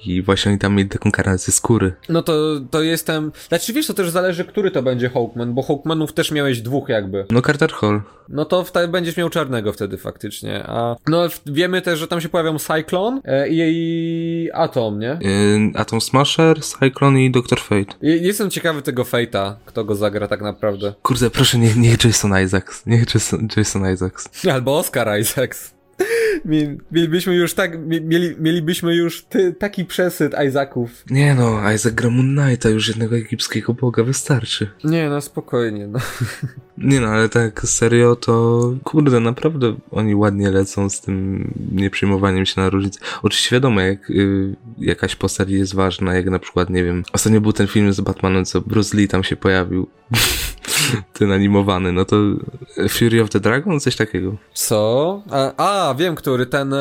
i 0.06 0.22
właśnie 0.22 0.52
oni 0.52 0.60
tam 0.60 0.76
mieli 0.76 0.90
taką 0.90 1.12
karnację 1.12 1.54
skóry. 1.54 1.94
No 2.10 2.22
to, 2.22 2.34
to 2.72 2.82
jestem... 2.82 3.32
Znaczy 3.48 3.74
wiesz, 3.74 3.88
to 3.88 3.94
też 3.94 4.10
zależy, 4.10 4.46
który 4.46 4.72
to 4.72 4.84
będzie 4.84 5.10
Hawkman, 5.10 5.54
bo 5.54 5.64
Hawkmanów 5.64 6.14
też 6.14 6.32
miałeś 6.32 6.62
dwóch 6.62 6.90
jakby. 6.90 7.26
No 7.32 7.42
Carter 7.42 7.72
Hall. 7.72 8.02
No 8.30 8.46
to 8.46 8.64
wtedy 8.64 8.88
będziesz 8.88 9.18
miał 9.18 9.30
czarnego 9.30 9.74
wtedy 9.74 9.98
faktycznie, 9.98 10.64
a... 10.68 10.96
No 11.08 11.28
wiemy 11.46 11.82
też, 11.82 12.00
że 12.00 12.08
tam 12.08 12.22
się 12.22 12.30
pojawią 12.30 12.60
Cyclone 12.60 13.22
e, 13.26 13.48
i 13.50 14.50
Atom, 14.54 15.00
nie? 15.00 15.20
Yy, 15.22 15.72
Atom 15.76 16.02
Smasher, 16.02 16.62
Cyclone 16.62 17.24
i 17.24 17.32
Doctor 17.32 17.60
Fate. 17.60 17.94
jestem 18.02 18.50
ciekawy 18.50 18.82
tego 18.82 19.04
Fate'a, 19.04 19.54
kto 19.66 19.84
go 19.86 19.96
zagra 19.96 20.28
tak 20.28 20.42
naprawdę. 20.42 20.94
Kurde, 21.02 21.30
proszę, 21.30 21.58
niech, 21.58 21.76
niech 21.76 22.06
Jason 22.06 22.42
Isaacs. 22.44 22.86
Niech 22.86 23.14
Jason, 23.14 23.48
Jason 23.58 23.94
Isaacs. 23.94 24.46
Albo 24.46 24.78
Oscar 24.78 25.20
Isaacs. 25.20 25.77
Mielibyśmy 26.92 27.36
już 27.36 27.54
tak, 27.54 27.80
mieli, 27.88 28.36
mielibyśmy 28.40 28.96
już 28.96 29.24
ty, 29.24 29.54
taki 29.54 29.86
przesyt 29.86 30.36
Isaaków. 30.48 31.04
Nie 31.10 31.36
no, 31.36 31.72
Isaac 31.72 31.94
gra 31.94 32.10
Moon 32.10 32.36
Knighta, 32.36 32.70
już 32.70 32.88
jednego 32.88 33.16
egipskiego 33.16 33.74
boga 33.74 34.04
wystarczy. 34.04 34.70
Nie 34.84 35.10
no, 35.10 35.22
spokojnie, 35.22 35.88
no. 35.88 36.00
Nie 36.78 37.00
no, 37.00 37.08
ale 37.08 37.30
tak 37.30 37.62
serio 37.62 38.16
to, 38.16 38.62
kurde, 38.84 39.20
naprawdę 39.20 39.76
oni 39.92 40.16
ładnie 40.16 40.52
lecą 40.52 40.90
z 40.90 41.02
tym 41.02 41.48
nieprzyjmowaniem 41.72 42.46
się 42.46 42.62
na 42.62 42.70
różnice. 42.70 43.00
Oczywiście 43.24 43.56
wiadomo, 43.56 43.82
jak 43.82 44.10
y, 44.10 44.56
jakaś 44.78 45.16
postać 45.16 45.50
jest 45.50 45.76
ważna, 45.76 46.16
jak 46.16 46.26
na 46.26 46.40
przykład, 46.40 46.70
nie 46.70 46.84
wiem, 46.84 47.04
ostatnio 47.14 47.42
był 47.42 47.54
ten 47.54 47.68
film 47.68 47.94
z 47.94 48.02
Batmanem, 48.02 48.46
co 48.46 48.62
Bruce 48.62 48.98
Lee 48.98 49.08
tam 49.08 49.24
się 49.24 49.36
pojawił. 49.36 49.88
ten 51.14 51.32
animowany, 51.32 51.92
no 51.92 52.06
to 52.06 52.16
Fury 52.90 53.22
of 53.22 53.30
the 53.30 53.40
Dragon, 53.40 53.80
coś 53.80 53.96
takiego. 53.96 54.36
Co? 54.54 55.22
A, 55.32 55.88
a 55.90 55.94
wiem, 55.94 56.16
który, 56.16 56.46
ten 56.46 56.74
e, 56.74 56.78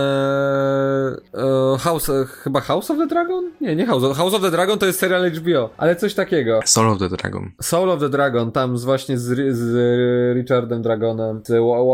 e, 1.35 1.78
House, 1.78 2.11
e, 2.11 2.26
chyba 2.26 2.61
House 2.61 2.90
of 2.90 2.98
the 2.98 3.06
Dragon? 3.06 3.44
Nie, 3.61 3.76
nie 3.76 3.87
House, 3.87 4.16
House 4.16 4.35
of 4.35 4.42
the 4.42 4.50
Dragon 4.50 4.78
to 4.78 4.87
jest 4.87 4.98
serial 4.98 5.30
HBO, 5.30 5.70
ale 5.76 5.96
coś 5.96 6.14
takiego. 6.14 6.61
Soul 6.64 6.88
of 6.88 6.98
the 6.98 7.09
Dragon. 7.09 7.50
Soul 7.62 7.90
of 7.90 8.00
the 8.00 8.09
Dragon, 8.09 8.52
tam 8.52 8.78
z 8.78 8.85
właśnie 8.85 9.18
z, 9.18 9.56
z 9.56 10.37
Richardem 10.37 10.82
Dragonem, 10.82 11.40
z 11.44 11.52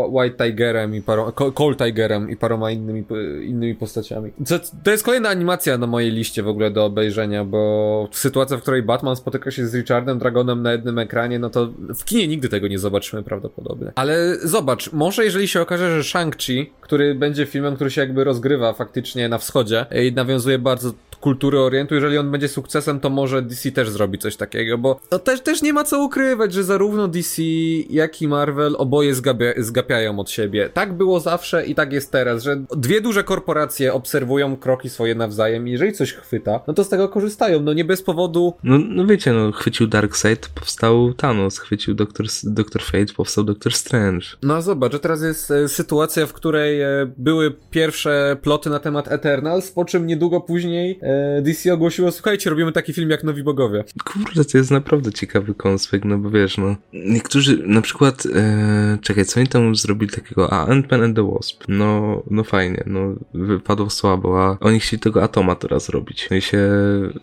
White 0.09 0.45
Tigerem 0.45 0.95
i 0.95 1.01
paroma, 1.01 1.31
Cold 1.31 1.77
Tigerem 1.77 2.29
i 2.29 2.37
paroma 2.37 2.71
innymi, 2.71 3.03
innymi 3.43 3.75
postaciami. 3.75 4.31
Co, 4.45 4.55
to 4.83 4.91
jest 4.91 5.03
kolejna 5.03 5.29
animacja 5.29 5.77
na 5.77 5.87
mojej 5.87 6.11
liście 6.11 6.43
w 6.43 6.47
ogóle 6.47 6.71
do 6.71 6.85
obejrzenia, 6.85 7.45
bo 7.45 8.07
sytuacja, 8.11 8.57
w 8.57 8.61
której 8.61 8.83
Batman 8.83 9.15
spotyka 9.15 9.51
się 9.51 9.67
z 9.67 9.75
Richardem 9.75 10.19
Dragonem 10.19 10.61
na 10.61 10.71
jednym 10.71 10.99
ekranie, 10.99 11.39
no 11.39 11.49
to 11.49 11.69
w 11.95 12.05
kinie 12.05 12.27
nigdy 12.27 12.49
tego 12.49 12.67
nie 12.67 12.79
zobaczymy 12.79 13.23
prawdopodobnie. 13.23 13.91
Ale 13.95 14.37
zobacz, 14.43 14.91
może 14.91 15.25
jeżeli 15.25 15.47
się 15.47 15.61
okaże, 15.61 16.01
że 16.03 16.17
Shang-Chi, 16.17 16.65
który 16.81 17.15
będzie 17.15 17.45
filmem, 17.45 17.75
który 17.75 17.91
się 17.91 18.01
jakby 18.01 18.23
rozgrywa 18.23 18.73
faktycznie 18.73 19.29
na 19.29 19.37
wschodzie 19.37 19.85
i 20.05 20.11
nawiązuje 20.11 20.59
bardzo 20.59 20.93
kultury 21.23 21.59
Orientu, 21.59 21.95
jeżeli 21.95 22.17
on 22.17 22.31
będzie 22.31 22.47
sukcesem, 22.47 22.99
to 22.99 23.09
może 23.09 23.41
DC 23.41 23.71
też 23.71 23.89
zrobi 23.89 24.17
coś 24.17 24.35
takiego, 24.35 24.77
bo 24.77 24.99
to 25.09 25.19
też, 25.19 25.41
też 25.41 25.61
nie 25.61 25.73
ma 25.73 25.83
co 25.83 26.03
ukrywać, 26.03 26.53
że 26.53 26.63
zarówno 26.63 27.07
DC, 27.07 27.41
jak 27.89 28.21
i 28.21 28.27
Marvel 28.27 28.75
oboje 28.77 29.15
zgapia, 29.15 29.45
zgapiają 29.57 30.19
od 30.19 30.29
siebie. 30.29 30.69
Tak 30.73 30.93
było 30.93 31.19
zawsze 31.19 31.65
i 31.65 31.75
tak 31.75 31.93
jest 31.93 32.11
teraz, 32.11 32.43
że 32.43 32.61
dwie 32.77 33.01
duże 33.01 33.23
korporacje 33.23 33.93
obserwują 33.93 34.57
kroki 34.57 34.89
swoje 34.89 35.15
nawzajem 35.15 35.67
i 35.67 35.71
jeżeli 35.71 35.93
coś 35.93 36.13
chwyta, 36.13 36.59
no 36.67 36.73
to 36.73 36.83
z 36.83 36.89
tego 36.89 37.09
korzystają, 37.09 37.61
no 37.61 37.73
nie 37.73 37.85
bez 37.85 38.01
powodu. 38.01 38.53
No, 38.63 38.77
no 38.89 39.05
wiecie, 39.05 39.33
no 39.33 39.51
chwycił 39.51 39.87
Darkseid, 39.87 40.47
powstał 40.55 41.13
Thanos, 41.13 41.59
chwycił 41.59 41.93
Doctor, 41.93 42.25
Doctor 42.43 42.81
Fate, 42.81 43.13
powstał 43.15 43.43
Doctor 43.43 43.73
Strange. 43.73 44.25
No 44.41 44.61
zobacz, 44.61 44.91
że 44.91 44.99
teraz 44.99 45.21
jest 45.21 45.51
e, 45.51 45.67
sytuacja, 45.67 46.25
w 46.25 46.33
której 46.33 46.81
e, 46.81 46.87
były 47.17 47.55
pierwsze 47.71 48.37
ploty 48.41 48.69
na 48.69 48.79
temat 48.79 49.11
Eternals, 49.11 49.71
po 49.71 49.85
czym 49.85 50.07
niedługo 50.07 50.41
później 50.41 50.99
e, 51.01 51.12
DC 51.41 51.73
ogłosiło, 51.73 52.11
słuchajcie, 52.11 52.49
robimy 52.49 52.71
taki 52.71 52.93
film 52.93 53.09
jak 53.09 53.23
Nowi 53.23 53.43
Bogowie. 53.43 53.83
Kurde, 54.05 54.45
to 54.45 54.57
jest 54.57 54.71
naprawdę 54.71 55.11
ciekawy 55.11 55.53
konspekt, 55.53 56.05
no 56.05 56.17
bo 56.17 56.29
wiesz, 56.29 56.57
no. 56.57 56.75
Niektórzy, 56.93 57.63
na 57.67 57.81
przykład, 57.81 58.23
e, 58.35 58.97
czekaj, 59.01 59.25
co 59.25 59.39
oni 59.39 59.49
tam 59.49 59.75
zrobili 59.75 60.11
takiego? 60.11 60.53
A, 60.53 60.67
Ant-Man 60.67 61.03
and 61.03 61.15
the 61.15 61.31
Wasp. 61.33 61.63
No, 61.67 62.23
no 62.29 62.43
fajnie, 62.43 62.83
no, 62.85 63.15
wypadło 63.33 63.89
słabo, 63.89 64.43
a 64.43 64.57
oni 64.59 64.79
chcieli 64.79 64.99
tego 65.01 65.23
Atoma 65.23 65.55
teraz 65.55 65.89
robić. 65.89 66.27
No 66.31 66.37
i 66.37 66.41
się... 66.41 66.69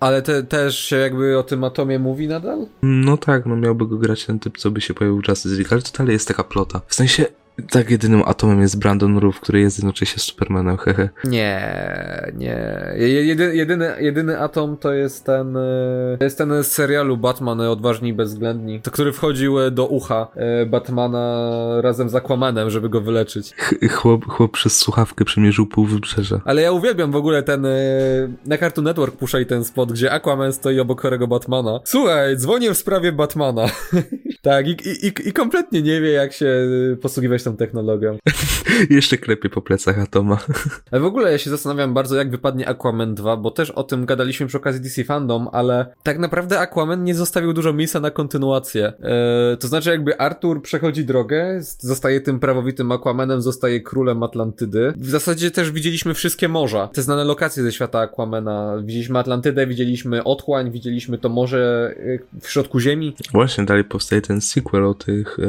Ale 0.01 0.22
te, 0.22 0.43
też 0.43 0.78
się 0.78 0.97
jakby 0.97 1.38
o 1.38 1.43
tym 1.43 1.64
Atomie 1.64 1.99
mówi 1.99 2.28
nadal? 2.28 2.66
No 2.82 3.16
tak, 3.16 3.47
no 3.47 3.57
miałby 3.57 3.86
go 3.86 3.97
grać 3.97 4.26
ten 4.26 4.38
typ, 4.38 4.59
co 4.59 4.70
by 4.70 4.80
się 4.80 4.95
pojawił 4.95 5.22
Justice 5.28 5.55
League, 5.55 5.68
ale 5.70 5.82
to 5.82 5.99
dalej 5.99 6.12
jest 6.12 6.28
taka 6.28 6.45
plota. 6.45 6.80
W 6.86 6.95
sensie, 6.95 7.26
tak, 7.70 7.90
jedynym 7.90 8.22
atomem 8.26 8.61
jest 8.61 8.78
Brandon 8.78 9.18
Roof, 9.18 9.40
który 9.40 9.61
jest 9.61 9.78
jednocześnie 9.78 10.22
Supermanem, 10.22 10.76
hehe. 10.76 11.08
Nie, 11.24 11.72
nie. 12.34 12.80
Jedy, 12.96 13.56
jedyny, 13.56 13.92
jedyny 14.00 14.40
atom 14.40 14.76
to 14.76 14.92
jest 14.92 15.24
ten, 15.24 15.56
e, 15.56 16.18
jest 16.20 16.38
ten 16.38 16.62
z 16.62 16.66
serialu 16.66 17.16
Batman 17.16 17.61
Odważni 17.61 18.08
i 18.08 18.12
Bezwzględni, 18.12 18.80
to 18.80 18.90
który 18.90 19.12
wchodził 19.12 19.61
e, 19.61 19.70
do 19.70 19.86
ucha 19.86 20.28
e, 20.34 20.66
Batmana 20.66 21.56
razem 21.80 22.08
z 22.08 22.14
Aquamanem, 22.14 22.70
żeby 22.70 22.88
go 22.88 23.00
wyleczyć. 23.00 23.54
Ch 23.56 23.92
chłop, 23.92 24.24
chłop 24.24 24.52
przez 24.52 24.76
słuchawkę 24.76 25.24
przemierzył 25.24 25.66
pół 25.66 25.86
wybrzeża. 25.86 26.40
Ale 26.44 26.62
ja 26.62 26.72
uwielbiam 26.72 27.12
w 27.12 27.16
ogóle 27.16 27.42
ten, 27.42 27.66
na 28.46 28.58
Cartoon 28.58 28.84
Network 28.84 29.16
puszczaj 29.16 29.46
ten 29.46 29.64
spot, 29.64 29.92
gdzie 29.92 30.12
Aquaman 30.12 30.52
stoi 30.52 30.80
obok 30.80 31.00
chorego 31.00 31.26
Batmana. 31.26 31.80
Słuchaj, 31.84 32.36
dzwonię 32.36 32.74
w 32.74 32.78
sprawie 32.78 33.12
Batmana. 33.12 33.66
tak, 34.42 34.68
i, 34.68 34.70
i, 35.06 35.28
i 35.28 35.32
kompletnie 35.32 35.82
nie 35.82 36.00
wie, 36.00 36.11
jak 36.11 36.32
się 36.32 36.68
posługiwać 37.02 37.42
tą 37.42 37.49
technologią. 37.57 38.18
Jeszcze 38.90 39.18
klepie 39.18 39.48
po 39.48 39.62
plecach 39.62 39.98
Atoma. 39.98 40.38
Ale 40.90 41.01
w 41.01 41.05
ogóle 41.05 41.32
ja 41.32 41.38
się 41.38 41.51
zastanawiam 41.51 41.94
bardzo, 41.94 42.16
jak 42.16 42.30
wypadnie 42.30 42.68
Aquaman 42.68 43.14
2, 43.14 43.36
bo 43.36 43.51
też 43.51 43.70
o 43.70 43.82
tym 43.82 44.07
gadaliśmy 44.07 44.46
przy 44.46 44.57
okazji 44.57 44.80
DC 44.80 45.05
Fandom, 45.05 45.48
ale 45.53 45.94
tak 46.03 46.18
naprawdę 46.18 46.61
Aquaman 46.61 47.05
nie 47.05 47.14
zostawił 47.14 47.53
dużo 47.53 47.72
miejsca 47.72 48.01
na 48.01 48.11
kontynuację. 48.11 48.92
Eee, 49.03 49.57
to 49.59 49.68
znaczy, 49.68 49.90
jakby 49.90 50.18
Arthur 50.18 50.62
przechodzi 50.62 51.05
drogę, 51.05 51.61
zostaje 51.78 52.20
tym 52.20 52.40
prawowitym 52.40 52.92
Aquamanem, 52.92 53.42
zostaje 53.42 53.80
królem 53.80 54.22
Atlantydy. 54.22 54.92
W 54.96 55.11
zasadzie 55.11 55.51
też 55.51 55.70
widzieliśmy 55.70 56.14
wszystkie 56.14 56.48
morza, 56.48 56.88
te 56.88 57.03
znane 57.03 57.24
lokacje 57.24 57.62
ze 57.62 57.72
świata 57.72 58.01
Aquamana. 58.01 58.76
Widzieliśmy 58.82 59.18
Atlantydę, 59.18 59.66
widzieliśmy 59.66 60.24
Otchłań, 60.24 60.70
widzieliśmy 60.70 61.18
to 61.18 61.28
morze 61.28 61.94
e, 62.34 62.40
w 62.40 62.51
środku 62.51 62.80
ziemi. 62.80 63.14
Właśnie, 63.32 63.64
dalej 63.64 63.84
powstaje 63.84 64.22
ten 64.22 64.40
sequel 64.40 64.84
o 64.84 64.94
tych, 64.94 65.38
e, 65.38 65.44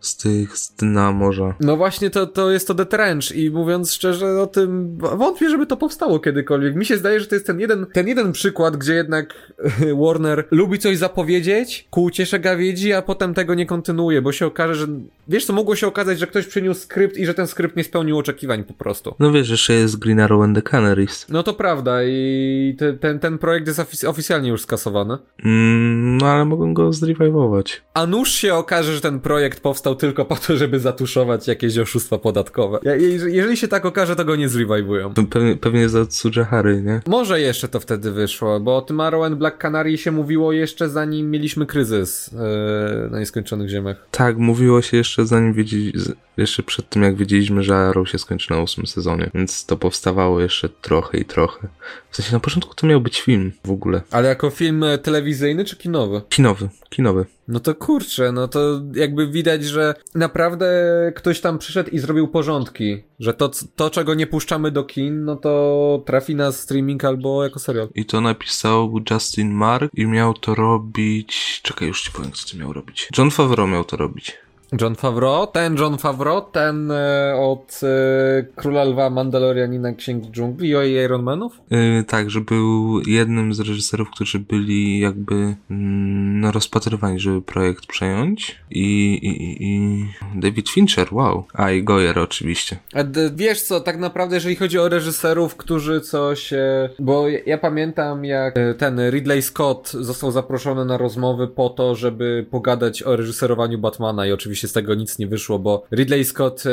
z 0.00 0.16
tych, 0.16 0.58
z 0.58 0.74
dna 0.74 1.12
morza. 1.20 1.54
No 1.60 1.76
właśnie, 1.76 2.10
to, 2.10 2.26
to 2.26 2.50
jest 2.50 2.66
to 2.68 2.74
The 2.74 2.86
Trench 2.86 3.32
i 3.32 3.50
mówiąc 3.50 3.92
szczerze 3.92 4.42
o 4.42 4.46
tym, 4.46 4.98
wątpię, 4.98 5.50
żeby 5.50 5.66
to 5.66 5.76
powstało 5.76 6.18
kiedykolwiek. 6.18 6.74
Mi 6.74 6.86
się 6.86 6.96
zdaje, 6.96 7.20
że 7.20 7.26
to 7.26 7.34
jest 7.34 7.46
ten 7.46 7.60
jeden, 7.60 7.86
ten 7.92 8.08
jeden 8.08 8.32
przykład, 8.32 8.76
gdzie 8.76 8.94
jednak 8.94 9.34
Warner 10.02 10.44
lubi 10.50 10.78
coś 10.78 10.98
zapowiedzieć 10.98 11.86
ku 11.90 12.02
uciesze 12.02 12.40
gawiedzi, 12.40 12.92
a 12.92 13.02
potem 13.02 13.34
tego 13.34 13.54
nie 13.54 13.66
kontynuuje, 13.66 14.22
bo 14.22 14.32
się 14.32 14.46
okaże, 14.46 14.74
że 14.74 14.86
wiesz 15.28 15.44
co, 15.44 15.52
mogło 15.52 15.76
się 15.76 15.86
okazać, 15.86 16.18
że 16.18 16.26
ktoś 16.26 16.46
przyniósł 16.46 16.80
skrypt 16.80 17.16
i 17.16 17.26
że 17.26 17.34
ten 17.34 17.46
skrypt 17.46 17.76
nie 17.76 17.84
spełnił 17.84 18.18
oczekiwań 18.18 18.64
po 18.64 18.74
prostu. 18.74 19.14
No 19.18 19.32
wiesz, 19.32 19.50
jeszcze 19.50 19.72
jest 19.72 19.98
Green 19.98 20.20
Arrow 20.20 20.42
and 20.42 20.56
the 20.56 20.62
Canaries. 20.62 21.26
No 21.28 21.42
to 21.42 21.54
prawda 21.54 22.04
i 22.04 22.76
te, 22.78 22.92
ten, 22.92 23.18
ten 23.18 23.38
projekt 23.38 23.66
jest 23.66 23.78
ofic 23.78 24.04
oficjalnie 24.04 24.48
już 24.48 24.62
skasowany. 24.62 25.18
Mm, 25.44 26.16
no 26.16 26.26
ale 26.26 26.44
mogą 26.44 26.74
go 26.74 26.92
zrevivować. 26.92 27.82
A 27.94 28.06
nuż 28.06 28.32
się 28.32 28.54
okaże, 28.54 28.94
że 28.94 29.00
ten 29.00 29.20
projekt 29.20 29.60
powstał 29.60 29.94
tylko 29.94 30.24
po 30.24 30.36
to, 30.36 30.56
żeby 30.56 30.80
zatuszować 30.80 31.09
jakieś 31.46 31.78
oszustwa 31.78 32.18
podatkowe. 32.18 32.78
Ja, 32.82 32.96
jeżeli 33.26 33.56
się 33.56 33.68
tak 33.68 33.86
okaże, 33.86 34.16
to 34.16 34.24
go 34.24 34.36
nie 34.36 34.48
zrevivują. 34.48 35.14
Pewnie, 35.30 35.56
pewnie 35.56 35.88
za 35.88 36.06
Tsujahary, 36.06 36.82
nie? 36.82 37.00
Może 37.06 37.40
jeszcze 37.40 37.68
to 37.68 37.80
wtedy 37.80 38.12
wyszło, 38.12 38.60
bo 38.60 38.76
o 38.76 38.82
tym 38.82 39.00
Arrow 39.00 39.24
and 39.24 39.36
Black 39.36 39.58
Canary 39.58 39.98
się 39.98 40.10
mówiło 40.10 40.52
jeszcze 40.52 40.88
zanim 40.88 41.30
mieliśmy 41.30 41.66
kryzys 41.66 42.30
yy, 42.32 43.10
na 43.10 43.18
nieskończonych 43.18 43.68
ziemiach. 43.68 44.06
Tak, 44.10 44.38
mówiło 44.38 44.82
się 44.82 44.96
jeszcze 44.96 45.26
zanim 45.26 45.52
wiedzieli, 45.52 45.92
jeszcze 46.36 46.62
przed 46.62 46.88
tym 46.88 47.02
jak 47.02 47.16
wiedzieliśmy, 47.16 47.62
że 47.62 47.76
Arrow 47.76 48.08
się 48.08 48.18
skończy 48.18 48.50
na 48.50 48.62
ósmym 48.62 48.86
sezonie, 48.86 49.30
więc 49.34 49.66
to 49.66 49.76
powstawało 49.76 50.40
jeszcze 50.40 50.68
trochę 50.68 51.18
i 51.18 51.24
trochę. 51.24 51.68
W 52.10 52.16
sensie 52.16 52.32
na 52.32 52.40
początku 52.40 52.74
to 52.74 52.86
miał 52.86 53.00
być 53.00 53.20
film 53.20 53.52
w 53.64 53.70
ogóle. 53.70 54.02
Ale 54.10 54.28
jako 54.28 54.50
film 54.50 54.84
telewizyjny 55.02 55.64
czy 55.64 55.76
kinowy? 55.76 56.20
Kinowy, 56.28 56.68
kinowy. 56.88 57.24
No 57.50 57.60
to 57.60 57.74
kurczę, 57.74 58.32
no 58.32 58.48
to 58.48 58.80
jakby 58.94 59.28
widać, 59.28 59.64
że 59.64 59.94
naprawdę 60.14 60.66
ktoś 61.16 61.40
tam 61.40 61.58
przyszedł 61.58 61.90
i 61.90 61.98
zrobił 61.98 62.28
porządki, 62.28 63.02
że 63.20 63.34
to, 63.34 63.50
to 63.76 63.90
czego 63.90 64.14
nie 64.14 64.26
puszczamy 64.26 64.70
do 64.70 64.84
kin, 64.84 65.24
no 65.24 65.36
to 65.36 66.02
trafi 66.06 66.34
na 66.34 66.52
streaming 66.52 67.04
albo 67.04 67.44
jako 67.44 67.58
serial. 67.58 67.88
I 67.94 68.04
to 68.04 68.20
napisał 68.20 68.94
Justin 69.10 69.50
Mark 69.50 69.92
i 69.94 70.06
miał 70.06 70.34
to 70.34 70.54
robić... 70.54 71.60
Czekaj, 71.62 71.88
już 71.88 72.02
ci 72.02 72.10
powiem, 72.10 72.32
co 72.32 72.52
to 72.52 72.58
miał 72.58 72.72
robić. 72.72 73.08
John 73.18 73.30
Favreau 73.30 73.68
miał 73.68 73.84
to 73.84 73.96
robić. 73.96 74.36
John 74.80 74.94
Favreau, 74.94 75.46
ten 75.46 75.76
John 75.76 75.98
Favreau, 75.98 76.40
ten 76.52 76.90
e, 76.90 77.34
od 77.36 77.80
e, 77.82 78.42
Króla 78.56 78.84
Lwa, 78.84 79.10
Mandalorianina, 79.10 79.92
Księgi 79.92 80.30
Dżungli 80.30 80.68
i 80.68 80.92
Iron 80.92 81.22
Manów? 81.22 81.60
Yy, 81.70 82.04
tak, 82.04 82.30
że 82.30 82.40
był 82.40 83.00
jednym 83.06 83.54
z 83.54 83.60
reżyserów, 83.60 84.10
którzy 84.10 84.38
byli 84.38 85.00
jakby 85.00 85.34
mm, 85.70 86.40
no, 86.40 86.52
rozpatrywani, 86.52 87.20
żeby 87.20 87.42
projekt 87.42 87.86
przejąć 87.86 88.58
i, 88.70 89.12
i, 89.22 89.64
i 89.64 90.04
David 90.40 90.68
Fincher, 90.68 91.08
wow. 91.12 91.44
A 91.54 91.70
i 91.70 91.82
Goyer 91.82 92.18
oczywiście. 92.18 92.76
A 92.94 92.98
wiesz 93.34 93.62
co, 93.62 93.80
tak 93.80 93.98
naprawdę 93.98 94.36
jeżeli 94.36 94.56
chodzi 94.56 94.78
o 94.78 94.88
reżyserów, 94.88 95.56
którzy 95.56 96.00
coś... 96.00 96.52
E, 96.52 96.90
bo 96.98 97.28
ja, 97.28 97.38
ja 97.46 97.58
pamiętam 97.58 98.24
jak 98.24 98.58
e, 98.58 98.74
ten 98.74 99.10
Ridley 99.10 99.42
Scott 99.42 99.90
został 99.90 100.30
zaproszony 100.30 100.84
na 100.84 100.96
rozmowy 100.96 101.48
po 101.48 101.68
to, 101.68 101.94
żeby 101.94 102.46
pogadać 102.50 103.02
o 103.02 103.16
reżyserowaniu 103.16 103.78
Batmana 103.78 104.26
i 104.26 104.32
oczywiście 104.32 104.59
z 104.68 104.72
tego 104.72 104.94
nic 104.94 105.18
nie 105.18 105.26
wyszło, 105.26 105.58
bo 105.58 105.84
Ridley 105.92 106.24
Scott 106.24 106.64
e, 106.66 106.70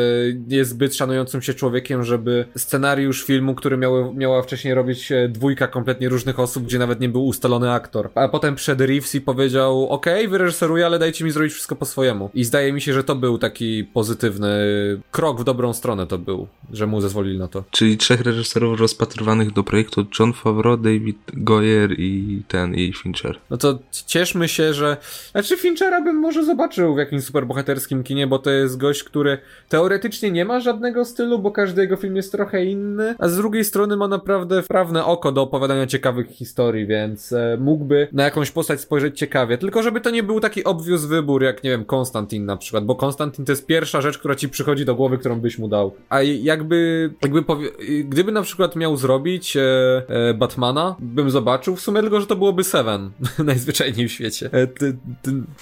jest 0.47 0.69
zbyt 0.71 0.95
szanującym 0.95 1.41
się 1.41 1.53
człowiekiem, 1.53 2.03
żeby 2.03 2.45
scenariusz 2.57 3.23
filmu, 3.23 3.55
który 3.55 3.77
miało, 3.77 4.13
miała 4.13 4.41
wcześniej 4.41 4.73
robić 4.73 5.11
e, 5.11 5.29
dwójka 5.29 5.67
kompletnie 5.67 6.09
różnych 6.09 6.39
osób, 6.39 6.63
gdzie 6.63 6.79
nawet 6.79 6.99
nie 6.99 7.09
był 7.09 7.25
ustalony 7.25 7.71
aktor. 7.71 8.09
A 8.15 8.27
potem 8.27 8.55
przed 8.55 8.81
Reeves 8.81 9.15
i 9.15 9.21
powiedział, 9.21 9.89
okej, 9.89 10.19
okay, 10.19 10.27
wyreżyseruję, 10.27 10.85
ale 10.85 10.99
dajcie 10.99 11.25
mi 11.25 11.31
zrobić 11.31 11.53
wszystko 11.53 11.75
po 11.75 11.85
swojemu. 11.85 12.29
I 12.33 12.43
zdaje 12.43 12.73
mi 12.73 12.81
się, 12.81 12.93
że 12.93 13.03
to 13.03 13.15
był 13.15 13.37
taki 13.37 13.83
pozytywny 13.83 14.47
krok 15.11 15.41
w 15.41 15.43
dobrą 15.43 15.73
stronę 15.73 16.07
to 16.07 16.17
był, 16.17 16.47
że 16.73 16.87
mu 16.87 17.01
zezwolili 17.01 17.39
na 17.39 17.47
to. 17.47 17.63
Czyli 17.71 17.97
trzech 17.97 18.21
reżyserów 18.21 18.79
rozpatrywanych 18.79 19.53
do 19.53 19.63
projektu 19.63 20.05
John 20.19 20.33
Favreau, 20.33 20.77
David 20.77 21.17
Goyer 21.33 21.99
i 21.99 22.41
ten, 22.47 22.75
i 22.75 22.93
Fincher. 22.93 23.39
No 23.49 23.57
to 23.57 23.79
cieszmy 24.05 24.47
się, 24.47 24.73
że... 24.73 24.97
Znaczy 25.31 25.57
Finchera 25.57 26.01
bym 26.01 26.15
może 26.15 26.45
zobaczył 26.45 26.95
w 26.95 26.97
jakimś 26.97 27.23
superbohaterskim 27.23 27.76
bohaterskim 27.77 28.03
kinie, 28.03 28.27
bo 28.27 28.39
to 28.39 28.49
jest 28.49 28.77
gość, 28.77 29.03
który 29.03 29.37
teoretycznie 29.69 30.31
nie 30.31 30.45
ma 30.45 30.59
żadnego 30.59 31.05
stylu, 31.05 31.39
bo 31.39 31.51
każdy 31.51 31.81
jego 31.81 31.95
film 31.95 32.15
jest 32.15 32.31
trochę 32.31 32.65
inny, 32.65 33.15
a 33.19 33.27
z 33.27 33.35
drugiej 33.35 33.63
strony 33.63 33.97
ma 33.97 34.07
naprawdę 34.07 34.63
wprawne 34.63 35.05
oko 35.05 35.31
do 35.31 35.41
opowiadania 35.41 35.87
ciekawych 35.87 36.27
historii, 36.27 36.87
więc 36.87 37.33
e, 37.33 37.57
mógłby 37.59 38.07
na 38.11 38.23
jakąś 38.23 38.51
postać 38.51 38.81
spojrzeć 38.81 39.19
ciekawie. 39.19 39.57
Tylko 39.57 39.83
żeby 39.83 40.01
to 40.01 40.09
nie 40.09 40.23
był 40.23 40.39
taki 40.39 40.63
obvious 40.63 41.05
wybór, 41.05 41.43
jak 41.43 41.63
nie 41.63 41.69
wiem, 41.69 41.85
Konstantin 41.85 42.45
na 42.45 42.57
przykład, 42.57 42.85
bo 42.85 42.95
Konstantin 42.95 43.45
to 43.45 43.51
jest 43.51 43.65
pierwsza 43.65 44.01
rzecz, 44.01 44.17
która 44.17 44.35
ci 44.35 44.49
przychodzi 44.49 44.85
do 44.85 44.95
głowy, 44.95 45.17
którą 45.17 45.39
byś 45.39 45.59
mu 45.59 45.67
dał. 45.67 45.95
A 46.09 46.21
jakby, 46.21 47.09
jakby 47.21 47.43
powie... 47.43 47.69
gdyby 48.03 48.31
na 48.31 48.41
przykład 48.41 48.75
miał 48.75 48.97
zrobić 48.97 49.57
e, 49.57 49.61
e, 50.07 50.33
Batmana, 50.33 50.95
bym 50.99 51.31
zobaczył 51.31 51.75
w 51.75 51.81
sumie 51.81 52.01
tylko, 52.01 52.21
że 52.21 52.27
to 52.27 52.35
byłoby 52.35 52.63
Seven, 52.63 53.11
najzwyczajniej 53.51 54.07
w 54.07 54.11
świecie. 54.11 54.49
E. 54.53 54.67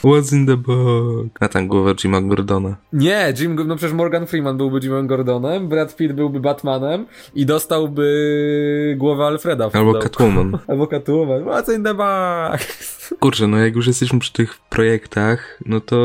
What's 0.03 0.33
in 0.33 0.45
the 0.45 0.57
book? 0.57 1.41
Na 1.41 1.47
tam 1.47 1.67
głowę 1.67 1.95
Jima 2.05 2.21
Gordona. 2.21 2.75
Nie, 2.93 3.33
Jim, 3.39 3.67
no 3.67 3.75
przecież 3.75 3.93
Morgan 3.93 4.27
Freeman 4.27 4.57
byłby 4.57 4.79
Jimem 4.79 5.07
Gordonem, 5.07 5.67
Brad 5.67 5.95
Pitt 5.95 6.13
byłby 6.13 6.39
Batmanem 6.39 7.05
i 7.35 7.45
dostałby 7.45 8.95
głowę 8.97 9.25
Alfreda. 9.25 9.63
Albo 9.63 9.77
pudełku. 9.77 9.99
Catwoman. 9.99 10.57
Albo 10.67 10.87
Catwoman. 10.87 11.43
What's 11.43 11.75
in 11.75 11.83
the 11.83 11.93
box? 11.93 12.95
Kurczę, 13.19 13.47
no 13.47 13.57
jak 13.57 13.75
już 13.75 13.87
jesteśmy 13.87 14.19
przy 14.19 14.33
tych 14.33 14.57
projektach, 14.69 15.59
no 15.65 15.79
to 15.79 15.97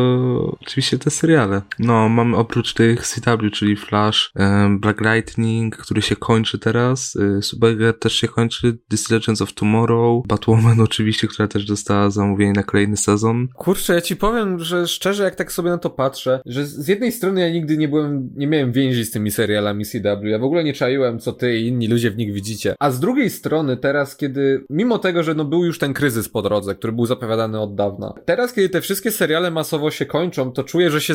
oczywiście 0.63 0.99
te 0.99 1.11
seriale. 1.11 1.63
No, 1.79 2.09
mamy 2.09 2.37
oprócz 2.37 2.75
tych 2.75 3.07
CW, 3.07 3.51
czyli 3.53 3.77
Flash, 3.77 4.33
Black 4.71 5.01
Lightning, 5.01 5.77
który 5.77 6.03
się 6.03 6.17
kończy 6.17 6.59
teraz, 6.59 7.17
y, 7.17 7.43
Supergirl 7.43 7.99
też 7.99 8.13
się 8.13 8.29
kończy, 8.29 8.79
DC 8.91 9.15
Legends 9.15 9.43
of 9.43 9.53
Tomorrow, 9.53 10.27
Batwoman 10.27 10.81
oczywiście, 10.81 11.29
która 11.29 11.49
też 11.49 11.65
dostała 11.65 12.11
zamówienie 12.11 12.53
na 12.53 12.63
kolejny 12.63 12.97
sezon. 12.97 13.49
Kurczę, 13.55 13.95
ja 13.95 14.01
ci 14.01 14.17
powiem, 14.17 14.59
że 14.59 14.89
szczerze, 14.89 15.23
jak 15.23 15.35
tak 15.35 15.53
sobie 15.53 15.71
na 15.71 15.79
to 15.79 15.90
patrzę, 15.91 16.41
że 16.47 16.67
z 16.67 16.89
jednej 16.89 17.13
strony 17.13 17.41
ja 17.41 17.51
nigdy 17.51 17.77
nie 17.77 17.89
byłem, 17.89 18.31
nie 18.37 18.47
miałem 18.47 18.73
więzi 18.73 19.05
z 19.05 19.11
tymi 19.11 19.31
serialami 19.31 19.85
CW, 19.85 20.25
ja 20.27 20.39
w 20.39 20.45
ogóle 20.45 20.65
nie 20.65 20.73
czaiłem, 20.73 21.19
co 21.19 21.33
ty 21.33 21.57
i 21.59 21.67
inni 21.67 21.89
ludzie 21.89 22.11
w 22.11 22.17
nich 22.17 22.33
widzicie. 22.33 22.75
A 22.79 22.91
z 22.91 23.01
drugiej 23.01 23.31
strony 23.31 23.77
teraz, 23.77 24.17
kiedy, 24.17 24.65
mimo 24.71 24.99
tego, 24.99 25.23
że 25.23 25.35
no 25.35 25.45
był 25.45 25.65
już 25.65 25.79
ten 25.79 25.93
kryzys 25.95 26.29
po 26.29 26.43
drodze, 26.43 26.75
który 26.75 26.93
był 26.93 27.07
zapowiadany 27.07 27.61
od 27.61 27.75
dawna, 27.75 28.15
teraz, 28.25 28.53
kiedy 28.53 28.69
te 28.69 28.81
wszystkie 28.81 29.11
seriale 29.11 29.51
masowo 29.51 29.91
się 29.91 30.07
kończą, 30.07 30.53
to 30.53 30.65
czuję, 30.65 30.91
że 30.91 31.01
się, 31.01 31.15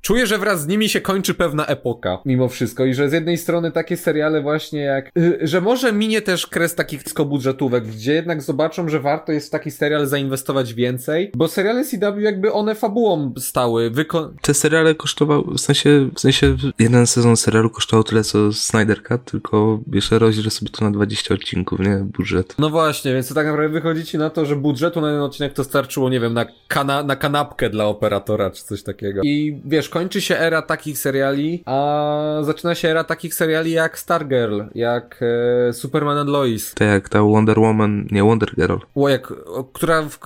czuję, 0.00 0.26
że 0.26 0.38
wraz 0.38 0.62
z 0.62 0.66
nimi 0.66 0.88
się 0.88 1.00
kończy 1.00 1.34
pewna 1.34 1.66
epoka, 1.66 2.18
mimo 2.24 2.48
wszystko 2.48 2.84
i 2.84 2.94
że 2.94 3.08
z 3.08 3.12
jednej 3.12 3.38
strony 3.38 3.72
takie 3.72 3.96
seriale 3.96 4.42
właśnie 4.42 4.80
jak, 4.80 5.10
y, 5.18 5.38
że 5.42 5.60
może 5.60 5.92
minie 5.92 6.22
też 6.22 6.46
kres 6.46 6.74
takich 6.74 7.04
niskobudżetówek, 7.04 7.84
gdzie 7.86 8.12
jednak 8.12 8.42
zobaczą, 8.42 8.88
że 8.88 9.00
warto 9.00 9.32
jest 9.32 9.46
w 9.46 9.50
taki 9.50 9.70
serial 9.70 10.06
zainwestować 10.06 10.74
więcej, 10.74 11.30
bo 11.36 11.48
seriale 11.48 11.84
CW 11.84 12.20
jakby 12.20 12.52
one 12.52 12.74
fabułą 12.74 13.32
stały, 13.38 13.90
wyko- 13.90 14.15
Te 14.40 14.54
seriale 14.54 14.94
kosztowały, 14.94 15.44
w 15.54 15.60
sensie, 15.60 16.10
w 16.14 16.20
sensie 16.20 16.56
jeden 16.78 17.06
sezon 17.06 17.36
serialu 17.36 17.70
kosztował 17.70 18.04
tyle 18.04 18.24
co 18.24 18.52
Snyder 18.52 19.02
Cut, 19.02 19.24
tylko 19.24 19.80
jeszcze 19.92 20.18
rozdziel 20.18 20.50
sobie 20.50 20.70
to 20.70 20.84
na 20.84 20.90
20 20.90 21.34
odcinków, 21.34 21.78
nie? 21.80 21.96
Budżet. 22.16 22.54
No 22.58 22.70
właśnie, 22.70 23.12
więc 23.12 23.28
to 23.28 23.34
tak 23.34 23.46
naprawdę 23.46 23.68
wychodzi 23.72 24.04
ci 24.04 24.18
na 24.18 24.30
to, 24.30 24.44
że 24.46 24.56
budżetu 24.56 25.00
na 25.00 25.06
jeden 25.08 25.22
odcinek 25.22 25.52
to 25.52 25.64
starczyło, 25.64 26.10
nie 26.10 26.20
wiem, 26.20 26.34
na, 26.34 26.46
kana 26.68 27.02
na 27.02 27.16
kanapkę 27.16 27.70
dla 27.70 27.84
operatora 27.86 28.50
czy 28.50 28.64
coś 28.64 28.82
takiego. 28.82 29.20
I 29.24 29.60
wiesz, 29.64 29.88
kończy 29.88 30.20
się 30.20 30.38
era 30.38 30.62
takich 30.62 30.98
seriali, 30.98 31.62
a 31.66 32.38
zaczyna 32.42 32.74
się 32.74 32.88
era 32.88 33.04
takich 33.04 33.34
seriali 33.34 33.70
jak 33.70 33.98
Stargirl, 33.98 34.60
jak 34.74 35.20
e, 35.68 35.72
Superman 35.72 36.18
and 36.18 36.30
Lois. 36.30 36.74
Tak 36.74 36.88
jak 36.88 37.08
ta 37.08 37.22
Wonder 37.22 37.58
Woman, 37.58 38.06
nie 38.10 38.22
Wonder 38.24 38.54
Girl, 38.56 38.76
O, 38.94 39.08
jak, 39.08 39.30
o, 39.46 39.64
która, 39.64 40.02
w, 40.02 40.18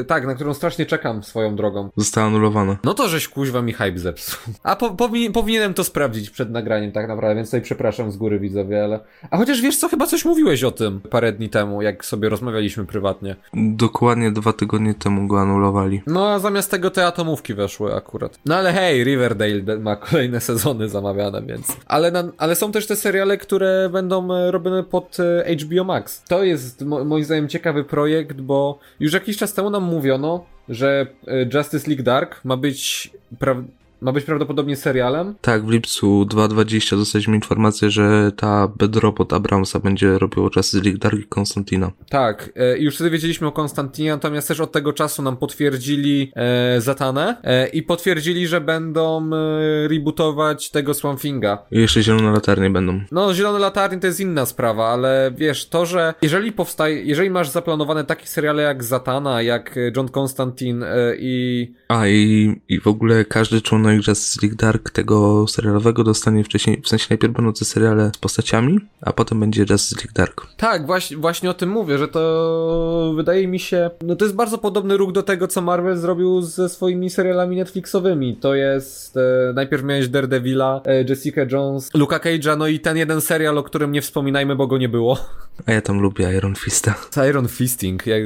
e, 0.00 0.04
tak, 0.04 0.26
na 0.26 0.34
którą 0.34 0.54
strasznie 0.54 0.86
czekam 0.86 1.22
swoją 1.22 1.56
drogą. 1.56 1.90
została 1.96 2.26
anulowana. 2.26 2.76
No 2.84 2.94
to 2.94 3.08
żeś 3.16 3.28
kuźwa 3.28 3.62
mi 3.62 3.72
hype 3.72 3.98
zepsuł. 3.98 4.54
A 4.62 4.76
po, 4.76 4.90
powin, 4.90 5.32
powinienem 5.32 5.74
to 5.74 5.84
sprawdzić 5.84 6.30
przed 6.30 6.50
nagraniem 6.50 6.92
tak 6.92 7.08
naprawdę, 7.08 7.34
więc 7.34 7.48
tutaj 7.48 7.62
przepraszam 7.62 8.10
z 8.10 8.16
góry 8.16 8.40
widzowie, 8.40 8.84
ale... 8.84 9.00
A 9.30 9.36
chociaż 9.36 9.60
wiesz 9.60 9.76
co, 9.76 9.88
chyba 9.88 10.06
coś 10.06 10.24
mówiłeś 10.24 10.64
o 10.64 10.70
tym 10.70 11.00
parę 11.00 11.32
dni 11.32 11.48
temu, 11.48 11.82
jak 11.82 12.04
sobie 12.04 12.28
rozmawialiśmy 12.28 12.86
prywatnie. 12.86 13.36
Dokładnie 13.54 14.30
dwa 14.30 14.52
tygodnie 14.52 14.94
temu 14.94 15.26
go 15.26 15.40
anulowali. 15.40 16.02
No 16.06 16.28
a 16.28 16.38
zamiast 16.38 16.70
tego 16.70 16.90
te 16.90 17.06
atomówki 17.06 17.54
weszły 17.54 17.94
akurat. 17.94 18.38
No 18.46 18.56
ale 18.56 18.72
hej, 18.72 19.04
Riverdale 19.04 19.78
ma 19.78 19.96
kolejne 19.96 20.40
sezony 20.40 20.88
zamawiane, 20.88 21.42
więc... 21.42 21.76
Ale, 21.86 22.10
na, 22.10 22.24
ale 22.38 22.54
są 22.54 22.72
też 22.72 22.86
te 22.86 22.96
seriale, 22.96 23.36
które 23.36 23.88
będą 23.92 24.34
e, 24.34 24.50
robione 24.50 24.84
pod 24.84 25.16
e, 25.20 25.56
HBO 25.56 25.84
Max. 25.84 26.22
To 26.28 26.44
jest 26.44 26.84
mo 26.84 27.04
moim 27.04 27.24
zdaniem 27.24 27.48
ciekawy 27.48 27.84
projekt, 27.84 28.40
bo 28.40 28.78
już 29.00 29.12
jakiś 29.12 29.36
czas 29.36 29.54
temu 29.54 29.70
nam 29.70 29.82
mówiono, 29.82 30.44
że 30.68 31.06
e, 31.26 31.46
Justice 31.54 31.88
League 31.90 32.02
Dark 32.02 32.44
ma 32.44 32.56
być... 32.56 33.10
Pra 33.38 33.62
ma 34.00 34.12
być 34.12 34.24
prawdopodobnie 34.24 34.76
serialem. 34.76 35.34
Tak, 35.40 35.66
w 35.66 35.70
lipcu 35.70 36.26
2.20 36.30 36.96
dostaliśmy 36.96 37.34
informację, 37.34 37.90
że 37.90 38.32
ta 38.36 38.68
Bedrobot 38.68 39.32
Abramsa 39.32 39.80
będzie 39.80 40.18
robiło 40.18 40.50
Justice 40.56 40.84
League 40.84 40.98
Dark 40.98 41.18
i 41.18 41.26
Konstantina. 41.26 41.90
Tak, 42.08 42.52
e, 42.56 42.78
już 42.78 42.94
wtedy 42.94 43.10
wiedzieliśmy 43.10 43.46
o 43.46 43.52
Konstantinie, 43.52 44.10
natomiast 44.10 44.48
też 44.48 44.60
od 44.60 44.72
tego 44.72 44.92
czasu 44.92 45.22
nam 45.22 45.36
potwierdzili 45.36 46.32
e, 46.36 46.80
Zatanę 46.80 47.36
e, 47.44 47.68
i 47.68 47.82
potwierdzili, 47.82 48.46
że 48.46 48.60
będą 48.60 49.30
e, 49.32 49.88
rebootować 49.88 50.70
tego 50.70 50.94
Swamp 50.94 51.20
Thinga. 51.20 51.58
I 51.70 51.78
jeszcze 51.78 52.02
zielone 52.02 52.32
latarnie 52.32 52.70
będą. 52.70 53.00
No, 53.12 53.34
Zielone 53.34 53.58
Latarnie 53.58 53.98
to 53.98 54.06
jest 54.06 54.20
inna 54.20 54.46
sprawa, 54.46 54.88
ale 54.88 55.32
wiesz, 55.36 55.68
to, 55.68 55.86
że 55.86 56.14
jeżeli 56.22 56.52
powstaje, 56.52 57.02
jeżeli 57.02 57.30
masz 57.30 57.48
zaplanowane 57.48 58.04
takie 58.04 58.26
seriale 58.26 58.62
jak 58.62 58.84
Zatana, 58.84 59.42
jak 59.42 59.76
e, 59.76 59.92
John 59.96 60.08
Constantine 60.08 60.82
e, 60.82 61.16
i... 61.18 61.74
A 61.88 62.08
i, 62.08 62.54
i 62.68 62.80
w 62.80 62.86
ogóle 62.86 63.24
każdy 63.24 63.60
członek 63.60 63.95
Justice 64.08 64.46
League 64.46 64.56
Dark 64.56 64.90
tego 64.90 65.46
serialowego 65.48 66.04
dostanie 66.04 66.44
wcześniej, 66.44 66.82
w 66.82 66.88
sensie 66.88 67.06
najpierw 67.10 67.34
będą 67.34 67.52
te 67.52 67.64
seriale 67.64 68.10
z 68.16 68.18
postaciami, 68.18 68.78
a 69.00 69.12
potem 69.12 69.40
będzie 69.40 69.64
Justice 69.70 69.96
League 69.96 70.12
Dark. 70.14 70.46
Tak, 70.56 70.86
właśnie, 70.86 71.16
właśnie 71.16 71.50
o 71.50 71.54
tym 71.54 71.70
mówię, 71.70 71.98
że 71.98 72.08
to 72.08 73.12
wydaje 73.16 73.48
mi 73.48 73.58
się, 73.58 73.90
no 74.02 74.16
to 74.16 74.24
jest 74.24 74.36
bardzo 74.36 74.58
podobny 74.58 74.96
ruch 74.96 75.12
do 75.12 75.22
tego, 75.22 75.48
co 75.48 75.62
Marvel 75.62 75.96
zrobił 75.96 76.42
ze 76.42 76.68
swoimi 76.68 77.10
serialami 77.10 77.56
Netflixowymi. 77.56 78.36
To 78.36 78.54
jest, 78.54 79.16
e, 79.16 79.52
najpierw 79.54 79.84
miałeś 79.84 80.08
Daredevila, 80.08 80.80
e, 80.84 81.04
Jessica 81.08 81.40
Jones, 81.52 81.90
Luka 81.94 82.18
Cage'a, 82.18 82.58
no 82.58 82.66
i 82.66 82.80
ten 82.80 82.96
jeden 82.96 83.20
serial, 83.20 83.58
o 83.58 83.62
którym 83.62 83.92
nie 83.92 84.02
wspominajmy, 84.02 84.56
bo 84.56 84.66
go 84.66 84.78
nie 84.78 84.88
było. 84.88 85.18
A 85.66 85.72
ja 85.72 85.80
tam 85.80 86.00
lubię 86.00 86.32
Iron 86.36 86.54
Fista. 86.54 86.94
Iron 87.28 87.48
Fisting, 87.48 88.06
ja 88.06 88.16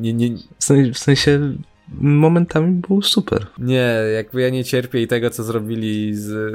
nie, 0.00 0.12
nie, 0.12 0.36
W 0.58 0.64
sensie, 0.64 0.92
w 0.92 0.98
sensie 0.98 1.52
momentami 1.98 2.82
był 2.88 3.02
super. 3.02 3.46
nie, 3.58 3.94
jakby 4.14 4.40
ja 4.40 4.50
nie 4.50 4.64
cierpię 4.64 5.02
i 5.02 5.06
tego, 5.06 5.30
co 5.30 5.42
zrobili 5.42 6.14
z... 6.14 6.54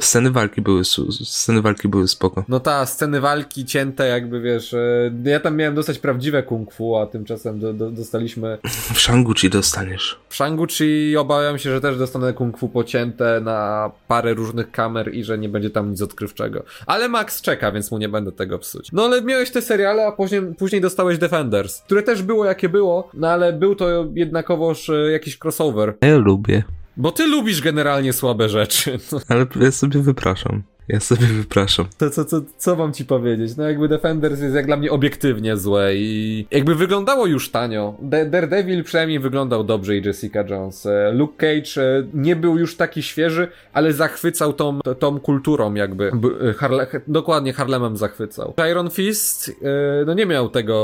Sceny 0.00 0.30
walki 0.30 0.62
były, 0.62 0.84
sceny 1.24 1.62
walki 1.62 1.88
były 1.88 2.08
spoko. 2.08 2.44
No 2.48 2.60
ta, 2.60 2.86
sceny 2.86 3.20
walki 3.20 3.64
cięte 3.64 4.08
jakby, 4.08 4.40
wiesz, 4.40 4.74
e, 4.74 5.12
ja 5.24 5.40
tam 5.40 5.56
miałem 5.56 5.74
dostać 5.74 5.98
prawdziwe 5.98 6.42
kung 6.42 6.72
fu, 6.72 6.96
a 6.96 7.06
tymczasem 7.06 7.60
do, 7.60 7.72
do, 7.72 7.90
dostaliśmy 7.90 8.58
W 8.64 8.98
Shang-Chi 8.98 9.50
dostaniesz. 9.50 10.18
W 10.28 10.34
Shang-Chi 10.34 11.16
obawiam 11.18 11.58
się, 11.58 11.70
że 11.70 11.80
też 11.80 11.98
dostanę 11.98 12.32
kung 12.32 12.58
fu 12.58 12.68
pocięte 12.68 13.40
na 13.40 13.90
parę 14.08 14.34
różnych 14.34 14.70
kamer 14.70 15.14
i 15.14 15.24
że 15.24 15.38
nie 15.38 15.48
będzie 15.48 15.70
tam 15.70 15.90
nic 15.90 16.02
odkrywczego. 16.02 16.62
Ale 16.86 17.08
Max 17.08 17.42
czeka, 17.42 17.72
więc 17.72 17.90
mu 17.90 17.98
nie 17.98 18.08
będę 18.08 18.32
tego 18.32 18.58
psuć. 18.58 18.92
No 18.92 19.04
ale 19.04 19.22
miałeś 19.22 19.50
te 19.50 19.62
seriale, 19.62 20.06
a 20.06 20.12
później, 20.12 20.42
później 20.58 20.80
dostałeś 20.80 21.18
Defenders, 21.18 21.82
które 21.82 22.02
też 22.02 22.22
było 22.22 22.44
jakie 22.44 22.68
było, 22.68 23.10
no 23.14 23.28
ale 23.28 23.52
był 23.52 23.74
to 23.74 24.06
jednakowoż 24.14 24.75
e, 24.88 25.12
jakiś 25.12 25.38
crossover. 25.44 25.94
Ja 26.02 26.16
lubię. 26.16 26.62
Bo 26.96 27.12
ty 27.12 27.26
lubisz 27.26 27.60
generalnie 27.60 28.12
słabe 28.12 28.48
rzeczy. 28.48 28.98
No, 29.12 29.20
Ale 29.28 29.46
ja 29.60 29.70
sobie 29.72 30.00
wypraszam. 30.00 30.62
Ja 30.88 31.00
sobie 31.00 31.26
wypraszam. 31.26 31.86
to 31.98 32.10
co, 32.10 32.24
co, 32.24 32.40
co 32.58 32.76
mam 32.76 32.92
ci 32.92 33.04
powiedzieć? 33.04 33.56
No 33.56 33.64
jakby 33.68 33.88
Defenders 33.88 34.40
jest 34.40 34.54
jak 34.54 34.66
dla 34.66 34.76
mnie 34.76 34.90
obiektywnie 34.90 35.56
złe 35.56 35.96
i 35.96 36.46
jakby 36.50 36.74
wyglądało 36.74 37.26
już 37.26 37.50
tanio. 37.50 37.94
De- 38.02 38.26
Daredevil 38.26 38.84
przynajmniej 38.84 39.18
wyglądał 39.18 39.64
dobrze 39.64 39.96
i 39.96 40.06
Jessica 40.06 40.44
Jones. 40.48 40.86
E, 40.86 41.12
Luke 41.12 41.34
Cage 41.36 41.82
e, 41.82 42.02
nie 42.14 42.36
był 42.36 42.58
już 42.58 42.76
taki 42.76 43.02
świeży, 43.02 43.48
ale 43.72 43.92
zachwycał 43.92 44.52
tą, 44.52 44.80
tą 44.98 45.20
kulturą 45.20 45.74
jakby. 45.74 46.06
E, 46.06 46.52
Harle- 46.52 47.00
dokładnie 47.08 47.52
Harlemem 47.52 47.96
zachwycał. 47.96 48.54
Iron 48.70 48.90
Fist 48.90 49.52
no 50.06 50.14
nie 50.14 50.26
miał 50.26 50.48
tego 50.48 50.76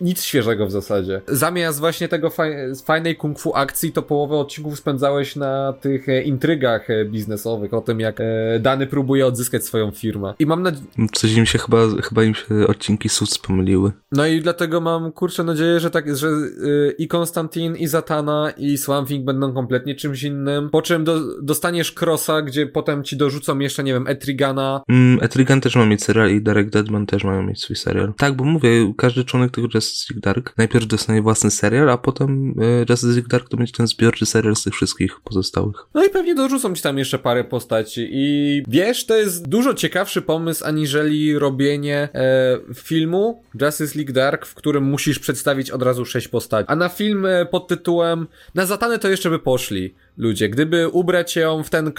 nic 0.00 0.22
świeżego 0.22 0.66
w 0.66 0.70
zasadzie. 0.70 1.20
Zamiast 1.28 1.80
właśnie 1.80 2.08
tego 2.08 2.28
faj- 2.28 2.84
fajnej 2.84 3.16
kung 3.16 3.38
fu 3.38 3.54
akcji, 3.56 3.92
to 3.92 4.02
połowę 4.02 4.36
odcinków 4.36 4.78
spędzałeś 4.78 5.36
na 5.36 5.72
tych 5.80 6.06
intrygach 6.24 6.86
biznesowych, 7.06 7.74
o 7.74 7.80
tym 7.80 8.00
jak 8.00 8.18
Dany 8.60 8.86
próbuje 8.86 9.26
odzyskać 9.32 9.64
swoją 9.64 9.90
firmę. 9.90 10.34
I 10.38 10.46
mam 10.46 10.62
nadzieję, 10.62 10.86
Coś 11.12 11.32
im 11.32 11.46
się 11.46 11.58
chyba, 11.58 11.78
chyba 12.02 12.24
im 12.24 12.34
się 12.34 12.66
odcinki 12.68 13.08
Suits 13.08 13.38
pomyliły. 13.38 13.92
no 14.12 14.26
i 14.26 14.40
dlatego 14.40 14.80
mam 14.80 15.12
kurczę 15.12 15.44
nadzieję, 15.44 15.80
że 15.80 15.90
tak, 15.90 16.16
że 16.16 16.28
y, 16.28 16.94
i 16.98 17.08
Konstantin, 17.08 17.76
i 17.76 17.86
Zatana, 17.86 18.52
i 18.56 18.78
Swamp 18.78 19.08
Thing 19.08 19.24
będą 19.24 19.52
kompletnie 19.54 19.94
czymś 19.94 20.22
innym. 20.22 20.70
Po 20.70 20.82
czym 20.82 21.04
do, 21.04 21.42
dostaniesz 21.42 21.94
Crossa, 22.00 22.42
gdzie 22.42 22.66
potem 22.66 23.04
ci 23.04 23.16
dorzucą 23.16 23.58
jeszcze, 23.58 23.84
nie 23.84 23.92
wiem, 23.92 24.06
Etrigana. 24.06 24.82
Mm, 24.88 25.18
Etrigan 25.22 25.60
też 25.60 25.76
ma 25.76 25.86
mieć 25.86 26.04
serial 26.04 26.30
i 26.30 26.42
Derek 26.42 26.70
Deadman 26.70 27.06
też 27.06 27.24
mają 27.24 27.42
mieć 27.42 27.60
swój 27.62 27.76
serial. 27.76 28.12
Tak, 28.16 28.36
bo 28.36 28.44
mówię, 28.44 28.92
każdy 28.96 29.24
członek 29.24 29.50
tego 29.50 29.68
Justice 29.74 30.20
Dark 30.20 30.54
najpierw 30.58 30.86
dostanie 30.86 31.22
własny 31.22 31.50
serial, 31.50 31.90
a 31.90 31.98
potem 31.98 32.54
e, 32.60 32.84
Justice 32.90 33.22
Dark 33.28 33.48
to 33.48 33.56
będzie 33.56 33.72
ten 33.72 33.86
zbiorczy 33.86 34.26
serial 34.26 34.56
z 34.56 34.62
tych 34.62 34.74
wszystkich 34.74 35.20
pozostałych. 35.24 35.76
No 35.94 36.04
i 36.04 36.10
pewnie 36.10 36.34
dorzucą 36.34 36.74
ci 36.74 36.82
tam 36.82 36.98
jeszcze 36.98 37.18
parę 37.18 37.44
postaci. 37.44 38.08
I 38.12 38.62
wiesz, 38.68 39.06
to 39.06 39.16
jest 39.22 39.48
dużo 39.48 39.74
ciekawszy 39.74 40.22
pomysł, 40.22 40.64
aniżeli 40.64 41.38
robienie 41.38 42.08
e, 42.14 42.58
filmu 42.74 43.42
Justice 43.60 43.98
League 43.98 44.12
Dark, 44.12 44.46
w 44.46 44.54
którym 44.54 44.84
musisz 44.84 45.18
przedstawić 45.18 45.70
od 45.70 45.82
razu 45.82 46.04
sześć 46.04 46.28
postaci. 46.28 46.68
A 46.68 46.76
na 46.76 46.88
film 46.88 47.26
e, 47.26 47.46
pod 47.46 47.68
tytułem 47.68 48.26
Na 48.54 48.66
Zatanę 48.66 48.98
to 48.98 49.08
jeszcze 49.08 49.30
by 49.30 49.38
poszli 49.38 49.94
ludzie. 50.16 50.48
Gdyby 50.48 50.88
ubrać 50.88 51.36
ją 51.36 51.62
w 51.62 51.70
ten 51.70 51.92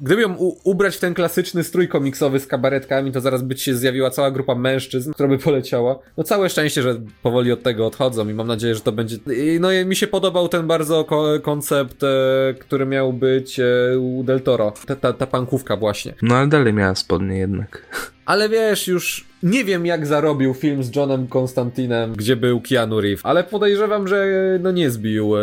gdyby 0.00 0.22
ją 0.22 0.34
ubrać 0.64 0.96
w 0.96 1.00
ten 1.00 1.14
klasyczny 1.14 1.64
strój 1.64 1.88
komiksowy 1.88 2.40
z 2.40 2.46
kabaretkami, 2.46 3.12
to 3.12 3.20
zaraz 3.20 3.42
by 3.42 3.58
się 3.58 3.74
zjawiła 3.74 4.10
cała 4.10 4.30
grupa 4.30 4.54
mężczyzn, 4.54 5.12
która 5.12 5.28
by 5.28 5.38
poleciała. 5.38 5.98
No 6.16 6.24
całe 6.24 6.50
szczęście, 6.50 6.82
że 6.82 7.00
powoli 7.22 7.52
od 7.52 7.62
tego 7.62 7.86
odchodzą 7.86 8.28
i 8.28 8.34
mam 8.34 8.46
nadzieję, 8.46 8.74
że 8.74 8.80
to 8.80 8.92
będzie... 8.92 9.16
No 9.60 9.72
i 9.72 9.84
mi 9.86 9.96
się 9.96 10.06
podobał 10.06 10.48
ten 10.48 10.66
bardzo 10.66 11.04
ko- 11.04 11.40
koncept, 11.42 12.02
e, 12.02 12.54
który 12.60 12.86
miał 12.86 13.12
być 13.12 13.60
e, 13.60 13.98
u 13.98 14.24
Del 14.24 14.40
Toro. 14.40 14.72
Ta, 14.86 14.96
ta, 14.96 15.12
ta 15.12 15.26
pankówka 15.26 15.76
właśnie. 15.76 16.14
No 16.22 16.36
ale 16.36 16.48
dalej 16.48 16.72
miała 16.72 16.94
spodnie 16.94 17.38
jednak. 17.38 17.82
Ale 18.28 18.48
wiesz, 18.48 18.88
już 18.88 19.24
nie 19.42 19.64
wiem 19.64 19.86
jak 19.86 20.06
zarobił 20.06 20.54
film 20.54 20.82
z 20.82 20.96
Johnem 20.96 21.26
Konstantinem, 21.26 22.12
gdzie 22.12 22.36
był 22.36 22.60
Keanu 22.60 23.00
Reeves, 23.00 23.20
ale 23.24 23.44
podejrzewam, 23.44 24.08
że 24.08 24.26
no 24.60 24.70
nie 24.72 24.90
zbił 24.90 25.36
e, 25.36 25.40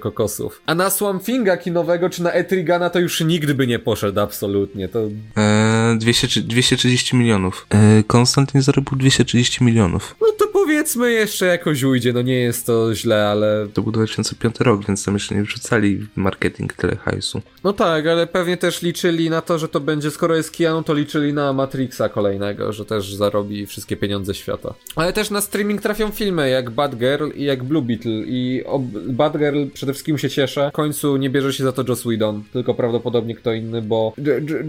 kokosów. 0.00 0.62
A 0.66 0.74
na 0.74 0.90
Swamp 0.90 1.24
Thinga 1.24 1.56
kinowego 1.56 2.10
czy 2.10 2.22
na 2.22 2.32
Etrigana 2.32 2.90
to 2.90 2.98
już 2.98 3.20
nigdy 3.20 3.54
by 3.54 3.66
nie 3.66 3.78
poszedł 3.78 4.20
absolutnie. 4.20 4.88
To 4.88 5.00
Eee, 5.36 5.63
200, 5.98 6.40
230 6.42 7.16
milionów. 7.16 7.66
Eee, 7.70 8.04
Konstantin 8.04 8.62
zarobił 8.62 8.98
230 8.98 9.64
milionów. 9.64 10.16
no 10.20 10.26
to 10.38 10.46
powiedzmy 10.52 11.12
jeszcze 11.12 11.46
jakoś 11.46 11.82
ujdzie, 11.82 12.12
no 12.12 12.22
nie 12.22 12.34
jest 12.40 12.66
to 12.66 12.94
źle, 12.94 13.26
ale 13.28 13.68
To 13.74 13.82
był 13.82 13.92
2005 13.92 14.60
rok, 14.60 14.86
więc 14.86 15.04
tam 15.04 15.14
jeszcze 15.14 15.34
nie 15.34 15.42
wrzucali 15.42 15.96
w 15.96 16.06
marketing 16.16 16.72
tyle 16.72 16.96
hajsu. 16.96 17.42
no 17.64 17.72
tak, 17.72 18.06
ale 18.06 18.26
pewnie 18.26 18.56
też 18.56 18.82
liczyli 18.82 19.30
na 19.30 19.40
to, 19.40 19.58
że 19.58 19.68
to 19.68 19.80
będzie, 19.80 20.10
skoro 20.10 20.36
jest 20.36 20.56
Keanu, 20.56 20.82
to 20.82 20.94
liczyli 20.94 21.32
na 21.32 21.52
Matrixa 21.52 22.08
kolejnego, 22.08 22.72
że 22.72 22.84
też 22.84 23.14
zarobi 23.14 23.66
wszystkie 23.66 23.96
pieniądze 23.96 24.34
świata. 24.34 24.74
Ale 24.96 25.12
też 25.12 25.30
na 25.30 25.40
streaming 25.40 25.82
trafią 25.82 26.10
filmy 26.10 26.50
jak 26.50 26.70
Bad 26.70 26.96
Girl 26.96 27.30
i 27.36 27.44
jak 27.44 27.64
Blue 27.64 27.82
Beetle 27.82 28.12
i 28.12 28.62
o 28.66 28.78
Bad 29.08 29.38
Girl 29.38 29.64
przede 29.74 29.92
wszystkim 29.92 30.18
się 30.18 30.30
cieszę. 30.30 30.70
W 30.72 30.76
końcu 30.76 31.16
nie 31.16 31.30
bierze 31.30 31.52
się 31.52 31.64
za 31.64 31.72
to 31.72 31.84
Joss 31.88 32.02
Whedon, 32.02 32.42
tylko 32.52 32.74
prawdopodobnie 32.74 33.34
kto 33.34 33.52
inny, 33.52 33.82
bo 33.82 34.12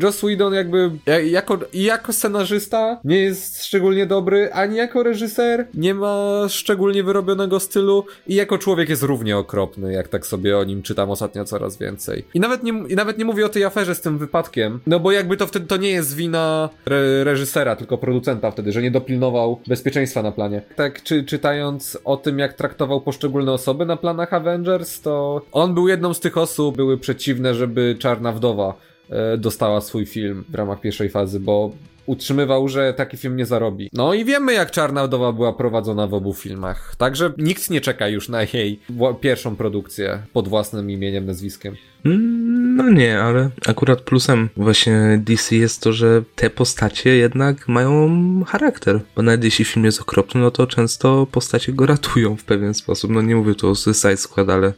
Joss 0.03 0.17
Whedon 0.19 0.53
jakby 0.53 0.91
ja- 1.04 1.04
jako, 1.25 1.59
jako 1.73 2.13
scenarzysta 2.13 2.99
nie 3.03 3.19
jest 3.19 3.65
szczególnie 3.65 4.05
dobry, 4.05 4.53
ani 4.53 4.77
jako 4.77 5.03
reżyser 5.03 5.67
nie 5.73 5.93
ma 5.93 6.45
szczególnie 6.49 7.03
wyrobionego 7.03 7.59
stylu 7.59 8.05
i 8.27 8.35
jako 8.35 8.57
człowiek 8.57 8.89
jest 8.89 9.03
równie 9.03 9.37
okropny, 9.37 9.93
jak 9.93 10.07
tak 10.07 10.25
sobie 10.25 10.57
o 10.57 10.63
nim 10.63 10.81
czytam 10.81 11.09
ostatnio 11.09 11.45
coraz 11.45 11.77
więcej. 11.77 12.25
I 12.33 12.39
nawet 12.39 12.63
nie, 12.63 12.73
i 12.89 12.95
nawet 12.95 13.17
nie 13.17 13.25
mówię 13.25 13.45
o 13.45 13.49
tej 13.49 13.63
aferze 13.63 13.95
z 13.95 14.01
tym 14.01 14.17
wypadkiem, 14.17 14.79
no 14.87 14.99
bo 14.99 15.11
jakby 15.11 15.37
to 15.37 15.47
wtedy 15.47 15.65
to 15.65 15.77
nie 15.77 15.89
jest 15.89 16.15
wina 16.15 16.69
re 16.85 17.23
reżysera, 17.23 17.75
tylko 17.75 17.97
producenta 17.97 18.51
wtedy, 18.51 18.71
że 18.71 18.81
nie 18.81 18.91
dopilnował 18.91 19.59
bezpieczeństwa 19.67 20.21
na 20.21 20.31
planie. 20.31 20.61
Tak, 20.75 21.03
czy 21.03 21.23
czytając 21.23 21.97
o 22.03 22.17
tym, 22.17 22.39
jak 22.39 22.53
traktował 22.53 23.01
poszczególne 23.01 23.51
osoby 23.51 23.85
na 23.85 23.97
planach 23.97 24.33
Avengers, 24.33 25.01
to 25.01 25.41
on 25.51 25.73
był 25.73 25.87
jedną 25.87 26.13
z 26.13 26.19
tych 26.19 26.37
osób, 26.37 26.75
były 26.75 26.97
przeciwne, 26.97 27.55
żeby 27.55 27.95
Czarna 27.99 28.31
Wdowa 28.31 28.73
dostała 29.37 29.81
swój 29.81 30.05
film 30.05 30.43
w 30.49 30.55
ramach 30.55 30.81
pierwszej 30.81 31.09
fazy, 31.09 31.39
bo 31.39 31.71
utrzymywał, 32.05 32.67
że 32.67 32.93
taki 32.93 33.17
film 33.17 33.37
nie 33.37 33.45
zarobi. 33.45 33.89
No 33.93 34.13
i 34.13 34.25
wiemy, 34.25 34.53
jak 34.53 34.71
Czarna 34.71 35.07
Wdowa 35.07 35.31
była 35.31 35.53
prowadzona 35.53 36.07
w 36.07 36.13
obu 36.13 36.33
filmach. 36.33 36.95
Także 36.97 37.33
nikt 37.37 37.69
nie 37.69 37.81
czeka 37.81 38.07
już 38.07 38.29
na 38.29 38.43
jej 38.53 38.79
pierwszą 39.21 39.55
produkcję 39.55 40.21
pod 40.33 40.47
własnym 40.47 40.91
imieniem, 40.91 41.25
nazwiskiem. 41.25 41.75
Mm, 42.05 42.55
No 42.75 42.89
nie, 42.89 43.19
ale 43.21 43.49
akurat 43.67 44.01
plusem 44.01 44.49
właśnie 44.57 45.21
DC 45.23 45.55
jest 45.55 45.81
to, 45.81 45.93
że 45.93 46.21
te 46.35 46.49
postacie 46.49 47.15
jednak 47.15 47.67
mają 47.67 48.09
charakter. 48.47 48.99
Bo 49.15 49.21
nawet 49.21 49.43
jeśli 49.43 49.65
film 49.65 49.85
jest 49.85 50.01
okropny, 50.01 50.41
no 50.41 50.51
to 50.51 50.67
często 50.67 51.27
postacie 51.31 51.73
go 51.73 51.85
ratują 51.85 52.35
w 52.35 52.43
pewien 52.43 52.73
sposób. 52.73 53.11
No 53.11 53.21
nie 53.21 53.35
mówię 53.35 53.55
tu 53.55 53.69
o 53.69 53.75
Suicide 53.75 54.17
Squad, 54.17 54.49
ale 54.49 54.73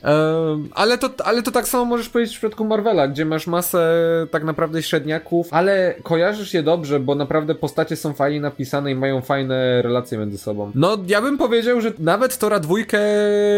ale, 0.72 0.98
to, 0.98 1.10
ale 1.24 1.44
to 1.44 1.52
tak 1.52 1.68
samo 1.68 1.86
możesz 1.86 2.10
powiedzieć 2.10 2.36
w 2.36 2.38
przypadku 2.38 2.66
Marvela, 2.66 3.08
gdzie 3.08 3.26
masz 3.26 3.48
masę 3.48 3.88
tak 4.32 4.44
naprawdę 4.44 4.84
średniaków, 4.84 5.48
ale 5.52 5.96
kojarzysz 6.04 6.54
je 6.54 6.64
dobrze, 6.64 7.00
bo 7.00 7.16
naprawdę 7.16 7.56
postacie 7.56 7.96
są 7.96 8.14
fajnie 8.14 8.42
napisane 8.42 8.92
i 8.92 8.96
mają 8.96 9.22
fajne 9.22 9.82
relacje 9.82 10.18
między 10.18 10.38
sobą. 10.38 10.72
No, 10.76 10.98
ja 11.08 11.22
bym 11.22 11.38
powiedział, 11.38 11.82
że 11.82 11.94
nawet 12.00 12.38
Tora 12.38 12.60
dwójkę 12.60 13.00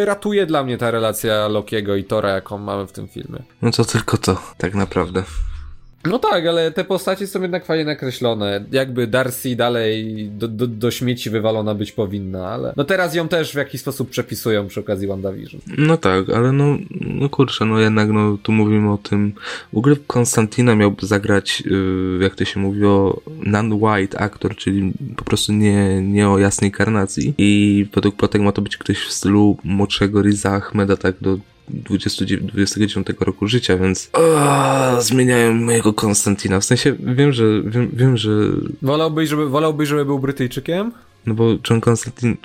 ratuje 0.05 0.45
dla 0.45 0.63
mnie 0.63 0.77
ta 0.77 0.91
relacja 0.91 1.47
Lokiego 1.47 1.95
i 1.95 2.03
Tora, 2.03 2.29
jaką 2.29 2.57
mamy 2.57 2.87
w 2.87 2.91
tym 2.91 3.07
filmie. 3.07 3.39
No 3.61 3.71
to 3.71 3.85
tylko 3.85 4.17
to, 4.17 4.41
tak 4.57 4.75
naprawdę. 4.75 5.23
No 6.05 6.19
tak, 6.19 6.45
ale 6.45 6.71
te 6.71 6.83
postacie 6.83 7.27
są 7.27 7.41
jednak 7.41 7.65
fajnie 7.65 7.85
nakreślone. 7.85 8.65
Jakby 8.71 9.07
Darcy 9.07 9.55
dalej 9.55 10.29
do, 10.31 10.47
do, 10.47 10.67
do 10.67 10.91
śmieci 10.91 11.29
wywalona 11.29 11.75
być 11.75 11.91
powinna, 11.91 12.47
ale 12.47 12.73
no 12.77 12.83
teraz 12.83 13.15
ją 13.15 13.27
też 13.27 13.51
w 13.51 13.55
jakiś 13.55 13.81
sposób 13.81 14.09
przepisują 14.09 14.67
przy 14.67 14.79
okazji 14.79 15.07
WandaVision. 15.07 15.61
No 15.77 15.97
tak, 15.97 16.29
ale 16.29 16.51
no, 16.51 16.77
no 17.01 17.29
kurczę, 17.29 17.65
no 17.65 17.79
jednak 17.79 18.09
no 18.09 18.37
tu 18.43 18.51
mówimy 18.51 18.91
o 18.91 18.97
tym. 18.97 19.33
W 19.73 19.77
ogóle 19.77 19.95
Konstantina 20.07 20.75
miałby 20.75 21.05
zagrać, 21.05 21.61
yy, 21.65 22.19
jak 22.21 22.35
to 22.35 22.45
się 22.45 22.59
mówi, 22.59 22.85
o 22.85 23.21
non-white 23.27 24.19
aktor, 24.19 24.55
czyli 24.55 24.93
po 25.17 25.23
prostu 25.23 25.53
nie, 25.53 26.01
nie 26.01 26.29
o 26.29 26.39
jasnej 26.39 26.71
karnacji. 26.71 27.33
I 27.37 27.85
według 27.93 28.15
plotek 28.15 28.41
ma 28.41 28.51
to 28.51 28.61
być 28.61 28.77
ktoś 28.77 28.97
w 28.97 29.11
stylu 29.11 29.57
młodszego 29.63 30.21
Riza 30.21 30.51
Ahmeda, 30.51 30.97
tak 30.97 31.15
do 31.21 31.37
29, 31.69 32.51
29 32.51 33.07
roku 33.19 33.47
życia, 33.47 33.77
więc 33.77 34.09
o, 34.13 35.01
zmieniają 35.01 35.53
mojego 35.53 35.93
Konstantina. 35.93 36.59
W 36.59 36.65
sensie 36.65 36.95
wiem, 36.99 37.31
że 37.31 37.43
wiem, 37.63 37.89
wiem, 37.93 38.17
że 38.17 38.31
Wolałbyś, 38.81 39.29
żeby, 39.29 39.49
wolałbyś, 39.49 39.89
żeby 39.89 40.05
był 40.05 40.19
Brytyjczykiem? 40.19 40.91
no 41.25 41.33
bo 41.33 41.45
John 41.69 41.81
Konstantin. 41.81 42.37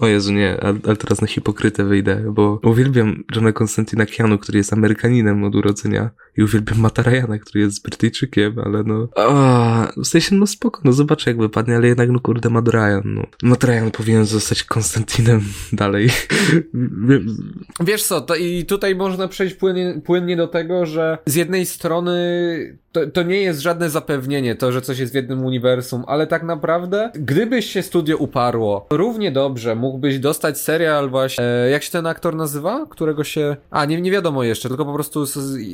O 0.00 0.06
Jezu, 0.06 0.32
nie, 0.32 0.60
ale, 0.60 0.96
teraz 0.96 1.20
na 1.20 1.26
hipokrytę 1.26 1.84
wyjdę, 1.84 2.24
bo 2.32 2.60
uwielbiam 2.62 3.24
Johna 3.34 3.52
Konstantina 3.52 4.06
Keanu, 4.06 4.38
który 4.38 4.58
jest 4.58 4.72
Amerykaninem 4.72 5.44
od 5.44 5.54
urodzenia 5.54 6.10
i 6.36 6.42
uwielbiam 6.42 6.80
Mata 6.80 7.02
Ryana, 7.02 7.38
który 7.38 7.60
jest 7.60 7.82
Brytyjczykiem, 7.82 8.58
ale 8.58 8.82
no... 8.82 9.08
O, 9.14 10.02
w 10.02 10.06
sensie, 10.06 10.34
no 10.34 10.46
spoko, 10.46 10.80
no 10.84 10.92
zobaczę 10.92 11.30
jak 11.30 11.38
wypadnie, 11.38 11.76
ale 11.76 11.88
jednak, 11.88 12.10
no 12.10 12.20
kurde, 12.20 12.50
Matt 12.50 12.68
Ryan, 12.68 13.02
no. 13.04 13.26
Matt 13.42 13.64
Ryan 13.64 13.90
powinien 13.90 14.24
zostać 14.24 14.64
Konstantinem 14.64 15.40
dalej. 15.72 16.10
Wiesz 17.80 18.02
co, 18.02 18.20
to 18.20 18.36
i 18.36 18.64
tutaj 18.64 18.94
można 18.94 19.28
przejść 19.28 19.54
płynnie, 19.54 20.00
płynnie 20.04 20.36
do 20.36 20.48
tego, 20.48 20.86
że 20.86 21.18
z 21.26 21.34
jednej 21.34 21.66
strony 21.66 22.20
to, 22.92 23.06
to 23.06 23.22
nie 23.22 23.40
jest 23.40 23.60
żadne 23.60 23.90
zapewnienie, 23.90 24.54
to, 24.54 24.72
że 24.72 24.82
coś 24.82 24.98
jest 24.98 25.12
w 25.12 25.16
jednym 25.16 25.44
uniwersum, 25.44 26.04
ale 26.06 26.26
tak 26.26 26.42
naprawdę, 26.42 27.10
gdybyś 27.14 27.66
się 27.66 27.82
studio 27.82 28.16
uparło, 28.16 28.86
równie 28.90 29.32
dobrze 29.32 29.74
mógłbyś 29.90 30.18
dostać 30.18 30.58
serial 30.58 31.10
właśnie, 31.10 31.44
e, 31.44 31.70
jak 31.70 31.82
się 31.82 31.90
ten 31.90 32.06
aktor 32.06 32.36
nazywa? 32.36 32.86
Którego 32.90 33.24
się... 33.24 33.56
A, 33.70 33.84
nie, 33.84 34.00
nie 34.00 34.10
wiadomo 34.10 34.42
jeszcze, 34.42 34.68
tylko 34.68 34.84
po 34.84 34.94
prostu 34.94 35.26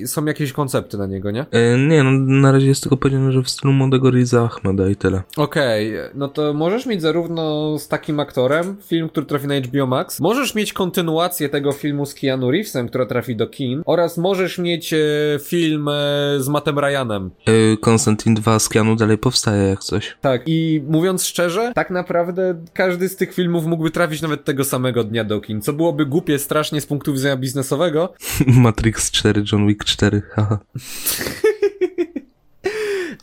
są 0.07 0.25
jakieś 0.25 0.53
koncepty 0.53 0.99
na 0.99 1.07
niego, 1.07 1.31
nie? 1.31 1.47
E, 1.51 1.79
nie, 1.79 2.03
no 2.03 2.11
na 2.13 2.53
razie 2.53 2.67
jest 2.67 2.83
tylko 2.83 2.97
powiedziane, 2.97 3.33
że 3.33 3.43
w 3.43 3.51
stylu 3.51 3.73
młodego 3.73 4.11
Riza 4.11 4.43
Ahmeda 4.43 4.89
i 4.89 4.97
tyle. 4.97 5.23
Okej, 5.37 5.93
no 6.15 6.29
to 6.29 6.55
możesz 6.55 6.87
mieć 6.87 7.03
zarówno 7.03 7.75
z 7.79 7.89
takim 7.89 8.21
aktorem 8.21 8.77
film, 8.83 9.09
który 9.09 9.27
trafi 9.27 9.47
na 9.47 9.55
HBO 9.55 9.87
Max, 9.87 10.21
możesz 10.21 10.55
mieć 10.55 10.73
kontynuację 10.73 11.49
tego 11.49 11.73
filmu 11.73 12.07
z 12.07 12.15
Keanu 12.15 12.51
Reevesem, 12.51 12.89
która 12.89 13.07
trafi 13.07 13.37
do 13.37 13.47
kin, 13.47 13.83
oraz 13.87 14.19
możesz 14.19 14.59
mieć 14.59 14.93
e, 14.93 14.99
film 15.43 15.89
e, 15.89 15.93
z 16.39 16.49
Mattem 16.49 16.79
Ryanem. 16.79 17.31
E, 17.47 17.77
Konstantin 17.77 18.35
2 18.35 18.59
z 18.59 18.69
Keanu 18.69 18.97
dalej 18.97 19.19
powstaje 19.19 19.69
jak 19.69 19.81
coś. 19.81 20.17
Tak, 20.21 20.43
i 20.47 20.83
mówiąc 20.89 21.25
szczerze, 21.25 21.73
tak 21.75 21.91
naprawdę 21.91 22.55
każdy 22.73 23.09
z 23.09 23.17
tych 23.17 23.35
filmów 23.35 23.67
mógłby 23.67 23.91
trafić 23.91 24.06
nawet 24.23 24.45
tego 24.45 24.65
samego 24.65 25.05
dnia 25.05 25.25
do 25.25 25.41
kin, 25.41 25.63
co 25.63 25.73
byłoby 25.73 26.07
głupie 26.07 26.39
strasznie 26.39 26.81
z 26.81 26.87
punktu 26.87 27.13
widzenia 27.13 27.37
biznesowego, 27.37 28.15
Matrix 28.47 29.11
4, 29.11 29.45
John 29.53 29.67
Wick 29.67 29.85
4, 29.85 30.23
haha. 30.31 30.59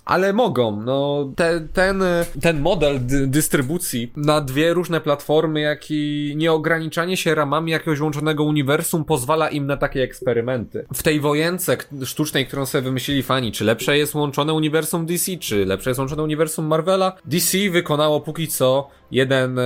Ale 0.06 0.34
mogą, 0.34 0.82
no 0.82 1.30
te, 1.36 1.68
ten, 1.74 2.04
ten 2.42 2.62
model 2.62 3.06
dy, 3.06 3.28
dystrybucji 3.28 4.12
na 4.16 4.42
dwie 4.42 4.74
różne 4.74 5.02
platformy, 5.02 5.62
jak 5.62 5.86
i 5.90 6.34
nieograniczanie 6.38 7.18
się 7.18 7.36
ramami 7.36 7.72
jakiegoś 7.72 8.00
łączonego 8.00 8.44
uniwersum 8.44 9.06
pozwala 9.06 9.50
im 9.50 9.68
na 9.68 9.78
takie 9.78 10.04
eksperymenty. 10.04 10.86
W 10.94 11.04
tej 11.04 11.20
wojence 11.20 11.78
sztucznej, 12.06 12.46
którą 12.46 12.66
sobie 12.66 12.82
wymyślili 12.82 13.24
fani, 13.24 13.52
czy 13.52 13.66
lepsze 13.66 13.98
jest 13.98 14.16
łączone 14.16 14.54
uniwersum 14.54 15.06
DC, 15.06 15.38
czy 15.38 15.66
lepsze 15.66 15.90
jest 15.90 16.00
łączone 16.00 16.24
uniwersum 16.24 16.66
Marvela, 16.66 17.18
DC 17.26 17.58
wykonało 17.70 18.22
póki 18.22 18.48
co 18.48 18.90
jeden 19.14 19.60
e, 19.60 19.64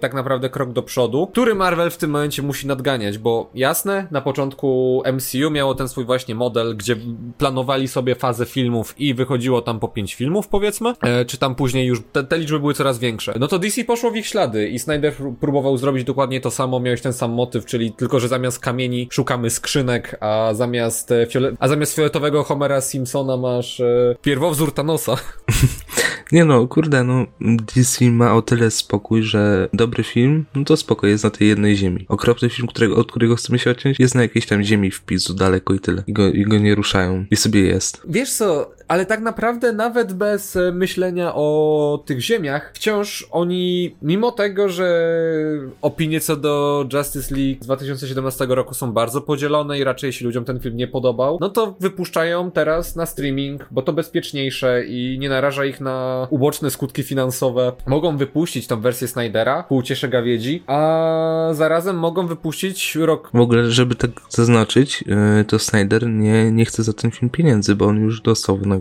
tak 0.00 0.14
naprawdę 0.14 0.48
krok 0.48 0.72
do 0.72 0.82
przodu, 0.82 1.26
który 1.26 1.54
Marvel 1.54 1.90
w 1.90 1.96
tym 1.96 2.10
momencie 2.10 2.42
musi 2.42 2.66
nadganiać, 2.66 3.18
bo 3.18 3.50
jasne, 3.54 4.06
na 4.10 4.20
początku 4.20 5.02
MCU 5.12 5.50
miało 5.50 5.74
ten 5.74 5.88
swój 5.88 6.04
właśnie 6.04 6.34
model, 6.34 6.76
gdzie 6.76 6.96
planowali 7.38 7.88
sobie 7.88 8.14
fazę 8.14 8.46
filmów 8.46 8.94
i 8.98 9.14
wychodziło 9.14 9.62
tam 9.62 9.69
po 9.78 9.88
pięć 9.88 10.14
filmów, 10.14 10.48
powiedzmy, 10.48 10.92
e, 11.02 11.24
czy 11.24 11.38
tam 11.38 11.54
później 11.54 11.86
już 11.86 12.02
te, 12.12 12.24
te 12.24 12.38
liczby 12.38 12.60
były 12.60 12.74
coraz 12.74 12.98
większe. 12.98 13.34
No 13.40 13.48
to 13.48 13.58
DC 13.58 13.84
poszło 13.84 14.10
w 14.10 14.16
ich 14.16 14.26
ślady 14.26 14.68
i 14.68 14.78
Snyder 14.78 15.14
pró- 15.14 15.34
próbował 15.40 15.76
zrobić 15.76 16.04
dokładnie 16.04 16.40
to 16.40 16.50
samo, 16.50 16.80
miałeś 16.80 17.00
ten 17.00 17.12
sam 17.12 17.32
motyw, 17.32 17.64
czyli 17.66 17.92
tylko, 17.92 18.20
że 18.20 18.28
zamiast 18.28 18.58
kamieni 18.58 19.08
szukamy 19.10 19.50
skrzynek, 19.50 20.16
a 20.20 20.50
zamiast, 20.54 21.12
e, 21.12 21.26
fiole- 21.26 21.56
a 21.58 21.68
zamiast 21.68 21.94
fioletowego 21.96 22.44
Homera 22.44 22.80
Simpsona 22.80 23.36
masz 23.36 23.80
e, 23.80 24.16
pierwowzór 24.22 24.72
Thanosa. 24.74 25.16
Nie 26.32 26.44
no, 26.44 26.66
kurde, 26.66 27.04
no 27.04 27.26
DC 27.74 28.04
ma 28.10 28.34
o 28.34 28.42
tyle 28.42 28.70
spokój, 28.70 29.22
że 29.22 29.68
dobry 29.72 30.04
film, 30.04 30.44
no 30.54 30.64
to 30.64 30.76
spoko, 30.76 31.06
jest 31.06 31.24
na 31.24 31.30
tej 31.30 31.48
jednej 31.48 31.76
ziemi. 31.76 32.06
Okropny 32.08 32.50
film, 32.50 32.68
którego, 32.68 32.96
od 32.96 33.10
którego 33.10 33.36
chcemy 33.36 33.58
się 33.58 33.70
odciąć, 33.70 33.98
jest 33.98 34.14
na 34.14 34.22
jakiejś 34.22 34.46
tam 34.46 34.62
ziemi 34.62 34.90
w 34.90 35.00
pizzu 35.02 35.34
daleko 35.34 35.74
i 35.74 35.80
tyle. 35.80 36.02
I 36.06 36.12
go, 36.12 36.28
i 36.28 36.42
go 36.42 36.58
nie 36.58 36.74
ruszają. 36.74 37.24
I 37.30 37.36
sobie 37.36 37.60
jest. 37.60 38.02
Wiesz 38.08 38.32
co, 38.32 38.70
ale 38.90 39.06
tak 39.06 39.20
naprawdę 39.20 39.72
nawet 39.72 40.12
bez 40.12 40.56
e, 40.56 40.72
myślenia 40.72 41.34
o 41.34 42.02
tych 42.06 42.20
ziemiach, 42.20 42.70
wciąż 42.74 43.28
oni, 43.30 43.96
mimo 44.02 44.32
tego, 44.32 44.68
że 44.68 45.20
opinie 45.82 46.20
co 46.20 46.36
do 46.36 46.86
Justice 46.92 47.34
League 47.34 47.62
z 47.62 47.66
2017 47.66 48.46
roku 48.48 48.74
są 48.74 48.92
bardzo 48.92 49.20
podzielone 49.20 49.78
i 49.78 49.84
raczej 49.84 50.12
się 50.12 50.24
ludziom 50.24 50.44
ten 50.44 50.60
film 50.60 50.76
nie 50.76 50.88
podobał, 50.88 51.38
no 51.40 51.48
to 51.48 51.74
wypuszczają 51.80 52.50
teraz 52.50 52.96
na 52.96 53.06
streaming, 53.06 53.68
bo 53.70 53.82
to 53.82 53.92
bezpieczniejsze 53.92 54.84
i 54.86 55.18
nie 55.20 55.28
naraża 55.28 55.64
ich 55.64 55.80
na 55.80 56.26
uboczne 56.30 56.70
skutki 56.70 57.02
finansowe. 57.02 57.72
Mogą 57.86 58.16
wypuścić 58.16 58.66
tą 58.66 58.80
wersję 58.80 59.08
Snydera, 59.08 59.62
ku 59.62 59.82
gawiedzi, 60.08 60.62
a 60.66 61.48
zarazem 61.52 61.98
mogą 61.98 62.26
wypuścić 62.26 62.96
rok... 62.96 63.30
W 63.34 63.40
ogóle, 63.40 63.70
żeby 63.70 63.94
tak 63.94 64.10
zaznaczyć, 64.28 65.04
yy, 65.06 65.44
to 65.44 65.58
Snyder 65.58 66.08
nie, 66.08 66.50
nie 66.50 66.64
chce 66.64 66.82
za 66.82 66.92
ten 66.92 67.10
film 67.10 67.30
pieniędzy, 67.30 67.74
bo 67.74 67.86
on 67.86 68.00
już 68.00 68.20
dostał 68.20 68.56
wynagrodzenie. 68.56 68.79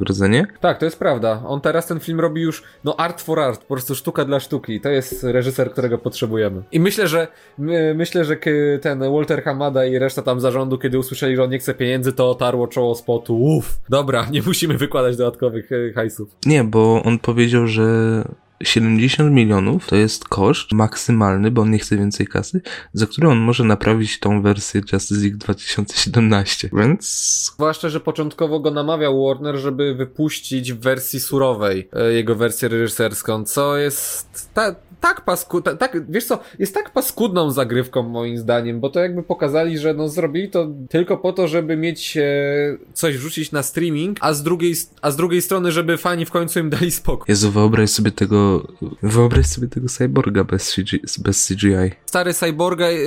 Tak, 0.61 0.77
to 0.77 0.85
jest 0.85 0.99
prawda. 0.99 1.41
On 1.45 1.61
teraz 1.61 1.87
ten 1.87 1.99
film 1.99 2.19
robi 2.19 2.41
już, 2.41 2.63
no 2.83 2.95
art 2.95 3.21
for 3.21 3.39
art, 3.39 3.61
po 3.61 3.67
prostu 3.67 3.95
sztuka 3.95 4.25
dla 4.25 4.39
sztuki. 4.39 4.81
To 4.81 4.89
jest 4.89 5.23
reżyser, 5.23 5.71
którego 5.71 5.97
potrzebujemy. 5.97 6.63
I 6.71 6.79
myślę, 6.79 7.07
że 7.07 7.27
my, 7.57 7.93
myślę, 7.95 8.25
że 8.25 8.37
ten 8.81 8.99
Walter 8.99 9.43
Hamada 9.43 9.85
i 9.85 9.99
reszta 9.99 10.21
tam 10.21 10.39
zarządu, 10.39 10.77
kiedy 10.77 10.99
usłyszeli, 10.99 11.35
że 11.35 11.43
on 11.43 11.49
nie 11.49 11.59
chce 11.59 11.73
pieniędzy, 11.73 12.13
to 12.13 12.29
otarło 12.29 12.67
czoło 12.67 12.95
spotu. 12.95 13.41
Uff, 13.41 13.79
dobra, 13.89 14.27
nie 14.31 14.41
musimy 14.41 14.77
wykładać 14.77 15.17
dodatkowych 15.17 15.71
e, 15.71 15.93
hajsów. 15.93 16.35
Nie, 16.45 16.63
bo 16.63 17.03
on 17.03 17.19
powiedział, 17.19 17.67
że 17.67 18.23
70 18.63 19.31
milionów 19.31 19.87
to 19.87 19.95
jest 19.95 20.27
koszt 20.27 20.71
maksymalny, 20.71 21.51
bo 21.51 21.61
on 21.61 21.71
nie 21.71 21.79
chce 21.79 21.97
więcej 21.97 22.27
kasy, 22.27 22.61
za 22.93 23.05
który 23.05 23.27
on 23.27 23.37
może 23.37 23.63
naprawić 23.63 24.19
tą 24.19 24.41
wersję 24.41 24.81
Justice 24.93 25.21
League 25.21 25.37
2017. 25.37 26.69
Więc 26.73 27.09
Zwłaszcza, 27.55 27.89
że 27.89 27.99
początkowo 27.99 28.59
go 28.59 28.71
namawiał 28.71 29.25
Warner, 29.25 29.55
żeby 29.55 29.95
wypuścić 29.95 30.73
w 30.73 30.79
wersji 30.79 31.19
surowej 31.19 31.89
e, 31.93 32.13
jego 32.13 32.35
wersję 32.35 32.69
reżyserską, 32.69 33.43
co 33.43 33.77
jest 33.77 34.49
ta, 34.53 34.75
tak 34.99 35.25
pasku, 35.25 35.61
ta, 35.61 35.75
tak, 35.75 36.11
wiesz 36.11 36.25
co, 36.25 36.39
jest 36.59 36.73
tak 36.73 36.93
paskudną 36.93 37.51
zagrywką 37.51 38.03
moim 38.03 38.37
zdaniem, 38.37 38.79
bo 38.79 38.89
to 38.89 38.99
jakby 38.99 39.23
pokazali, 39.23 39.77
że 39.77 39.93
no 39.93 40.09
zrobili 40.09 40.49
to 40.49 40.67
tylko 40.89 41.17
po 41.17 41.33
to, 41.33 41.47
żeby 41.47 41.77
mieć 41.77 42.17
e, 42.17 42.23
coś 42.93 43.17
wrzucić 43.17 43.51
na 43.51 43.63
streaming, 43.63 44.17
a 44.21 44.33
z 44.33 44.43
drugiej, 44.43 44.75
a 45.01 45.11
z 45.11 45.15
drugiej 45.15 45.41
strony, 45.41 45.71
żeby 45.71 45.97
fani 45.97 46.25
w 46.25 46.31
końcu 46.31 46.59
im 46.59 46.69
dali 46.69 46.91
spokój. 46.91 47.25
Jezu, 47.27 47.51
wyobraź 47.51 47.89
sobie 47.89 48.11
tego, 48.11 48.48
wyobraź 49.03 49.45
sobie 49.45 49.67
tego 49.67 49.87
cyborga 49.87 50.43
bez, 50.43 50.73
CG, 50.73 50.97
bez 51.19 51.47
CGI. 51.47 51.91
Stary 52.05 52.33
Cyborga, 52.33 52.85
e, 52.85 52.97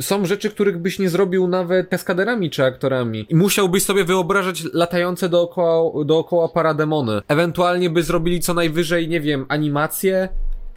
są 0.00 0.26
rzeczy, 0.26 0.50
których 0.50 0.78
byś 0.78 0.98
nie 0.98 1.08
zrobił 1.08 1.48
nawet 1.48 1.88
kaskaderami 1.88 2.50
czy 2.50 2.64
aktorami. 2.64 3.26
I 3.28 3.36
musiałbyś 3.36 3.82
sobie 3.82 4.04
wyobrażać 4.04 4.64
latające 4.72 5.28
dookoła, 5.28 6.04
dookoła 6.04 6.48
parademony. 6.48 7.22
Ewentualnie 7.28 7.90
by 7.90 8.02
zrobili 8.02 8.40
co 8.40 8.54
najwyżej, 8.54 9.08
nie 9.08 9.20
wiem, 9.20 9.46
animację, 9.48 10.28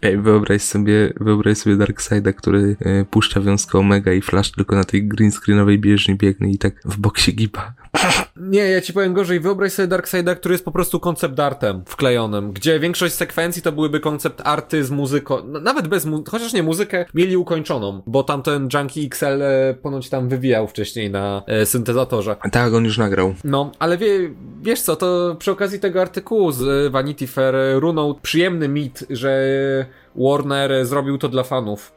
Ej, 0.02 0.18
wyobraź 0.18 0.62
sobie, 0.62 1.14
wyobraź 1.20 1.58
sobie 1.58 1.76
Darkseida, 1.76 2.34
który 2.34 2.76
e, 2.80 3.06
puszcza 3.06 3.42
wiązkę 3.42 3.80
Omega 3.80 4.14
i 4.14 4.22
Flash 4.22 4.52
tylko 4.52 4.76
na 4.76 4.84
tej 4.84 5.08
green 5.08 5.32
screenowej 5.32 5.80
bieżni 5.80 6.16
biegnie 6.16 6.52
i 6.52 6.58
tak 6.58 6.74
w 6.86 6.98
bok 6.98 7.18
się 7.18 7.32
giba. 7.32 7.74
Nie, 8.36 8.70
ja 8.70 8.82
ci 8.82 8.94
powiem 8.94 9.14
gorzej. 9.14 9.40
Wyobraź 9.40 9.72
sobie 9.72 9.88
Darkseida, 9.88 10.36
który 10.36 10.54
jest 10.54 10.66
po 10.66 10.72
prostu 10.72 11.00
koncept 11.00 11.40
artem 11.40 11.84
wklejonym, 11.86 12.52
gdzie 12.52 12.80
większość 12.80 13.14
sekwencji 13.14 13.62
to 13.62 13.72
byłyby 13.72 14.00
koncept 14.00 14.42
arty 14.44 14.84
z 14.84 14.92
muzyką, 14.92 15.38
no, 15.46 15.60
nawet 15.60 15.88
bez 15.88 16.06
mu 16.06 16.24
chociaż 16.30 16.54
nie, 16.54 16.64
muzykę 16.64 17.06
mieli 17.14 17.38
ukończoną, 17.38 18.02
bo 18.08 18.24
tamten 18.24 18.70
Junkie 18.74 19.06
XL 19.06 19.42
e, 19.42 19.74
ponoć 19.74 20.10
tam 20.10 20.30
wywijał 20.30 20.68
wcześniej 20.68 21.12
na 21.12 21.44
e, 21.48 21.66
syntezatorze. 21.66 22.36
Tak, 22.52 22.74
on 22.74 22.86
już 22.86 22.98
nagrał. 22.98 23.36
No, 23.44 23.72
ale 23.80 23.98
wie, 23.98 24.30
wiesz 24.62 24.82
co, 24.82 24.96
to 24.96 25.36
przy 25.40 25.52
okazji 25.52 25.80
tego 25.80 26.02
artykułu 26.02 26.52
z 26.52 26.88
e, 26.88 26.90
Vanity 26.90 27.28
Fair 27.28 27.56
e, 27.56 27.80
runął 27.80 28.16
przyjemny 28.16 28.68
mit, 28.68 29.06
że 29.10 29.46
Warner 30.16 30.86
zrobił 30.86 31.18
to 31.18 31.30
dla 31.30 31.44
fanów 31.44 31.96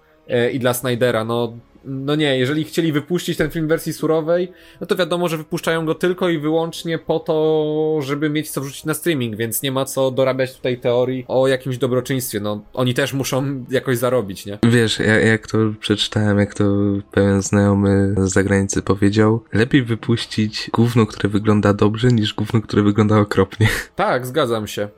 i 0.53 0.59
dla 0.59 0.75
Snydera, 0.75 1.25
no 1.25 1.53
no 1.85 2.15
nie, 2.15 2.39
jeżeli 2.39 2.65
chcieli 2.65 2.93
wypuścić 2.93 3.39
ten 3.39 3.51
film 3.51 3.67
w 3.67 3.69
wersji 3.69 3.93
surowej, 3.93 4.53
no 4.81 4.87
to 4.87 4.97
wiadomo, 4.97 5.29
że 5.29 5.37
wypuszczają 5.37 5.87
go 5.87 5.95
tylko 5.95 6.29
i 6.29 6.39
wyłącznie 6.39 6.99
po 6.99 7.19
to, 7.19 7.99
żeby 8.03 8.31
mieć 8.31 8.51
co 8.51 8.61
wrzucić 8.61 8.85
na 8.85 8.95
streaming, 8.95 9.37
więc 9.37 9.63
nie 9.63 9.73
ma 9.73 9.85
co 9.85 10.11
dorabiać 10.11 10.57
tutaj 10.57 10.79
teorii 10.79 11.25
o 11.29 11.49
jakimś 11.49 11.79
dobroczyństwie. 11.79 12.41
No, 12.41 12.65
oni 12.73 12.95
też 12.95 13.13
muszą 13.13 13.65
jakoś 13.71 13.99
zarobić, 13.99 14.47
nie? 14.47 14.59
Wiesz, 14.63 14.99
ja, 14.99 15.21
jak 15.21 15.47
to 15.47 15.59
przeczytałem, 15.81 16.39
jak 16.39 16.55
to 16.55 16.65
pewien 17.11 17.43
znajomy 17.43 18.15
z 18.19 18.33
zagranicy 18.33 18.83
powiedział, 18.83 19.45
lepiej 19.53 19.83
wypuścić 19.83 20.71
gówno, 20.73 21.07
które 21.07 21.29
wygląda 21.29 21.75
dobrze, 21.75 22.09
niż 22.09 22.35
gówno, 22.35 22.61
które 22.61 22.83
wygląda 22.83 23.19
okropnie. 23.19 23.69
Tak, 23.97 24.27
zgadzam 24.27 24.67
się. 24.67 24.89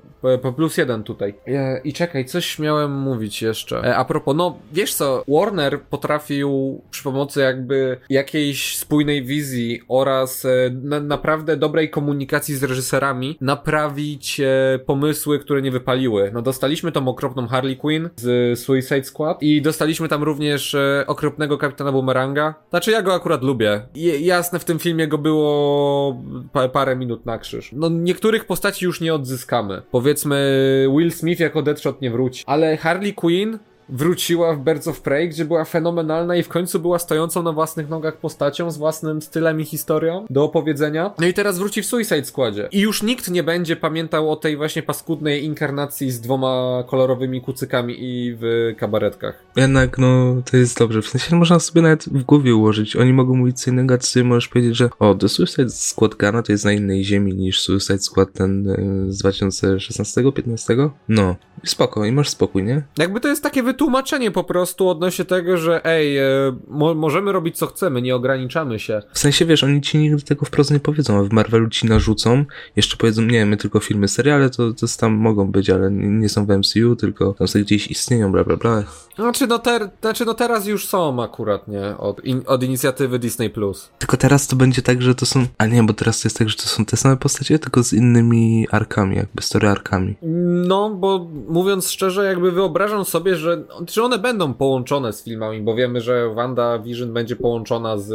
Po, 0.42 0.52
plus 0.52 0.76
jeden 0.76 1.02
tutaj. 1.02 1.34
E, 1.46 1.80
I 1.84 1.92
czekaj, 1.92 2.24
coś 2.24 2.58
miałem 2.58 2.92
mówić 2.92 3.42
jeszcze. 3.42 3.78
E, 3.84 3.96
a 3.96 4.04
propos, 4.04 4.36
no 4.36 4.58
wiesz 4.72 4.94
co, 4.94 5.24
Warner 5.28 5.80
potrafił 5.80 6.80
przy 6.90 7.02
pomocy 7.02 7.40
jakby 7.40 7.96
jakiejś 8.10 8.78
spójnej 8.78 9.24
wizji 9.24 9.80
oraz 9.88 10.44
e, 10.44 10.48
na, 10.82 11.00
naprawdę 11.00 11.56
dobrej 11.56 11.90
komunikacji 11.90 12.54
z 12.54 12.62
reżyserami 12.62 13.38
naprawić 13.40 14.40
pomysły, 14.86 15.38
które 15.38 15.62
nie 15.62 15.70
wypaliły. 15.70 16.30
No 16.34 16.42
dostaliśmy 16.42 16.92
tą 16.92 17.08
okropną 17.08 17.46
Harley 17.46 17.76
Quinn 17.76 18.08
z 18.16 18.58
Suicide 18.58 19.04
Squad 19.04 19.42
i 19.42 19.62
dostaliśmy 19.62 20.08
tam 20.08 20.22
również 20.22 20.76
okropnego 21.06 21.58
Kapitana 21.58 21.92
Boomeranga. 21.92 22.54
Znaczy 22.70 22.90
ja 22.90 23.02
go 23.02 23.14
akurat 23.14 23.42
lubię. 23.42 23.80
Jasne, 24.20 24.58
w 24.58 24.64
tym 24.64 24.78
filmie 24.78 25.08
go 25.08 25.18
było 25.18 26.22
pa, 26.52 26.68
parę 26.68 26.96
minut 26.96 27.26
na 27.26 27.38
krzyż. 27.38 27.70
No 27.72 27.88
niektórych 27.88 28.44
postaci 28.44 28.84
już 28.84 29.00
nie 29.00 29.14
odzyskamy. 29.14 29.82
Powiedzmy 29.90 30.09
Will 30.88 31.10
Smith 31.10 31.40
jako 31.40 31.62
Deadshot 31.62 32.00
nie 32.00 32.10
wróci. 32.10 32.44
Ale 32.46 32.76
Harley 32.76 33.14
Quinn 33.14 33.58
wróciła 33.92 34.54
w 34.54 34.64
Birds 34.64 34.88
of 34.88 35.00
Prey, 35.00 35.28
gdzie 35.28 35.44
była 35.44 35.64
fenomenalna 35.64 36.36
i 36.36 36.42
w 36.42 36.48
końcu 36.48 36.80
była 36.80 36.98
stojącą 36.98 37.42
na 37.42 37.52
własnych 37.52 37.88
nogach 37.88 38.16
postacią 38.16 38.70
z 38.70 38.78
własnym 38.78 39.22
stylem 39.22 39.60
i 39.60 39.64
historią 39.64 40.26
do 40.30 40.44
opowiedzenia. 40.44 41.14
No 41.18 41.26
i 41.26 41.34
teraz 41.34 41.58
wróci 41.58 41.82
w 41.82 41.86
Suicide 41.86 42.24
Squadzie. 42.24 42.68
I 42.72 42.80
już 42.80 43.02
nikt 43.02 43.30
nie 43.30 43.42
będzie 43.42 43.76
pamiętał 43.76 44.30
o 44.32 44.36
tej 44.36 44.56
właśnie 44.56 44.82
paskudnej 44.82 45.44
inkarnacji 45.44 46.10
z 46.10 46.20
dwoma 46.20 46.84
kolorowymi 46.86 47.40
kucykami 47.40 47.96
i 47.98 48.36
w 48.40 48.74
kabaretkach. 48.78 49.42
Jednak, 49.56 49.98
no, 49.98 50.42
to 50.50 50.56
jest 50.56 50.78
dobrze. 50.78 51.02
W 51.02 51.08
sensie 51.08 51.36
można 51.36 51.58
sobie 51.58 51.82
nawet 51.82 52.04
w 52.04 52.22
głowie 52.22 52.54
ułożyć. 52.54 52.96
Oni 52.96 53.12
mogą 53.12 53.34
mówić 53.34 53.60
co 53.60 53.70
innego, 53.70 53.98
ty 53.98 54.24
możesz 54.24 54.48
powiedzieć, 54.48 54.76
że 54.76 54.90
o, 54.98 55.14
The 55.14 55.28
Suicide 55.28 55.70
Squad 55.70 56.14
Gana 56.14 56.42
to 56.42 56.52
jest 56.52 56.64
na 56.64 56.72
innej 56.72 57.04
ziemi 57.04 57.34
niż 57.34 57.60
Suicide 57.60 57.98
Squad 57.98 58.32
ten 58.32 58.68
y, 58.68 59.12
z 59.12 59.24
2016-15? 59.24 60.90
No. 61.08 61.36
Spoko, 61.64 62.04
i 62.04 62.12
masz 62.12 62.28
spokój, 62.28 62.62
nie? 62.62 62.82
Jakby 62.98 63.20
to 63.20 63.28
jest 63.28 63.42
takie 63.42 63.62
wytłumaczenie 63.62 63.79
po 64.34 64.44
prostu 64.44 64.88
odnośnie 64.88 65.24
tego, 65.24 65.56
że 65.56 65.84
ej, 65.84 66.18
e, 66.18 66.22
mo 66.68 66.94
możemy 66.94 67.32
robić 67.32 67.58
co 67.58 67.66
chcemy, 67.66 68.02
nie 68.02 68.16
ograniczamy 68.16 68.78
się. 68.78 69.02
W 69.12 69.18
sensie, 69.18 69.44
wiesz, 69.44 69.64
oni 69.64 69.80
ci 69.80 69.98
nigdy 69.98 70.22
tego 70.22 70.46
wprost 70.46 70.70
nie 70.70 70.80
powiedzą, 70.80 71.18
a 71.18 71.22
w 71.22 71.32
Marvelu 71.32 71.68
ci 71.68 71.86
narzucą, 71.86 72.44
jeszcze 72.76 72.96
powiedzą, 72.96 73.22
nie, 73.22 73.46
my 73.46 73.56
tylko 73.56 73.80
filmy, 73.80 74.08
seriale, 74.08 74.50
to, 74.50 74.72
to 74.72 74.86
tam 75.00 75.12
mogą 75.12 75.50
być, 75.50 75.70
ale 75.70 75.90
nie 75.90 76.28
są 76.28 76.46
w 76.46 76.58
MCU, 76.58 76.96
tylko 76.96 77.34
tam 77.34 77.48
sobie 77.48 77.64
gdzieś 77.64 77.86
istnieją, 77.86 78.32
bla, 78.32 78.44
bla, 78.44 78.56
bla. 78.56 78.84
Znaczy 79.16 79.46
no, 79.46 79.58
ter 79.58 79.90
znaczy, 80.00 80.24
no 80.24 80.34
teraz 80.34 80.66
już 80.66 80.88
są 80.88 81.22
akurat, 81.22 81.68
nie? 81.68 81.96
Od, 81.98 82.24
in 82.24 82.42
od 82.46 82.62
inicjatywy 82.62 83.18
Disney+. 83.18 83.50
Plus. 83.50 83.90
Tylko 83.98 84.16
teraz 84.16 84.46
to 84.46 84.56
będzie 84.56 84.82
tak, 84.82 85.02
że 85.02 85.14
to 85.14 85.26
są, 85.26 85.46
a 85.58 85.66
nie, 85.66 85.82
bo 85.82 85.92
teraz 85.92 86.20
to 86.20 86.26
jest 86.28 86.38
tak, 86.38 86.48
że 86.48 86.56
to 86.56 86.62
są 86.62 86.84
te 86.84 86.96
same 86.96 87.16
postacie, 87.16 87.58
tylko 87.58 87.82
z 87.82 87.92
innymi 87.92 88.66
arkami, 88.70 89.16
jakby 89.16 89.42
story 89.42 89.68
arkami. 89.68 90.16
No, 90.66 90.90
bo 90.90 91.26
mówiąc 91.48 91.90
szczerze, 91.90 92.24
jakby 92.24 92.52
wyobrażam 92.52 93.04
sobie, 93.04 93.36
że 93.36 93.59
czy 93.86 94.02
one 94.02 94.18
będą 94.18 94.54
połączone 94.54 95.12
z 95.12 95.24
filmami, 95.24 95.60
bo 95.60 95.74
wiemy, 95.74 96.00
że 96.00 96.34
Wanda 96.34 96.78
Vision 96.78 97.12
będzie 97.12 97.36
połączona 97.36 97.98
z 97.98 98.10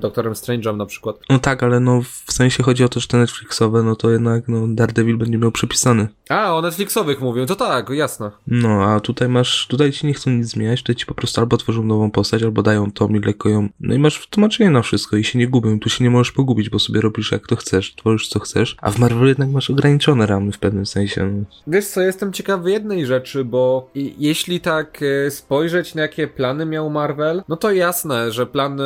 Doktorem 0.00 0.32
Strange'em 0.32 0.76
na 0.76 0.86
przykład. 0.86 1.16
No 1.30 1.38
tak, 1.38 1.62
ale 1.62 1.80
no 1.80 2.02
w 2.26 2.32
sensie 2.32 2.62
chodzi 2.62 2.84
o 2.84 2.88
to, 2.88 3.00
że 3.00 3.06
te 3.06 3.18
Netflixowe, 3.18 3.82
no 3.82 3.96
to 3.96 4.10
jednak 4.10 4.48
no 4.48 4.66
Daredevil 4.68 5.16
będzie 5.16 5.38
miał 5.38 5.52
przypisany. 5.52 6.08
A, 6.28 6.54
o 6.54 6.62
Netflixowych 6.62 7.20
mówią, 7.20 7.46
to 7.46 7.56
tak, 7.56 7.90
jasne. 7.90 8.30
No, 8.46 8.84
a 8.84 9.00
tutaj 9.00 9.28
masz, 9.28 9.66
tutaj 9.66 9.92
ci 9.92 10.06
nie 10.06 10.14
chcą 10.14 10.30
nic 10.30 10.46
zmieniać, 10.46 10.82
tutaj 10.82 10.96
ci 10.96 11.06
po 11.06 11.14
prostu 11.14 11.40
albo 11.40 11.56
tworzą 11.56 11.84
nową 11.84 12.10
postać, 12.10 12.42
albo 12.42 12.62
dają 12.62 12.92
to 12.92 13.08
mi 13.08 13.20
lekko 13.20 13.48
ją, 13.48 13.68
no 13.80 13.94
i 13.94 13.98
masz 13.98 14.26
tłumaczenie 14.26 14.70
na 14.70 14.82
wszystko 14.82 15.16
i 15.16 15.24
się 15.24 15.38
nie 15.38 15.48
gubią, 15.48 15.80
tu 15.80 15.88
się 15.88 16.04
nie 16.04 16.10
możesz 16.10 16.32
pogubić, 16.32 16.70
bo 16.70 16.78
sobie 16.78 17.00
robisz 17.00 17.32
jak 17.32 17.46
to 17.46 17.56
chcesz, 17.56 17.94
tworzysz 17.94 18.28
co 18.28 18.40
chcesz, 18.40 18.76
a 18.80 18.90
w 18.90 18.98
Marvelu 18.98 19.26
jednak 19.26 19.48
masz 19.48 19.70
ograniczone 19.70 20.26
ramy 20.26 20.52
w 20.52 20.58
pewnym 20.58 20.86
sensie. 20.86 21.24
No. 21.24 21.44
Wiesz 21.66 21.86
co, 21.86 22.00
jestem 22.00 22.32
ciekawy 22.32 22.70
jednej 22.70 23.06
rzeczy, 23.06 23.44
bo 23.44 23.90
i, 23.94 24.14
jeśli 24.18 24.60
ta 24.60 24.83
tak 24.84 25.00
e, 25.02 25.30
spojrzeć 25.30 25.94
na 25.94 26.02
jakie 26.02 26.28
plany 26.28 26.66
miał 26.66 26.90
Marvel, 26.90 27.42
no 27.48 27.56
to 27.56 27.72
jasne, 27.72 28.32
że 28.32 28.46
plan 28.46 28.80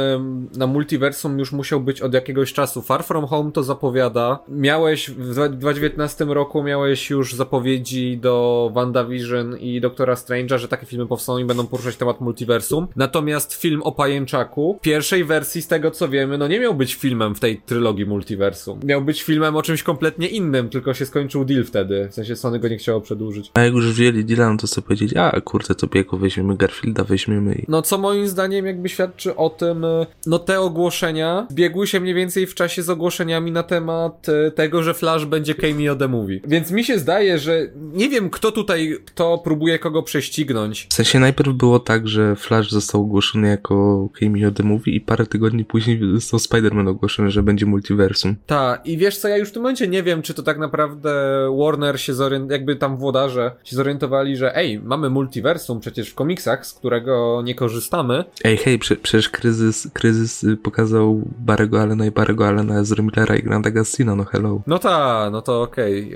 na 0.56 0.66
multiversum 0.66 1.38
już 1.38 1.52
musiał 1.52 1.80
być 1.80 2.00
od 2.00 2.14
jakiegoś 2.14 2.52
czasu. 2.52 2.82
Far 2.82 3.04
From 3.04 3.26
Home 3.26 3.52
to 3.52 3.62
zapowiada. 3.62 4.38
Miałeś 4.48 5.10
w 5.10 5.32
2019 5.56 6.24
roku 6.24 6.62
miałeś 6.62 7.10
już 7.10 7.34
zapowiedzi 7.34 8.18
do 8.18 8.70
WandaVision 8.74 9.58
i 9.58 9.80
Doktora 9.80 10.14
Strange'a, 10.14 10.58
że 10.58 10.68
takie 10.68 10.86
filmy 10.86 11.06
powstaną 11.06 11.38
i 11.38 11.44
będą 11.44 11.66
poruszać 11.66 11.96
temat 11.96 12.20
multiversum. 12.20 12.88
Natomiast 12.96 13.54
film 13.54 13.82
o 13.82 13.92
pajęczaku 13.92 14.78
pierwszej 14.82 15.24
wersji 15.24 15.62
z 15.62 15.68
tego 15.68 15.90
co 15.90 16.08
wiemy, 16.08 16.38
no 16.38 16.48
nie 16.48 16.60
miał 16.60 16.74
być 16.74 16.94
filmem 16.94 17.34
w 17.34 17.40
tej 17.40 17.60
trylogii 17.62 18.06
multiversum. 18.06 18.80
Miał 18.84 19.02
być 19.02 19.22
filmem 19.22 19.56
o 19.56 19.62
czymś 19.62 19.82
kompletnie 19.82 20.28
innym, 20.28 20.68
tylko 20.68 20.94
się 20.94 21.06
skończył 21.06 21.44
deal 21.44 21.64
wtedy. 21.64 22.08
W 22.10 22.14
sensie 22.14 22.36
Sony 22.36 22.58
go 22.58 22.68
nie 22.68 22.76
chciało 22.76 23.00
przedłużyć. 23.00 23.50
A 23.54 23.60
jak 23.60 23.74
już 23.74 23.92
wzięli 23.92 24.24
deala, 24.24 24.50
no 24.50 24.56
to 24.56 24.66
sobie 24.66 24.84
powiedzieć, 24.84 25.16
a 25.16 25.40
kurde, 25.40 25.74
to 25.74 25.87
biegu 25.88 26.16
weźmiemy 26.16 26.56
Garfielda, 26.56 27.04
weźmiemy 27.04 27.54
i... 27.54 27.64
No 27.68 27.82
co 27.82 27.98
moim 27.98 28.28
zdaniem 28.28 28.66
jakby 28.66 28.88
świadczy 28.88 29.36
o 29.36 29.50
tym, 29.50 29.84
e, 29.84 30.06
no 30.26 30.38
te 30.38 30.60
ogłoszenia 30.60 31.46
biegły 31.52 31.86
się 31.86 32.00
mniej 32.00 32.14
więcej 32.14 32.46
w 32.46 32.54
czasie 32.54 32.82
z 32.82 32.90
ogłoszeniami 32.90 33.52
na 33.52 33.62
temat 33.62 34.26
e, 34.28 34.50
tego, 34.50 34.82
że 34.82 34.94
Flash 34.94 35.24
będzie 35.24 35.54
cameo 35.54 35.96
the 35.96 36.08
movie. 36.08 36.40
Więc 36.46 36.70
mi 36.70 36.84
się 36.84 36.98
zdaje, 36.98 37.38
że 37.38 37.66
nie 37.76 38.08
wiem 38.08 38.30
kto 38.30 38.52
tutaj, 38.52 38.96
kto 39.06 39.38
próbuje 39.38 39.78
kogo 39.78 40.02
prześcignąć. 40.02 40.86
W 40.90 40.94
sensie 40.94 41.20
najpierw 41.20 41.52
było 41.52 41.80
tak, 41.80 42.08
że 42.08 42.36
Flash 42.36 42.70
został 42.70 43.00
ogłoszony 43.00 43.48
jako 43.48 44.08
cameo 44.20 44.50
the 44.50 44.62
movie 44.62 44.92
i 44.94 45.00
parę 45.00 45.26
tygodni 45.26 45.64
później 45.64 46.00
został 46.14 46.40
Spider-Man 46.40 46.88
ogłoszony, 46.88 47.30
że 47.30 47.42
będzie 47.42 47.66
multiversum. 47.66 48.36
Ta, 48.46 48.78
i 48.84 48.96
wiesz 48.96 49.18
co, 49.18 49.28
ja 49.28 49.36
już 49.36 49.48
w 49.48 49.52
tym 49.52 49.62
momencie 49.62 49.88
nie 49.88 50.02
wiem, 50.02 50.22
czy 50.22 50.34
to 50.34 50.42
tak 50.42 50.58
naprawdę 50.58 51.10
Warner 51.58 52.00
się 52.00 52.14
zorientował, 52.14 52.52
jakby 52.52 52.76
tam 52.76 52.96
włodarze 52.96 53.52
się 53.64 53.76
zorientowali, 53.76 54.36
że 54.36 54.56
ej, 54.56 54.80
mamy 54.80 55.10
multiversum 55.10 55.77
przecież 55.80 56.10
w 56.10 56.14
komiksach, 56.14 56.66
z 56.66 56.74
którego 56.74 57.42
nie 57.44 57.54
korzystamy. 57.54 58.24
Ej, 58.44 58.56
hej, 58.56 58.78
prze, 58.78 58.96
przecież 58.96 59.28
kryzys, 59.28 59.88
kryzys 59.92 60.44
y, 60.44 60.56
pokazał 60.56 61.22
Barego 61.38 61.80
Allena 61.80 62.06
i 62.06 62.10
Barego 62.10 62.48
Allena 62.48 62.84
z 62.84 62.98
Millera 62.98 63.36
i 63.36 63.42
Granta 63.42 63.70
Gastino, 63.70 64.16
no 64.16 64.24
hello. 64.24 64.62
No 64.66 64.78
ta, 64.78 65.28
no 65.32 65.42
to 65.42 65.62
okej. 65.62 66.14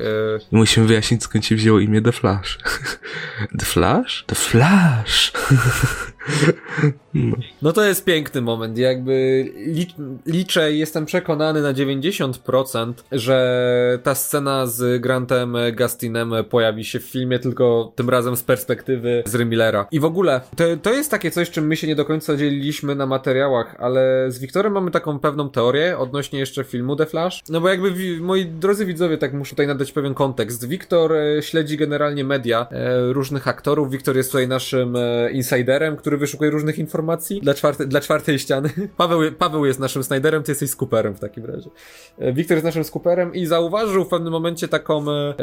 I 0.53 0.57
musimy 0.57 0.87
wyjaśnić, 0.87 1.23
skąd 1.23 1.47
się 1.47 1.57
wzięło 1.57 1.81
imię 1.81 2.03
The 2.03 2.13
Flash. 2.13 2.59
The 3.59 3.67
Flash? 3.67 4.25
The 4.27 4.35
Flash! 4.35 5.33
no. 7.15 7.37
No 7.63 7.73
to 7.73 7.85
jest 7.85 8.05
piękny 8.05 8.41
moment, 8.41 8.79
jakby 8.79 9.45
licz, 9.67 9.95
liczę 10.27 10.73
jestem 10.73 11.07
przekonany 11.07 11.63
na 11.63 11.73
90%, 11.73 12.93
że 13.13 13.99
ta 14.03 14.15
scena 14.15 14.67
z 14.67 15.03
Grantem 15.03 15.57
Gastinem 15.73 16.33
pojawi 16.51 16.85
się 16.85 17.01
w 17.01 17.05
filmie, 17.05 17.39
tylko 17.39 17.93
tym 17.95 18.11
razem 18.11 18.37
z 18.37 18.43
perspektywy 18.43 19.23
z 19.27 19.35
Millera. 19.53 19.87
I 19.91 20.01
w 20.01 20.05
ogóle, 20.05 20.41
to, 20.57 20.65
to 20.83 20.93
jest 20.93 21.11
takie 21.11 21.31
coś, 21.31 21.51
czym 21.51 21.67
my 21.67 21.77
się 21.77 21.87
nie 21.87 21.97
do 21.97 22.05
końca 22.05 22.37
dzieliliśmy 22.37 22.95
na 22.95 23.07
materiałach, 23.07 23.77
ale 23.79 24.27
z 24.29 24.39
Wiktorem 24.39 24.73
mamy 24.73 24.91
taką 24.91 25.19
pewną 25.19 25.51
teorię 25.51 25.99
odnośnie 25.99 26.39
jeszcze 26.39 26.65
filmu 26.65 26.97
The 26.97 27.07
Flash. 27.07 27.43
No 27.49 27.61
bo 27.61 27.69
jakby 27.69 27.91
moi 28.21 28.47
drodzy 28.47 28.87
widzowie, 28.87 29.19
tak 29.19 29.33
muszę 29.33 29.51
tutaj 29.51 29.67
nadać 29.67 29.93
pewien 29.93 30.15
kontekst. 30.15 30.69
Wiktor 30.69 31.13
e, 31.13 31.43
śledzi 31.43 31.77
generalnie 31.77 32.25
media 32.25 32.67
e, 32.71 33.13
różnych 33.13 33.49
aktorów. 33.49 33.91
Wiktor 33.91 34.17
jest 34.17 34.31
tutaj 34.31 34.49
naszym 34.49 34.97
e, 34.97 35.31
insiderem, 35.31 35.97
który 35.97 36.17
wyszukuje 36.17 36.51
różnych 36.51 36.79
informacji 36.79 37.41
dla, 37.41 37.55
czwarte, 37.55 37.87
dla 37.87 38.01
czwartej 38.01 38.39
ściany. 38.39 38.71
Paweł, 38.97 39.21
Paweł 39.39 39.67
jest 39.67 39.81
naszym 39.81 40.05
Snyderem, 40.05 40.43
ty 40.43 40.51
jesteś 40.51 40.71
skuperem 40.71 41.15
w 41.15 41.21
takim 41.21 41.45
razie. 41.45 41.71
E, 42.19 42.33
Wiktor 42.33 42.55
jest 42.55 42.65
naszym 42.65 42.85
skuperem 42.85 43.35
i 43.35 43.47
zauważył 43.47 44.05
w 44.05 44.09
pewnym 44.09 44.33
momencie 44.33 44.69
taką, 44.69 45.11
e, 45.11 45.35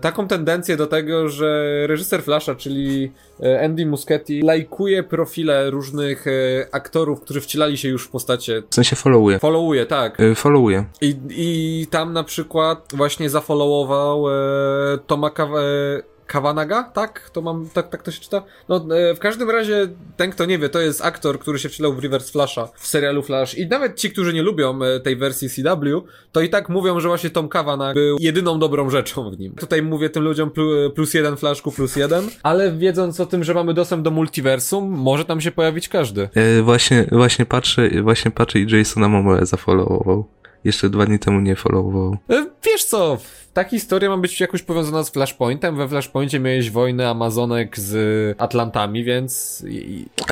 taką 0.00 0.28
tendencję 0.28 0.76
do 0.76 0.86
tego, 0.86 1.28
że 1.28 1.68
reżyser 1.86 2.22
Flasha, 2.22 2.54
czyli 2.54 3.12
e, 3.40 3.57
Andy 3.64 3.86
Muschietti, 3.86 4.42
lajkuje 4.42 5.02
profile 5.02 5.70
różnych 5.70 6.26
e, 6.26 6.30
aktorów, 6.72 7.20
którzy 7.20 7.40
wcielali 7.40 7.78
się 7.78 7.88
już 7.88 8.04
w 8.04 8.10
postacie. 8.10 8.62
W 8.70 8.74
sensie 8.74 8.96
followuje. 8.96 9.38
Followuje, 9.38 9.86
tak. 9.86 10.20
Y, 10.20 10.34
Followuje. 10.34 10.84
I, 11.00 11.16
I 11.30 11.86
tam 11.90 12.12
na 12.12 12.24
przykład 12.24 12.88
właśnie 12.94 13.30
zafollowował 13.30 14.28
e, 14.28 14.32
Toma 15.06 15.30
Kaw 15.30 15.50
e, 15.50 16.17
Kawanaga, 16.28 16.82
tak? 16.82 17.30
To 17.30 17.42
mam, 17.42 17.68
tak, 17.68 17.88
tak 17.88 18.02
to 18.02 18.10
się 18.10 18.20
czyta? 18.20 18.42
No, 18.68 18.86
e, 18.96 19.14
w 19.14 19.18
każdym 19.18 19.50
razie, 19.50 19.88
ten 20.16 20.30
kto 20.30 20.44
nie 20.46 20.58
wie, 20.58 20.68
to 20.68 20.80
jest 20.80 21.04
aktor, 21.04 21.38
który 21.38 21.58
się 21.58 21.68
wcielał 21.68 21.94
w 21.94 21.98
Reverse 21.98 22.32
Flasha 22.32 22.68
w 22.76 22.86
serialu 22.86 23.22
Flash 23.22 23.54
i 23.58 23.66
nawet 23.66 23.96
ci, 23.96 24.10
którzy 24.10 24.34
nie 24.34 24.42
lubią 24.42 24.82
e, 24.82 25.00
tej 25.00 25.16
wersji 25.16 25.48
CW, 25.50 26.02
to 26.32 26.40
i 26.40 26.48
tak 26.48 26.68
mówią, 26.68 27.00
że 27.00 27.08
właśnie 27.08 27.30
Tom 27.30 27.48
Kavanagh 27.48 27.94
był 27.94 28.16
jedyną 28.20 28.58
dobrą 28.58 28.90
rzeczą 28.90 29.30
w 29.30 29.38
nim. 29.38 29.54
Tutaj 29.54 29.82
mówię 29.82 30.10
tym 30.10 30.22
ludziom 30.24 30.50
plu, 30.50 30.90
plus 30.90 31.14
jeden 31.14 31.36
Flashku, 31.36 31.72
plus 31.72 31.96
jeden, 31.96 32.24
ale 32.42 32.72
wiedząc 32.72 33.20
o 33.20 33.26
tym, 33.26 33.44
że 33.44 33.54
mamy 33.54 33.74
dostęp 33.74 34.02
do 34.02 34.10
multiversum, 34.10 34.90
może 34.90 35.24
tam 35.24 35.40
się 35.40 35.50
pojawić 35.50 35.88
każdy. 35.88 36.28
Y, 36.58 36.62
Właśnie, 36.62 37.06
właśnie 37.12 37.46
patrzę, 37.46 38.02
właśnie 38.02 38.30
patrzę 38.30 38.58
i 38.58 38.76
Jasona 38.76 39.08
Momoa 39.08 39.44
zafollowował. 39.44 40.24
Jeszcze 40.64 40.90
dwa 40.90 41.06
dni 41.06 41.18
temu 41.18 41.40
nie 41.40 41.56
followował. 41.56 42.16
E, 42.30 42.46
Wiesz 42.64 42.84
co, 42.84 43.18
ta 43.54 43.64
historia 43.64 44.08
ma 44.10 44.16
być 44.16 44.40
jakoś 44.40 44.62
powiązana 44.62 45.04
z 45.04 45.10
Flashpointem. 45.10 45.76
We 45.76 45.88
Flashpoincie 45.88 46.40
miałeś 46.40 46.70
wojnę 46.70 47.08
Amazonek 47.08 47.78
z 47.78 48.36
Atlantami, 48.40 49.04
więc... 49.04 49.64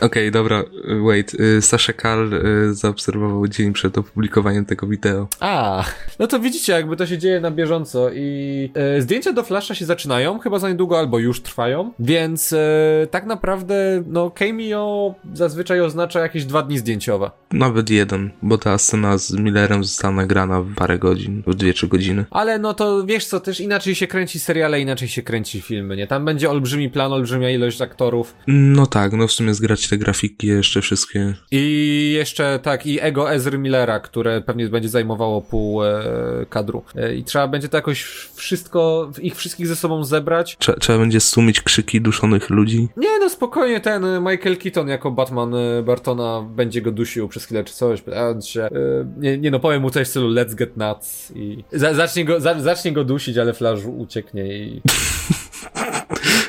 Okej, 0.02 0.30
dobra, 0.30 0.60
y, 0.60 1.00
wait. 1.06 1.34
y, 1.34 1.62
Sasha 1.62 1.92
Kal 1.92 2.32
y, 2.32 2.74
zaobserwował 2.74 3.48
dzień 3.48 3.72
przed 3.72 3.98
opublikowaniem 3.98 4.64
tego 4.64 4.86
wideo. 4.86 5.28
A, 5.40 5.84
no 6.18 6.26
to 6.26 6.40
widzicie, 6.40 6.72
jakby 6.72 6.96
to 6.96 7.06
się 7.06 7.18
dzieje 7.18 7.40
na 7.40 7.50
bieżąco 7.50 8.10
i 8.14 8.70
e, 8.74 9.00
zdjęcia 9.02 9.32
do 9.32 9.42
Flasha 9.42 9.74
się 9.74 9.84
zaczynają, 9.84 10.38
chyba 10.38 10.58
za 10.58 10.68
niedługo 10.68 10.98
albo 10.98 11.18
już 11.18 11.42
trwają, 11.42 11.92
więc 11.98 12.54
tak 13.10 13.26
naprawdę, 13.26 14.02
no, 14.06 14.30
cameo 14.30 15.14
zazwyczaj 15.34 15.80
oznacza 15.80 16.20
jakieś 16.20 16.44
dwa 16.44 16.62
dni 16.62 16.78
zdjęciowe. 16.78 17.30
Nawet 17.52 17.90
jeden, 17.90 18.30
bo 18.42 18.58
ta 18.58 18.78
scena 18.78 19.18
z 19.18 19.32
Millerem 19.32 19.84
została 19.84 20.14
nagrana 20.14 20.60
w 20.60 20.74
parę 20.74 20.98
godzin, 20.98 21.42
w 21.46 21.54
dwie, 21.54 21.74
trzy 21.74 21.88
godziny. 21.88 22.24
Ale 22.30 22.58
no 22.58 22.74
to 22.74 23.05
wiesz 23.06 23.26
co, 23.26 23.40
też 23.40 23.60
inaczej 23.60 23.94
się 23.94 24.06
kręci 24.06 24.38
seriale, 24.38 24.80
inaczej 24.80 25.08
się 25.08 25.22
kręci 25.22 25.60
filmy, 25.60 25.96
nie? 25.96 26.06
Tam 26.06 26.24
będzie 26.24 26.50
olbrzymi 26.50 26.90
plan, 26.90 27.12
olbrzymia 27.12 27.50
ilość 27.50 27.82
aktorów, 27.82 28.34
No 28.46 28.86
tak, 28.86 29.12
no 29.12 29.26
w 29.26 29.32
sumie 29.32 29.54
zgrać 29.54 29.88
te 29.88 29.98
grafiki 29.98 30.46
jeszcze 30.46 30.82
wszystkie. 30.82 31.34
I 31.50 32.12
jeszcze 32.16 32.58
tak, 32.62 32.86
i 32.86 33.00
ego 33.00 33.32
Ezry 33.32 33.58
Millera, 33.58 34.00
które 34.00 34.40
pewnie 34.40 34.68
będzie 34.68 34.88
zajmowało 34.88 35.42
pół 35.42 35.84
e, 35.84 36.02
kadru. 36.50 36.82
E, 36.96 37.14
I 37.14 37.24
trzeba 37.24 37.48
będzie 37.48 37.68
to 37.68 37.76
jakoś 37.76 38.02
wszystko, 38.34 39.10
ich 39.22 39.36
wszystkich 39.36 39.66
ze 39.66 39.76
sobą 39.76 40.04
zebrać. 40.04 40.56
Trze- 40.60 40.78
trzeba 40.78 40.98
będzie 40.98 41.20
stłumić 41.20 41.60
krzyki 41.60 42.00
duszonych 42.00 42.50
ludzi. 42.50 42.88
Nie, 42.96 43.18
no 43.20 43.30
spokojnie, 43.30 43.80
ten 43.80 44.04
e, 44.04 44.20
Michael 44.20 44.56
Keaton 44.56 44.88
jako 44.88 45.10
Batman 45.10 45.54
e, 45.54 45.82
Bartona 45.82 46.46
będzie 46.56 46.82
go 46.82 46.92
dusił 46.92 47.28
przez 47.28 47.44
chwilę 47.44 47.64
czy 47.64 47.74
coś, 47.74 48.02
się. 48.44 48.62
E, 48.62 48.70
nie, 49.16 49.38
nie 49.38 49.50
no, 49.50 49.60
powiem 49.60 49.82
mu 49.82 49.90
coś 49.90 50.06
w 50.06 50.10
stylu 50.10 50.28
let's 50.28 50.54
get 50.54 50.76
nuts 50.76 51.32
i 51.34 51.64
za, 51.72 51.94
zacznie, 51.94 52.24
go, 52.24 52.40
za, 52.40 52.60
zacznie 52.60 52.92
go 52.92 52.95
dusić, 53.04 53.38
ale 53.38 53.54
Flash 53.54 53.84
ucieknie 53.86 54.58
i... 54.58 54.82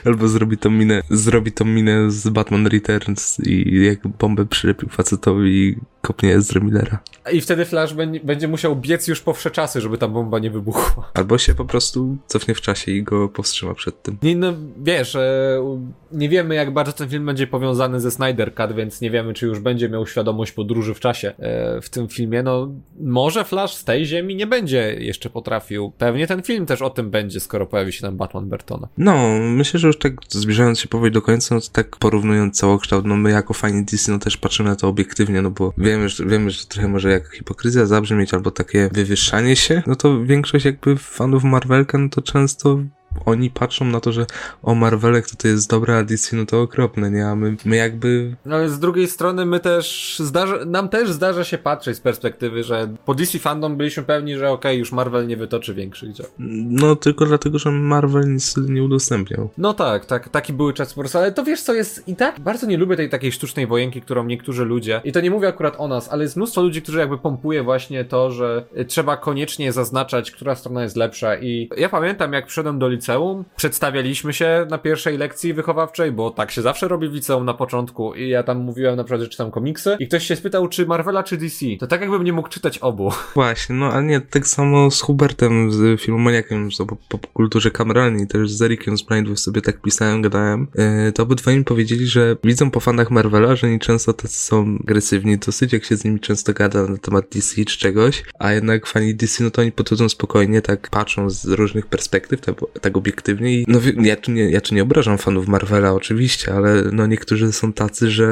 Albo 0.07 0.27
zrobi 0.27 0.57
tą 0.57 0.69
minę, 0.69 1.03
zrobi 1.09 1.51
tą 1.51 1.65
minę 1.65 2.11
z 2.11 2.29
Batman 2.29 2.67
Returns 2.67 3.39
i 3.39 3.85
jak 3.85 4.07
bombę 4.07 4.45
przylepił 4.45 4.89
facetowi 4.89 5.49
i 5.49 5.77
kopnie 6.01 6.35
Ezra 6.35 6.61
Millera. 6.61 6.99
I 7.33 7.41
wtedy 7.41 7.65
Flash 7.65 7.93
będzie, 8.23 8.47
musiał 8.47 8.75
biec 8.75 9.07
już 9.07 9.21
po 9.21 9.33
wsze 9.33 9.51
czasy, 9.51 9.81
żeby 9.81 9.97
ta 9.97 10.07
bomba 10.07 10.39
nie 10.39 10.51
wybuchła. 10.51 11.11
Albo 11.13 11.37
się 11.37 11.55
po 11.55 11.65
prostu 11.65 12.17
cofnie 12.27 12.55
w 12.55 12.61
czasie 12.61 12.91
i 12.91 13.03
go 13.03 13.29
powstrzyma 13.29 13.73
przed 13.73 14.01
tym. 14.01 14.17
Nie, 14.23 14.35
no 14.35 14.53
wiesz, 14.77 15.15
e, 15.15 15.79
nie 16.11 16.29
wiemy 16.29 16.55
jak 16.55 16.73
bardzo 16.73 16.91
ten 16.91 17.09
film 17.09 17.25
będzie 17.25 17.47
powiązany 17.47 17.99
ze 17.99 18.11
Snyder 18.11 18.55
Cut, 18.55 18.73
więc 18.75 19.01
nie 19.01 19.11
wiemy 19.11 19.33
czy 19.33 19.45
już 19.45 19.59
będzie 19.59 19.89
miał 19.89 20.07
świadomość 20.07 20.51
podróży 20.51 20.93
w 20.93 20.99
czasie 20.99 21.33
e, 21.39 21.81
w 21.81 21.89
tym 21.89 22.07
filmie. 22.07 22.43
No 22.43 22.71
może 22.99 23.45
Flash 23.45 23.73
z 23.73 23.83
tej 23.83 24.05
ziemi 24.05 24.35
nie 24.35 24.47
będzie 24.47 24.95
jeszcze 24.99 25.29
potrafił. 25.29 25.91
Pewnie 25.97 26.27
ten 26.27 26.43
film 26.43 26.65
też 26.65 26.81
o 26.81 26.89
tym 26.89 27.09
będzie, 27.09 27.39
skoro 27.39 27.65
pojawi 27.65 27.93
się 27.93 28.01
tam 28.01 28.17
Batman 28.17 28.49
Bertona. 28.49 28.87
No, 28.97 29.39
myślę, 29.39 29.79
że 29.79 29.89
już 29.97 30.03
tak 30.03 30.13
zbliżając 30.29 30.79
się 30.79 30.87
powoli 30.87 31.11
do 31.11 31.21
końca, 31.21 31.55
no 31.55 31.61
to 31.61 31.67
tak 31.71 31.97
porównując 31.97 32.57
całokształt, 32.57 33.05
no 33.05 33.15
my 33.15 33.31
jako 33.31 33.53
fani 33.53 33.85
DC, 33.85 34.11
no 34.11 34.19
też 34.19 34.37
patrzymy 34.37 34.69
na 34.69 34.75
to 34.75 34.87
obiektywnie, 34.87 35.41
no 35.41 35.51
bo 35.51 35.73
wiemy, 35.77 36.09
że, 36.09 36.25
wiemy, 36.25 36.51
że 36.51 36.65
trochę 36.65 36.87
może 36.87 37.11
jak 37.11 37.33
hipokryzja 37.33 37.85
zabrzmieć, 37.85 38.33
albo 38.33 38.51
takie 38.51 38.89
wywyższanie 38.93 39.55
się, 39.55 39.83
no 39.87 39.95
to 39.95 40.25
większość 40.25 40.65
jakby 40.65 40.97
fanów 40.97 41.43
Marvelka, 41.43 41.97
no 41.97 42.09
to 42.09 42.21
często 42.21 42.79
oni 43.25 43.49
patrzą 43.49 43.85
na 43.85 43.99
to, 43.99 44.11
że 44.11 44.25
o 44.63 44.75
Marvelek 44.75 45.29
to 45.29 45.35
to 45.35 45.47
jest 45.47 45.69
dobre, 45.69 45.97
a 45.97 46.03
DC 46.03 46.35
no 46.35 46.45
to 46.45 46.61
okropne, 46.61 47.11
nie? 47.11 47.27
A 47.27 47.35
my, 47.35 47.55
my 47.65 47.75
jakby 47.75 48.35
No 48.45 48.55
ale 48.55 48.69
z 48.69 48.79
drugiej 48.79 49.07
strony 49.07 49.45
my 49.45 49.59
też, 49.59 50.15
zdarza, 50.19 50.65
nam 50.65 50.89
też 50.89 51.11
zdarza 51.11 51.43
się 51.43 51.57
patrzeć 51.57 51.97
z 51.97 51.99
perspektywy, 51.99 52.63
że 52.63 52.95
po 53.05 53.13
DC 53.13 53.39
fandom 53.39 53.77
byliśmy 53.77 54.03
pewni, 54.03 54.37
że 54.37 54.49
okej, 54.49 54.79
już 54.79 54.91
Marvel 54.91 55.27
nie 55.27 55.37
wytoczy 55.37 55.73
większych 55.73 56.13
dział. 56.13 56.27
No, 56.69 56.95
tylko 56.95 57.25
dlatego, 57.25 57.59
że 57.59 57.71
Marvel 57.71 58.33
nic 58.33 58.57
nie 58.57 58.83
udostępniał. 58.83 59.49
No 59.57 59.73
tak, 59.73 60.05
tak, 60.05 60.29
taki 60.29 60.53
były 60.53 60.73
czas 60.73 60.93
po 60.93 61.01
prostu, 61.01 61.17
ale 61.17 61.31
to 61.31 61.43
wiesz 61.43 61.61
co 61.61 61.73
jest 61.73 62.07
i 62.07 62.15
tak 62.15 62.39
bardzo 62.39 62.67
nie 62.67 62.77
lubię 62.77 62.95
tej 62.95 63.09
takiej 63.09 63.31
sztucznej 63.31 63.67
wojenki, 63.67 64.01
którą 64.01 64.25
niektórzy 64.25 64.65
ludzie, 64.65 65.01
i 65.03 65.11
to 65.11 65.21
nie 65.21 65.31
mówię 65.31 65.47
akurat 65.47 65.75
o 65.77 65.87
nas, 65.87 66.09
ale 66.09 66.23
jest 66.23 66.35
mnóstwo 66.35 66.61
ludzi, 66.61 66.81
którzy 66.81 66.99
jakby 66.99 67.17
pompuje 67.17 67.63
właśnie 67.63 68.05
to, 68.05 68.31
że 68.31 68.65
trzeba 68.87 69.17
koniecznie 69.17 69.71
zaznaczać, 69.71 70.31
która 70.31 70.55
strona 70.55 70.83
jest 70.83 70.95
lepsza 70.95 71.37
i 71.37 71.69
ja 71.77 71.89
pamiętam 71.89 72.33
jak 72.33 72.45
przyszedłem 72.45 72.79
do 72.79 72.87
liceum 72.87 73.06
liceum. 73.07 73.45
Przedstawialiśmy 73.55 74.33
się 74.33 74.67
na 74.69 74.77
pierwszej 74.77 75.17
lekcji 75.17 75.53
wychowawczej, 75.53 76.11
bo 76.11 76.31
tak 76.31 76.51
się 76.51 76.61
zawsze 76.61 76.87
robi 76.87 77.09
w 77.09 77.13
liceum 77.13 77.45
na 77.45 77.53
początku 77.53 78.15
i 78.15 78.29
ja 78.29 78.43
tam 78.43 78.57
mówiłem 78.57 78.95
na 78.95 79.03
przykład, 79.03 79.21
że 79.21 79.27
czytam 79.27 79.51
komiksy 79.51 79.97
i 79.99 80.07
ktoś 80.07 80.27
się 80.27 80.35
spytał, 80.35 80.67
czy 80.67 80.85
Marvela, 80.85 81.23
czy 81.23 81.37
DC. 81.37 81.65
To 81.79 81.87
tak 81.87 82.01
jakbym 82.01 82.23
nie 82.23 82.33
mógł 82.33 82.49
czytać 82.49 82.77
obu. 82.77 83.11
Właśnie, 83.35 83.75
no 83.75 83.93
a 83.93 84.01
nie, 84.01 84.21
tak 84.21 84.47
samo 84.47 84.91
z 84.91 85.01
Hubertem, 85.01 85.71
z 85.71 86.01
filmomaniakiem, 86.01 86.71
z 86.71 86.77
popkulturze 87.09 87.71
kameralnej, 87.71 88.27
też 88.27 88.51
z 88.51 88.61
Erikiem 88.61 88.97
z 88.97 89.01
Blindów 89.01 89.39
sobie 89.39 89.61
tak 89.61 89.81
pisałem, 89.81 90.21
gadałem, 90.21 90.67
yy, 90.75 91.11
to 91.11 91.23
obydwaj 91.23 91.57
mi 91.57 91.63
powiedzieli, 91.63 92.07
że 92.07 92.35
widzą 92.43 92.71
po 92.71 92.79
fanach 92.79 93.11
Marvela, 93.11 93.55
że 93.55 93.67
oni 93.67 93.79
często 93.79 94.13
tacy 94.13 94.37
są 94.37 94.77
agresywni 94.83 95.37
dosyć, 95.37 95.73
jak 95.73 95.85
się 95.85 95.95
z 95.95 96.03
nimi 96.03 96.19
często 96.19 96.53
gada 96.53 96.87
na 96.87 96.97
temat 96.97 97.25
DC 97.29 97.65
czy 97.65 97.77
czegoś, 97.77 98.23
a 98.39 98.51
jednak 98.51 98.87
fani 98.87 99.15
DC, 99.15 99.43
no 99.43 99.51
to 99.51 99.61
oni 99.61 99.71
podchodzą 99.71 100.09
spokojnie, 100.09 100.61
tak 100.61 100.89
patrzą 100.89 101.29
z 101.29 101.45
różnych 101.45 101.85
perspektyw, 101.85 102.41
tak, 102.41 102.55
obiektywnie 102.97 103.53
i 103.53 103.65
no 103.67 103.79
ja 104.01 104.15
tu, 104.15 104.31
nie, 104.31 104.51
ja 104.51 104.61
tu 104.61 104.75
nie 104.75 104.83
obrażam 104.83 105.17
fanów 105.17 105.47
Marvela 105.47 105.93
oczywiście, 105.93 106.53
ale 106.53 106.83
no 106.91 107.07
niektórzy 107.07 107.53
są 107.53 107.73
tacy, 107.73 108.11
że 108.11 108.27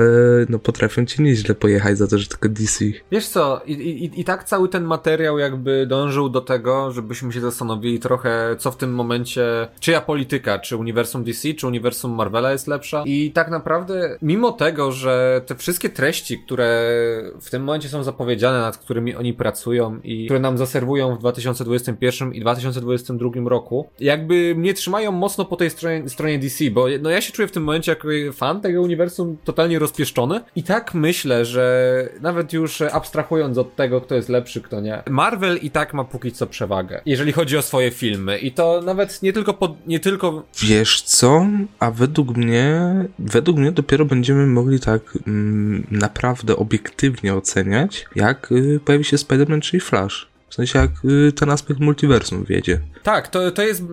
no 0.50 0.60
potrafią 0.60 1.06
ci 1.06 1.22
nieźle 1.22 1.56
pojechać 1.56 1.98
za 1.98 2.08
to, 2.08 2.18
że 2.18 2.28
tylko 2.28 2.50
DC. 2.50 2.86
Wiesz 3.12 3.28
co, 3.28 3.62
i, 3.66 3.74
i, 3.74 4.22
i 4.22 4.24
tak 4.24 4.44
cały 4.44 4.70
ten 4.70 4.84
materiał 4.84 5.40
jakby 5.40 5.88
dążył 5.88 6.30
do 6.30 6.42
tego, 6.42 6.92
żebyśmy 6.92 7.34
się 7.34 7.42
zastanowili 7.42 8.00
trochę, 8.00 8.56
co 8.60 8.72
w 8.72 8.78
tym 8.78 8.94
momencie, 8.94 9.68
czyja 9.80 10.02
polityka, 10.02 10.60
czy 10.60 10.78
uniwersum 10.78 11.24
DC, 11.24 11.54
czy 11.54 11.68
uniwersum 11.68 12.12
Marvela 12.12 12.52
jest 12.52 12.68
lepsza 12.68 13.04
i 13.06 13.32
tak 13.32 13.50
naprawdę, 13.50 14.18
mimo 14.22 14.52
tego, 14.52 14.92
że 14.92 15.42
te 15.46 15.56
wszystkie 15.56 15.90
treści, 15.90 16.40
które 16.40 16.94
w 17.42 17.50
tym 17.50 17.64
momencie 17.64 17.90
są 17.90 18.04
zapowiedziane, 18.04 18.60
nad 18.60 18.78
którymi 18.78 19.16
oni 19.16 19.34
pracują 19.34 20.00
i 20.04 20.26
które 20.26 20.40
nam 20.40 20.58
zaserwują 20.58 21.16
w 21.16 21.20
2021 21.20 22.34
i 22.34 22.40
2022 22.42 23.30
roku, 23.46 23.90
jakby 24.00 24.55
mnie 24.56 24.74
trzymają 24.74 25.12
mocno 25.12 25.46
po 25.46 25.56
tej 25.56 25.70
stronie, 25.70 26.10
stronie 26.10 26.40
DC, 26.40 26.72
bo 26.72 26.86
no 27.02 27.10
ja 27.10 27.22
się 27.22 27.32
czuję 27.32 27.48
w 27.48 27.52
tym 27.52 27.64
momencie 27.64 27.92
jako 27.92 28.08
fan 28.34 28.62
tego 28.62 28.82
uniwersum 28.82 29.38
totalnie 29.44 29.80
rozpieszczony 29.80 30.42
i 30.56 30.64
tak 30.64 30.94
myślę, 30.94 31.46
że 31.46 32.10
nawet 32.22 32.54
już 32.54 32.82
abstrahując 32.82 33.58
od 33.58 33.76
tego, 33.76 34.02
kto 34.02 34.16
jest 34.16 34.30
lepszy, 34.30 34.62
kto 34.62 34.82
nie, 34.82 35.04
Marvel 35.10 35.58
i 35.58 35.72
tak 35.72 35.94
ma 35.94 36.04
póki 36.04 36.32
co 36.32 36.48
przewagę, 36.48 37.02
jeżeli 37.06 37.32
chodzi 37.32 37.58
o 37.58 37.62
swoje 37.62 37.92
filmy 37.92 38.38
i 38.38 38.52
to 38.52 38.82
nawet 38.82 39.22
nie 39.22 39.34
tylko 39.34 39.76
nie 39.88 40.00
tylko... 40.00 40.44
Wiesz 40.64 41.02
co? 41.02 41.48
A 41.80 41.92
według 41.92 42.38
mnie, 42.38 42.96
według 43.20 43.58
mnie 43.58 43.72
dopiero 43.72 44.06
będziemy 44.06 44.48
mogli 44.48 44.80
tak 44.80 45.02
mm, 45.28 45.88
naprawdę 45.92 46.56
obiektywnie 46.56 47.36
oceniać, 47.36 48.06
jak 48.16 48.52
y, 48.52 48.80
pojawi 48.86 49.04
się 49.04 49.18
Spider-Man, 49.18 49.60
czyli 49.60 49.82
Flash. 49.82 50.28
W 50.50 50.56
sensie 50.56 50.80
jak 50.80 50.92
y, 51.06 51.32
ten 51.32 51.50
aspekt 51.50 51.80
multiversum 51.80 52.44
wiedzie. 52.44 52.80
Tak, 53.06 53.28
to, 53.28 53.52
to 53.52 53.62
jest, 53.62 53.84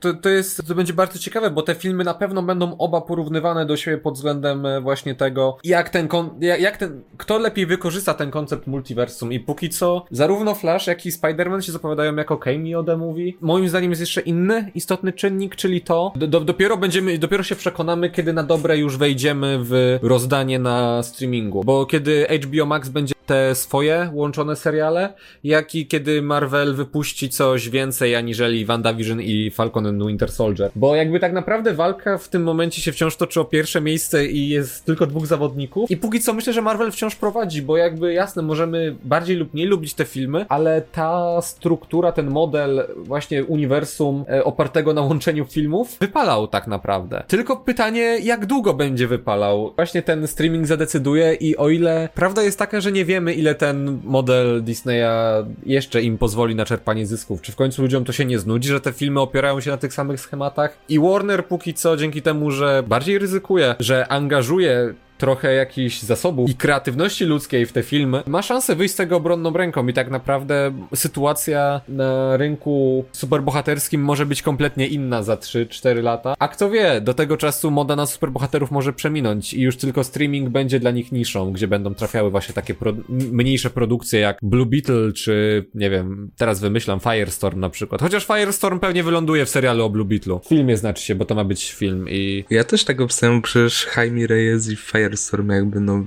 to, 0.00 0.14
to, 0.14 0.28
jest, 0.28 0.66
to 0.68 0.74
będzie 0.74 0.92
bardzo 0.92 1.18
ciekawe, 1.18 1.50
bo 1.50 1.62
te 1.62 1.74
filmy 1.74 2.04
na 2.04 2.14
pewno 2.14 2.42
będą 2.42 2.76
oba 2.78 3.00
porównywane 3.00 3.66
do 3.66 3.76
siebie 3.76 3.98
pod 3.98 4.14
względem 4.14 4.66
e, 4.66 4.80
właśnie 4.80 5.14
tego, 5.14 5.58
jak 5.64 5.88
ten, 5.88 6.08
kon, 6.08 6.30
jak, 6.40 6.60
jak 6.60 6.76
ten, 6.76 7.02
kto 7.16 7.38
lepiej 7.38 7.66
wykorzysta 7.66 8.14
ten 8.14 8.30
koncept 8.30 8.66
multiversum 8.66 9.32
i 9.32 9.40
póki 9.40 9.68
co 9.68 10.04
zarówno 10.10 10.54
Flash, 10.54 10.86
jak 10.86 11.06
i 11.06 11.10
Spider-Man 11.10 11.60
się 11.60 11.72
zapowiadają 11.72 12.16
jako 12.16 12.36
cameo 12.36 12.82
the 12.82 12.96
movie. 12.96 13.32
Moim 13.40 13.68
zdaniem 13.68 13.90
jest 13.90 14.00
jeszcze 14.00 14.20
inny 14.20 14.70
istotny 14.74 15.12
czynnik, 15.12 15.56
czyli 15.56 15.80
to, 15.80 16.12
do, 16.16 16.40
dopiero 16.40 16.76
będziemy, 16.76 17.18
dopiero 17.18 17.42
się 17.42 17.56
przekonamy, 17.56 18.10
kiedy 18.10 18.32
na 18.32 18.42
dobre 18.42 18.78
już 18.78 18.96
wejdziemy 18.96 19.58
w 19.62 19.98
rozdanie 20.02 20.58
na 20.58 21.02
streamingu, 21.02 21.64
bo 21.64 21.86
kiedy 21.86 22.26
HBO 22.42 22.66
Max 22.66 22.88
będzie 22.88 23.14
te 23.30 23.54
swoje 23.54 24.10
łączone 24.12 24.56
seriale, 24.56 25.14
jak 25.44 25.74
i 25.74 25.86
kiedy 25.86 26.22
Marvel 26.22 26.74
wypuści 26.74 27.28
coś 27.28 27.68
więcej 27.68 28.14
aniżeli 28.14 28.59
WandaVision 28.64 29.20
i 29.20 29.50
Falcon 29.50 29.86
and 29.86 30.06
Winter 30.06 30.32
Soldier. 30.32 30.70
Bo 30.76 30.96
jakby 30.96 31.20
tak 31.20 31.32
naprawdę 31.32 31.74
walka 31.74 32.18
w 32.18 32.28
tym 32.28 32.42
momencie 32.42 32.82
się 32.82 32.92
wciąż 32.92 33.16
toczy 33.16 33.40
o 33.40 33.44
pierwsze 33.44 33.80
miejsce 33.80 34.26
i 34.26 34.48
jest 34.48 34.84
tylko 34.84 35.06
dwóch 35.06 35.26
zawodników. 35.26 35.90
I 35.90 35.96
póki 35.96 36.20
co 36.20 36.34
myślę, 36.34 36.52
że 36.52 36.62
Marvel 36.62 36.92
wciąż 36.92 37.16
prowadzi, 37.16 37.62
bo 37.62 37.76
jakby 37.76 38.12
jasne, 38.12 38.42
możemy 38.42 38.96
bardziej 39.04 39.36
lub 39.36 39.54
mniej 39.54 39.66
lubić 39.66 39.94
te 39.94 40.04
filmy, 40.04 40.46
ale 40.48 40.82
ta 40.92 41.42
struktura, 41.42 42.12
ten 42.12 42.30
model 42.30 42.86
właśnie 42.96 43.44
uniwersum 43.44 44.24
e, 44.28 44.44
opartego 44.44 44.94
na 44.94 45.02
łączeniu 45.02 45.44
filmów 45.44 45.96
wypalał 46.00 46.48
tak 46.48 46.66
naprawdę. 46.66 47.24
Tylko 47.28 47.56
pytanie, 47.56 48.18
jak 48.22 48.46
długo 48.46 48.74
będzie 48.74 49.06
wypalał? 49.06 49.72
Właśnie 49.76 50.02
ten 50.02 50.26
streaming 50.26 50.66
zadecyduje 50.66 51.34
i 51.34 51.56
o 51.56 51.68
ile 51.68 52.08
prawda 52.14 52.42
jest 52.42 52.58
taka, 52.58 52.80
że 52.80 52.92
nie 52.92 53.04
wiemy, 53.04 53.34
ile 53.34 53.54
ten 53.54 53.98
model 54.04 54.64
Disneya 54.64 55.44
jeszcze 55.66 56.02
im 56.02 56.18
pozwoli 56.18 56.54
na 56.54 56.64
czerpanie 56.64 57.06
zysków. 57.06 57.42
Czy 57.42 57.52
w 57.52 57.56
końcu 57.56 57.82
ludziom 57.82 58.04
to 58.04 58.12
się 58.12 58.24
nie 58.24 58.38
znudzi, 58.38 58.49
że 58.60 58.80
te 58.80 58.92
filmy 58.92 59.20
opierają 59.20 59.60
się 59.60 59.70
na 59.70 59.76
tych 59.76 59.94
samych 59.94 60.20
schematach? 60.20 60.78
I 60.88 61.00
Warner 61.00 61.46
póki 61.46 61.74
co, 61.74 61.96
dzięki 61.96 62.22
temu, 62.22 62.50
że 62.50 62.82
bardziej 62.88 63.18
ryzykuje, 63.18 63.74
że 63.80 64.08
angażuje 64.08 64.94
trochę 65.20 65.54
jakichś 65.54 66.00
zasobów 66.00 66.50
i 66.50 66.54
kreatywności 66.54 67.24
ludzkiej 67.24 67.66
w 67.66 67.72
te 67.72 67.82
filmy, 67.82 68.22
ma 68.26 68.42
szansę 68.42 68.76
wyjść 68.76 68.94
z 68.94 68.96
tego 68.96 69.16
obronną 69.16 69.52
ręką 69.52 69.86
i 69.86 69.92
tak 69.92 70.10
naprawdę 70.10 70.72
sytuacja 70.94 71.80
na 71.88 72.36
rynku 72.36 73.04
superbohaterskim 73.12 74.02
może 74.02 74.26
być 74.26 74.42
kompletnie 74.42 74.86
inna 74.86 75.22
za 75.22 75.34
3-4 75.34 76.02
lata. 76.02 76.34
A 76.38 76.48
kto 76.48 76.70
wie, 76.70 77.00
do 77.00 77.14
tego 77.14 77.36
czasu 77.36 77.70
moda 77.70 77.96
na 77.96 78.06
superbohaterów 78.06 78.70
może 78.70 78.92
przeminąć 78.92 79.54
i 79.54 79.60
już 79.60 79.76
tylko 79.76 80.04
streaming 80.04 80.48
będzie 80.48 80.80
dla 80.80 80.90
nich 80.90 81.12
niszą, 81.12 81.52
gdzie 81.52 81.68
będą 81.68 81.94
trafiały 81.94 82.30
właśnie 82.30 82.54
takie 82.54 82.74
pro 82.74 82.92
mniejsze 83.08 83.70
produkcje 83.70 84.20
jak 84.20 84.38
Blue 84.42 84.66
Beetle 84.66 85.12
czy, 85.12 85.64
nie 85.74 85.90
wiem, 85.90 86.30
teraz 86.36 86.60
wymyślam 86.60 87.00
Firestorm 87.00 87.60
na 87.60 87.70
przykład. 87.70 88.00
Chociaż 88.00 88.26
Firestorm 88.26 88.80
pewnie 88.80 89.02
wyląduje 89.02 89.46
w 89.46 89.48
serialu 89.48 89.84
o 89.84 89.90
Blue 89.90 90.04
Beetle. 90.04 90.40
W 90.44 90.48
filmie 90.48 90.76
znaczy 90.76 91.04
się, 91.04 91.14
bo 91.14 91.24
to 91.24 91.34
ma 91.34 91.44
być 91.44 91.72
film 91.72 92.06
i... 92.08 92.44
Ja 92.50 92.64
też 92.64 92.84
tego 92.84 93.06
pisałem, 93.06 93.42
przecież 93.42 93.86
Jaime 93.96 94.26
Reyes 94.26 94.70
i 94.70 94.76
Fire 94.76 95.09
Firestorm 95.10 95.50
jakby 95.50 95.80
no 95.80 96.04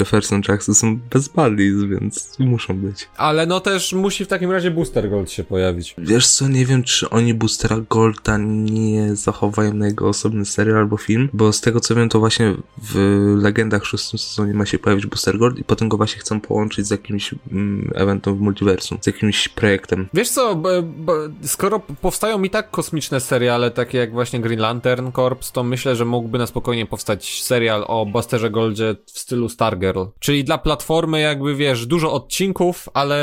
Jefferson 0.00 0.42
Jackson 0.48 0.74
są 0.74 0.98
bez 1.10 1.28
Ballis, 1.28 1.84
więc 1.84 2.38
muszą 2.38 2.76
być. 2.76 3.08
Ale 3.16 3.46
no 3.46 3.60
też 3.60 3.92
musi 3.92 4.24
w 4.24 4.28
takim 4.28 4.50
razie 4.50 4.70
Booster 4.70 5.10
Gold 5.10 5.30
się 5.30 5.44
pojawić. 5.44 5.94
Wiesz 5.98 6.26
co, 6.26 6.48
nie 6.48 6.66
wiem 6.66 6.82
czy 6.82 7.10
oni 7.10 7.34
Boostera 7.34 7.76
Golda 7.90 8.38
nie 8.38 9.16
zachowają 9.16 9.74
na 9.74 9.86
jego 9.86 10.08
osobny 10.08 10.44
serial 10.44 10.76
albo 10.76 10.96
film, 10.96 11.28
bo 11.32 11.52
z 11.52 11.60
tego 11.60 11.80
co 11.80 11.94
wiem 11.94 12.08
to 12.08 12.18
właśnie 12.18 12.54
w 12.82 12.98
Legendach 13.42 13.82
w 13.82 13.86
szóstym 13.86 14.18
sezonie 14.18 14.54
ma 14.54 14.66
się 14.66 14.78
pojawić 14.78 15.06
Booster 15.06 15.38
Gold 15.38 15.58
i 15.58 15.64
potem 15.64 15.88
go 15.88 15.96
właśnie 15.96 16.20
chcą 16.20 16.40
połączyć 16.40 16.86
z 16.86 16.90
jakimś 16.90 17.34
mm, 17.52 17.90
eventem 17.94 18.36
w 18.36 18.40
multiversum, 18.40 18.98
z 19.00 19.06
jakimś 19.06 19.48
projektem. 19.48 20.08
Wiesz 20.14 20.30
co, 20.30 20.54
bo, 20.54 20.68
bo, 20.82 21.14
skoro 21.42 21.80
powstają 21.80 22.42
i 22.42 22.50
tak 22.50 22.70
kosmiczne 22.70 23.20
seriale, 23.20 23.70
takie 23.70 23.98
jak 23.98 24.12
właśnie 24.12 24.40
Green 24.40 24.60
Lantern 24.60 25.12
Corps, 25.12 25.52
to 25.52 25.62
myślę, 25.62 25.96
że 25.96 26.04
mógłby 26.04 26.38
na 26.38 26.46
spokojnie 26.46 26.86
powstać 26.86 27.42
serial 27.42 27.84
o 27.86 28.06
Buster 28.06 28.33
Masterze 28.34 28.50
Goldzie 28.50 28.96
w 29.06 29.18
stylu 29.18 29.48
Stargirl. 29.48 30.02
Czyli 30.18 30.44
dla 30.44 30.58
platformy 30.58 31.20
jakby, 31.20 31.54
wiesz, 31.54 31.86
dużo 31.86 32.12
odcinków, 32.12 32.88
ale 32.94 33.18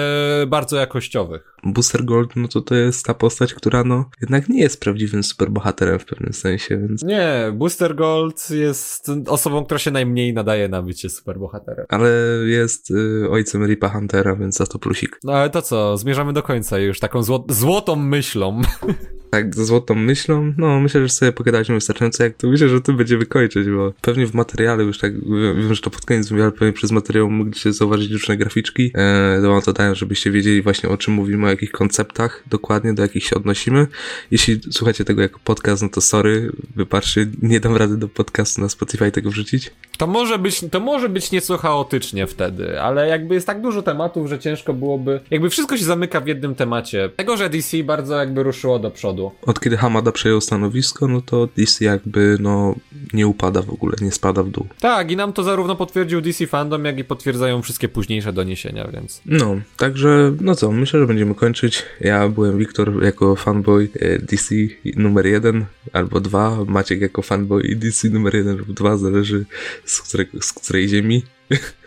bardzo 0.47 0.78
jakościowych. 0.78 1.55
Booster 1.64 2.05
Gold, 2.05 2.36
no 2.36 2.47
to 2.47 2.62
to 2.62 2.76
jest 2.76 3.05
ta 3.05 3.14
postać, 3.14 3.53
która 3.53 3.84
no 3.84 4.05
jednak 4.22 4.49
nie 4.49 4.62
jest 4.62 4.82
prawdziwym 4.82 5.24
superbohaterem 5.24 5.99
w 5.99 6.05
pewnym 6.05 6.34
sensie, 6.34 6.78
więc... 6.78 7.03
Nie, 7.03 7.51
Booster 7.53 7.95
Gold 7.95 8.49
jest 8.49 9.12
osobą, 9.28 9.66
która 9.66 9.80
się 9.80 9.91
najmniej 9.91 10.34
nadaje 10.34 10.70
na 10.70 10.82
bycie 10.82 11.09
superbohaterem. 11.09 11.86
Ale 11.89 12.09
jest 12.45 12.91
y, 12.91 13.30
ojcem 13.30 13.66
Ripa 13.66 13.89
Huntera, 13.89 14.36
więc 14.36 14.57
za 14.57 14.66
to 14.66 14.80
plusik. 14.80 15.20
No 15.24 15.34
ale 15.34 15.49
to 15.49 15.62
co, 15.62 15.97
zmierzamy 15.97 16.34
do 16.34 16.43
końca 16.43 16.80
już 16.80 16.99
taką 16.99 17.24
zło 17.24 17.45
złotą 17.49 17.95
myślą. 17.95 18.62
tak 19.32 19.55
ze 19.55 19.66
złotą 19.66 19.95
myślą, 19.95 20.53
no 20.57 20.80
myślę, 20.80 21.01
że 21.01 21.09
sobie 21.09 21.32
pogadaliśmy 21.32 21.76
wystarczająco, 21.76 22.24
jak 22.24 22.38
to 22.38 22.47
myślę, 22.47 22.70
że 22.70 22.82
tym 22.82 22.97
będziemy 22.97 23.26
kończyć, 23.26 23.70
bo 23.70 23.93
pewnie 24.01 24.28
w 24.28 24.34
materiale 24.34 24.84
już 24.84 24.97
tak, 25.02 25.14
wiem, 25.26 25.74
że 25.74 25.82
to 25.82 25.89
pod 25.89 26.06
koniec 26.06 26.32
mówię, 26.32 26.43
ale 26.43 26.52
pewnie 26.52 26.74
przez 26.74 26.91
materiał 26.91 27.30
mogliście 27.30 27.74
zauważyć 27.74 28.12
różne 28.12 28.38
graficzki, 28.38 28.91
e, 28.95 29.41
wam 29.41 29.62
to 29.62 29.74
dają, 29.74 29.95
żebyście 29.95 30.32
wiedzieli 30.32 30.62
właśnie 30.62 30.89
o 30.89 30.97
czym 30.97 31.14
mówimy, 31.14 31.47
o 31.47 31.49
jakich 31.49 31.72
konceptach 31.72 32.43
dokładnie, 32.49 32.93
do 32.93 33.02
jakich 33.02 33.24
się 33.24 33.36
odnosimy. 33.36 33.88
Jeśli 34.32 34.60
słuchacie 34.72 35.06
tego 35.06 35.22
jako 35.22 35.39
podcast, 35.43 35.84
no 35.84 35.89
to 35.89 36.02
sorry, 36.02 36.52
wybaczcie, 36.76 37.28
nie 37.41 37.60
dam 37.60 37.76
rady 37.76 37.97
do 37.97 38.08
podcastu 38.08 38.62
na 38.62 38.70
Spotify 38.70 39.12
tego 39.12 39.30
wrzucić. 39.30 39.72
To 39.97 40.08
może 40.08 40.39
być, 40.39 40.62
to 40.72 40.80
może 40.80 41.10
być 41.10 41.32
nieco 41.32 41.58
chaotycznie 41.58 42.28
wtedy, 42.28 42.82
ale 42.82 43.08
jakby 43.08 43.34
jest 43.36 43.47
tak 43.47 43.62
dużo 43.62 43.82
tematów, 43.82 44.30
że 44.30 44.39
ciężko 44.39 44.74
byłoby, 44.74 45.20
jakby 45.32 45.49
wszystko 45.49 45.78
się 45.78 45.86
zamyka 45.86 46.22
w 46.22 46.28
jednym 46.28 46.56
temacie. 46.56 47.10
Tego, 47.16 47.38
że 47.38 47.49
DC 47.49 47.84
bardzo 47.84 48.16
jakby 48.16 48.43
ruszyło 48.43 48.80
do 48.80 48.91
przodu 48.91 49.02
przodu. 49.02 49.32
Od 49.45 49.60
kiedy 49.60 49.78
Hamada 49.78 50.12
przejął 50.12 50.41
stanowisko, 50.41 51.08
no 51.08 51.22
to 51.22 51.47
DC 51.58 51.86
jakby 51.86 52.38
no 52.39 52.76
nie 53.14 53.28
upada 53.28 53.62
w 53.62 53.70
ogóle, 53.70 53.95
nie 54.02 54.12
spada 54.12 54.43
w 54.43 54.49
dół. 54.49 54.68
Tak, 54.82 55.12
i 55.12 55.16
nam 55.16 55.34
to 55.34 55.44
zarówno 55.44 55.76
potwierdził 55.76 56.22
DC 56.22 56.48
Fandom, 56.48 56.86
jak 56.86 56.98
i 56.98 57.04
potwierdzają 57.04 57.62
wszystkie 57.62 57.90
późniejsze 57.90 58.34
doniesienia, 58.34 58.88
więc... 58.94 59.22
No, 59.26 59.56
także, 59.78 60.34
no 60.42 60.56
co, 60.56 60.72
myślę, 60.72 61.00
że 61.00 61.08
będziemy 61.08 61.36
kończyć. 61.36 61.84
Ja 62.00 62.30
byłem 62.30 62.58
Wiktor 62.58 63.04
jako 63.04 63.36
fanboy 63.36 63.90
e, 64.00 64.20
DC 64.20 64.56
numer 64.96 65.26
jeden 65.26 65.66
albo 65.94 66.20
dwa, 66.20 66.66
Maciek 66.68 67.02
jako 67.02 67.22
fanboy 67.22 67.76
DC 67.76 68.10
numer 68.10 68.36
jeden 68.36 68.58
lub 68.58 68.74
dwa, 68.74 68.98
zależy 68.98 69.46
z, 69.86 70.02
której, 70.02 70.28
z 70.42 70.54
której 70.54 70.90
ziemi. 70.90 71.24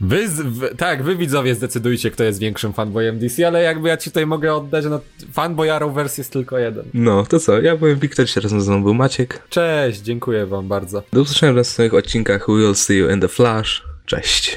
Wy, 0.00 0.28
w, 0.28 0.76
tak, 0.76 1.02
wy 1.02 1.16
widzowie 1.16 1.54
zdecydujcie, 1.54 2.10
kto 2.10 2.24
jest 2.24 2.38
większym 2.38 2.72
fanboyem 2.72 3.18
DC, 3.18 3.46
ale 3.46 3.62
jakby 3.62 3.88
ja 3.88 3.96
ci 3.96 4.10
tutaj 4.10 4.26
mogę 4.26 4.54
oddać, 4.54 4.84
no 4.90 5.00
fanboy 5.32 5.72
Arrowverse 5.72 6.20
jest 6.20 6.32
tylko 6.32 6.58
jeden. 6.58 6.84
No, 6.94 7.26
to 7.26 7.40
co, 7.40 7.60
ja 7.60 7.76
byłem 7.76 7.98
Wiktor, 7.98 8.26
dzisiaj 8.26 8.42
razem 8.42 8.60
ze 8.60 8.70
mną 8.70 8.82
był 8.82 8.94
Maciek. 8.94 9.42
Cześć, 9.48 10.00
dziękuję 10.00 10.46
wam 10.46 10.68
bardzo. 10.68 11.02
Do 11.12 11.20
usłyszenia 11.20 11.52
w 11.52 11.56
następnych 11.56 11.94
odcinkach. 11.94 12.46
We'll 12.48 12.74
see 12.74 12.98
you 12.98 13.10
in 13.10 13.20
the 13.20 13.28
flash. 13.28 13.82
Cześć. 14.06 14.46